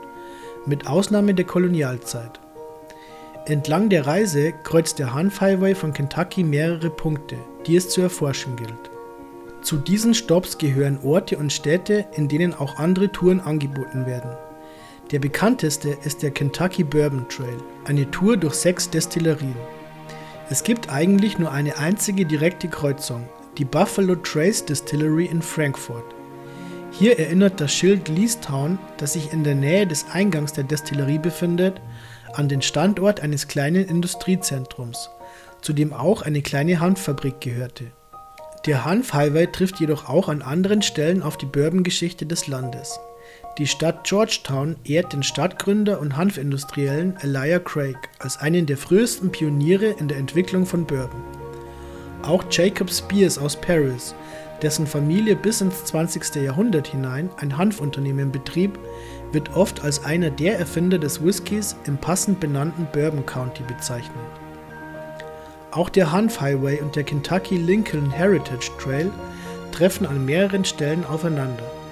mit 0.65 0.87
Ausnahme 0.87 1.35
der 1.35 1.45
Kolonialzeit. 1.45 2.39
Entlang 3.47 3.89
der 3.89 4.07
Reise 4.07 4.53
kreuzt 4.63 5.01
der 5.01 5.13
Hanf 5.13 5.41
Highway 5.41 5.75
von 5.75 5.93
Kentucky 5.93 6.45
mehrere 6.45 6.89
Punkte, 6.89 7.37
die 7.67 7.75
es 7.75 7.89
zu 7.89 8.01
erforschen 8.01 8.55
gilt. 8.55 8.91
Zu 9.61 9.79
diesen 9.79 10.15
Stops 10.15 10.57
gehören 10.57 11.01
Orte 11.03 11.37
und 11.37 11.53
Städte, 11.53 12.07
in 12.15 12.29
denen 12.29 12.55
auch 12.55 12.79
andere 12.79 13.11
Touren 13.11 13.41
angeboten 13.41 14.07
werden. 14.07 14.31
Der 15.11 15.19
bekannteste 15.19 15.97
ist 16.05 16.23
der 16.23 16.31
Kentucky 16.31 16.85
Bourbon 16.85 17.29
Trail, 17.29 17.59
eine 17.87 18.09
Tour 18.13 18.37
durch 18.37 18.55
sechs 18.55 18.89
Destillerien. 18.89 19.57
Es 20.51 20.63
gibt 20.63 20.91
eigentlich 20.91 21.39
nur 21.39 21.53
eine 21.53 21.79
einzige 21.79 22.27
direkte 22.27 22.69
Kreuzung, 22.69 23.27
die 23.57 23.65
Buffalo 23.65 24.15
Trace 24.17 24.67
Distillery 24.67 25.25
in 25.25 25.41
Frankfurt. 25.41 26.05
Hier 26.91 27.19
erinnert 27.19 27.63
das 27.63 27.73
Schild 27.73 28.09
Leestown, 28.09 28.79
das 28.99 29.15
sich 29.15 29.33
in 29.33 29.43
der 29.43 29.55
Nähe 29.55 29.87
des 29.87 30.05
Eingangs 30.13 30.53
der 30.53 30.65
Destillerie 30.65 31.19
befindet, 31.19 31.81
an 32.35 32.51
den 32.51 32.61
Standort 32.61 33.21
eines 33.21 33.49
kleinen 33.49 33.87
Industriezentrums, 33.87 35.09
zu 35.63 35.73
dem 35.73 35.95
auch 35.95 36.21
eine 36.21 36.43
kleine 36.43 36.79
Hanffabrik 36.79 37.41
gehörte. 37.41 37.87
Der 38.67 38.85
Hanf 38.85 39.15
Highway 39.15 39.47
trifft 39.47 39.81
jedoch 39.81 40.11
auch 40.11 40.29
an 40.29 40.43
anderen 40.43 40.83
Stellen 40.83 41.23
auf 41.23 41.39
die 41.39 41.47
Bourbon-Geschichte 41.47 42.27
des 42.27 42.49
Landes. 42.49 43.01
Die 43.57 43.69
Stadt 43.69 44.03
Georgetown 44.03 44.75
ehrt 44.85 45.13
den 45.13 45.23
Stadtgründer 45.23 46.01
und 46.01 46.17
Hanfindustriellen 46.17 47.17
Elijah 47.23 47.61
Craig 47.61 47.97
als 48.19 48.37
einen 48.39 48.67
der 48.67 48.77
frühesten 48.77 49.31
Pioniere 49.31 49.95
in 50.01 50.09
der 50.09 50.17
Entwicklung 50.17 50.67
von 50.67 50.85
Bourbon. 50.85 51.23
Auch 52.23 52.43
Jacob 52.51 52.91
Spears 52.91 53.39
aus 53.39 53.55
Paris, 53.55 54.17
dessen 54.61 54.89
Familie 54.89 55.37
bis 55.37 55.61
ins 55.61 55.85
20. 55.85 56.35
Jahrhundert 56.43 56.89
hinein 56.89 57.31
ein 57.37 57.57
Hanfunternehmen 57.57 58.33
betrieb, 58.33 58.77
wird 59.31 59.55
oft 59.55 59.85
als 59.85 60.05
einer 60.05 60.31
der 60.31 60.59
Erfinder 60.59 60.99
des 60.99 61.25
Whiskys 61.25 61.77
im 61.87 61.97
passend 61.97 62.41
benannten 62.41 62.89
Bourbon 62.93 63.25
County 63.25 63.63
bezeichnet. 63.63 64.17
Auch 65.71 65.91
der 65.91 66.11
Hanf 66.11 66.41
Highway 66.41 66.81
und 66.81 66.97
der 66.97 67.05
Kentucky 67.05 67.57
Lincoln 67.57 68.11
Heritage 68.11 68.73
Trail 68.81 69.13
treffen 69.71 70.07
an 70.07 70.25
mehreren 70.25 70.65
Stellen 70.65 71.05
aufeinander. 71.05 71.84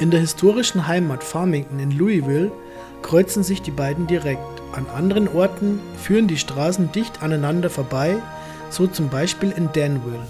In 0.00 0.10
der 0.10 0.20
historischen 0.20 0.86
Heimat 0.86 1.22
Farmington 1.22 1.78
in 1.78 1.90
Louisville 1.90 2.50
kreuzen 3.02 3.42
sich 3.42 3.60
die 3.60 3.70
beiden 3.70 4.06
direkt. 4.06 4.40
An 4.72 4.86
anderen 4.86 5.28
Orten 5.28 5.78
führen 6.02 6.26
die 6.26 6.38
Straßen 6.38 6.90
dicht 6.90 7.22
aneinander 7.22 7.68
vorbei, 7.68 8.16
so 8.70 8.86
zum 8.86 9.10
Beispiel 9.10 9.52
in 9.54 9.68
Danville. 9.74 10.26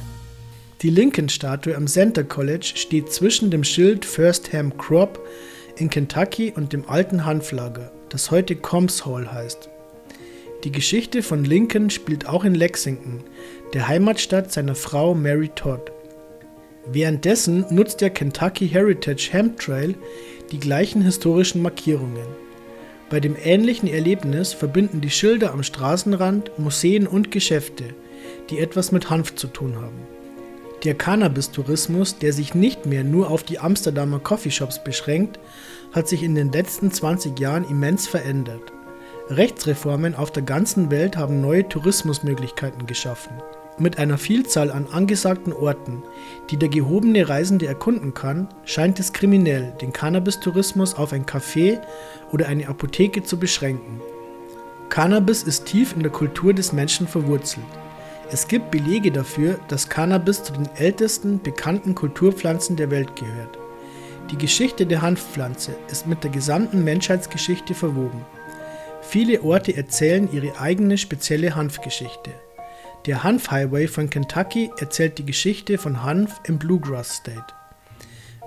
Die 0.83 0.91
Lincoln-Statue 0.91 1.77
am 1.77 1.87
Center 1.87 2.25
College 2.25 2.73
steht 2.75 3.13
zwischen 3.13 3.53
dem 3.53 3.63
Schild 3.63 4.05
First 4.05 4.53
Ham 4.53 4.77
Crop 4.77 5.25
in 5.77 5.89
Kentucky 5.89 6.53
und 6.57 6.73
dem 6.73 6.89
alten 6.89 7.25
Hanflager, 7.25 7.93
das 8.09 8.33
heute 8.33 8.57
Combs 8.57 9.07
Hall 9.07 9.33
heißt. 9.33 9.69
Die 10.65 10.73
Geschichte 10.73 11.23
von 11.23 11.45
Lincoln 11.45 11.91
spielt 11.91 12.27
auch 12.27 12.43
in 12.43 12.57
Lexington, 12.57 13.23
der 13.73 13.87
Heimatstadt 13.87 14.51
seiner 14.51 14.75
Frau 14.75 15.15
Mary 15.15 15.51
Todd. 15.55 15.93
Währenddessen 16.87 17.67
nutzt 17.71 18.01
der 18.01 18.11
Kentucky 18.11 18.69
Heritage 18.69 19.29
Hemp 19.33 19.59
Trail 19.61 19.95
die 20.51 20.59
gleichen 20.59 21.03
historischen 21.03 21.63
Markierungen. 21.63 22.27
Bei 23.11 23.21
dem 23.21 23.37
ähnlichen 23.43 23.89
Erlebnis 23.89 24.53
verbinden 24.53 25.01
die 25.01 25.11
Schilder 25.11 25.53
am 25.53 25.63
Straßenrand 25.63 26.59
Museen 26.59 27.07
und 27.07 27.31
Geschäfte, 27.31 27.85
die 28.49 28.61
etwas 28.61 28.93
mit 28.93 29.11
Hanf 29.11 29.35
zu 29.35 29.49
tun 29.49 29.77
haben. 29.77 30.07
Der 30.85 30.95
Cannabis-Tourismus, 30.95 32.19
der 32.19 32.33
sich 32.33 32.55
nicht 32.55 32.87
mehr 32.87 33.05
nur 33.05 33.31
auf 33.31 33.43
die 33.43 33.59
Amsterdamer 33.59 34.19
Coffeeshops 34.19 34.83
beschränkt, 34.83 35.39
hat 35.93 36.09
sich 36.09 36.23
in 36.23 36.35
den 36.35 36.53
letzten 36.53 36.91
20 36.91 37.39
Jahren 37.39 37.69
immens 37.69 38.09
verändert. 38.09 38.73
Rechtsreformen 39.29 40.15
auf 40.15 40.31
der 40.31 40.43
ganzen 40.43 40.91
Welt 40.91 41.17
haben 41.17 41.41
neue 41.41 41.69
Tourismusmöglichkeiten 41.69 42.87
geschaffen. 42.87 43.33
Mit 43.81 43.99
einer 43.99 44.19
Vielzahl 44.19 44.71
an 44.71 44.89
angesagten 44.93 45.55
Orten, 45.55 46.03
die 46.51 46.59
der 46.59 46.69
gehobene 46.69 47.31
Reisende 47.31 47.67
erkunden 47.67 48.13
kann, 48.13 48.47
scheint 48.67 49.01
es 49.01 49.15
kriminell, 49.15 49.73
den 49.81 49.95
Cannabis-Tourismus 49.95 50.97
auf 50.97 51.15
ein 51.15 51.25
Café 51.25 51.81
oder 52.31 52.47
eine 52.47 52.69
Apotheke 52.69 53.23
zu 53.23 53.39
beschränken. 53.39 54.03
Cannabis 54.91 55.45
ist 55.45 55.65
tief 55.65 55.95
in 55.95 56.03
der 56.03 56.13
Kultur 56.13 56.53
des 56.53 56.75
Menschen 56.75 57.09
verwurzelt. 57.09 57.65
Es 58.31 58.49
gibt 58.49 58.71
Belege 58.71 59.11
dafür, 59.11 59.59
dass 59.69 59.89
Cannabis 59.89 60.43
zu 60.43 60.53
den 60.53 60.69
ältesten 60.77 61.41
bekannten 61.41 61.95
Kulturpflanzen 61.95 62.77
der 62.77 62.91
Welt 62.91 63.17
gehört. 63.17 63.59
Die 64.31 64.37
Geschichte 64.37 64.85
der 64.85 65.01
Hanfpflanze 65.01 65.75
ist 65.91 66.07
mit 66.07 66.23
der 66.23 66.31
gesamten 66.31 66.85
Menschheitsgeschichte 66.85 67.73
verwoben. 67.73 68.27
Viele 69.01 69.43
Orte 69.43 69.75
erzählen 69.75 70.29
ihre 70.31 70.61
eigene 70.61 70.99
spezielle 70.99 71.57
Hanfgeschichte. 71.57 72.31
Der 73.07 73.25
Hanf 73.25 73.51
Highway 73.51 73.89
von 73.89 74.11
Kentucky 74.11 74.71
erzählt 74.79 75.17
die 75.17 75.25
Geschichte 75.25 75.79
von 75.79 76.03
Hanf 76.03 76.39
im 76.45 76.59
Bluegrass 76.59 77.17
State. 77.17 77.55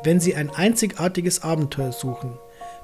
Wenn 0.03 0.19
Sie 0.19 0.35
ein 0.35 0.51
einzigartiges 0.51 1.41
Abenteuer 1.41 1.91
suchen, 1.91 2.37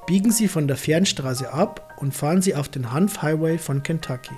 biegen 0.08 0.32
Sie 0.32 0.48
von 0.48 0.68
der 0.68 0.78
Fernstraße 0.78 1.54
ab 1.54 1.94
und 1.98 2.16
fahren 2.16 2.42
Sie 2.42 2.56
auf 2.56 2.70
den 2.70 2.92
Hanf 2.92 3.22
Highway 3.22 3.60
von 3.60 3.84
Kentucky. 3.84 4.34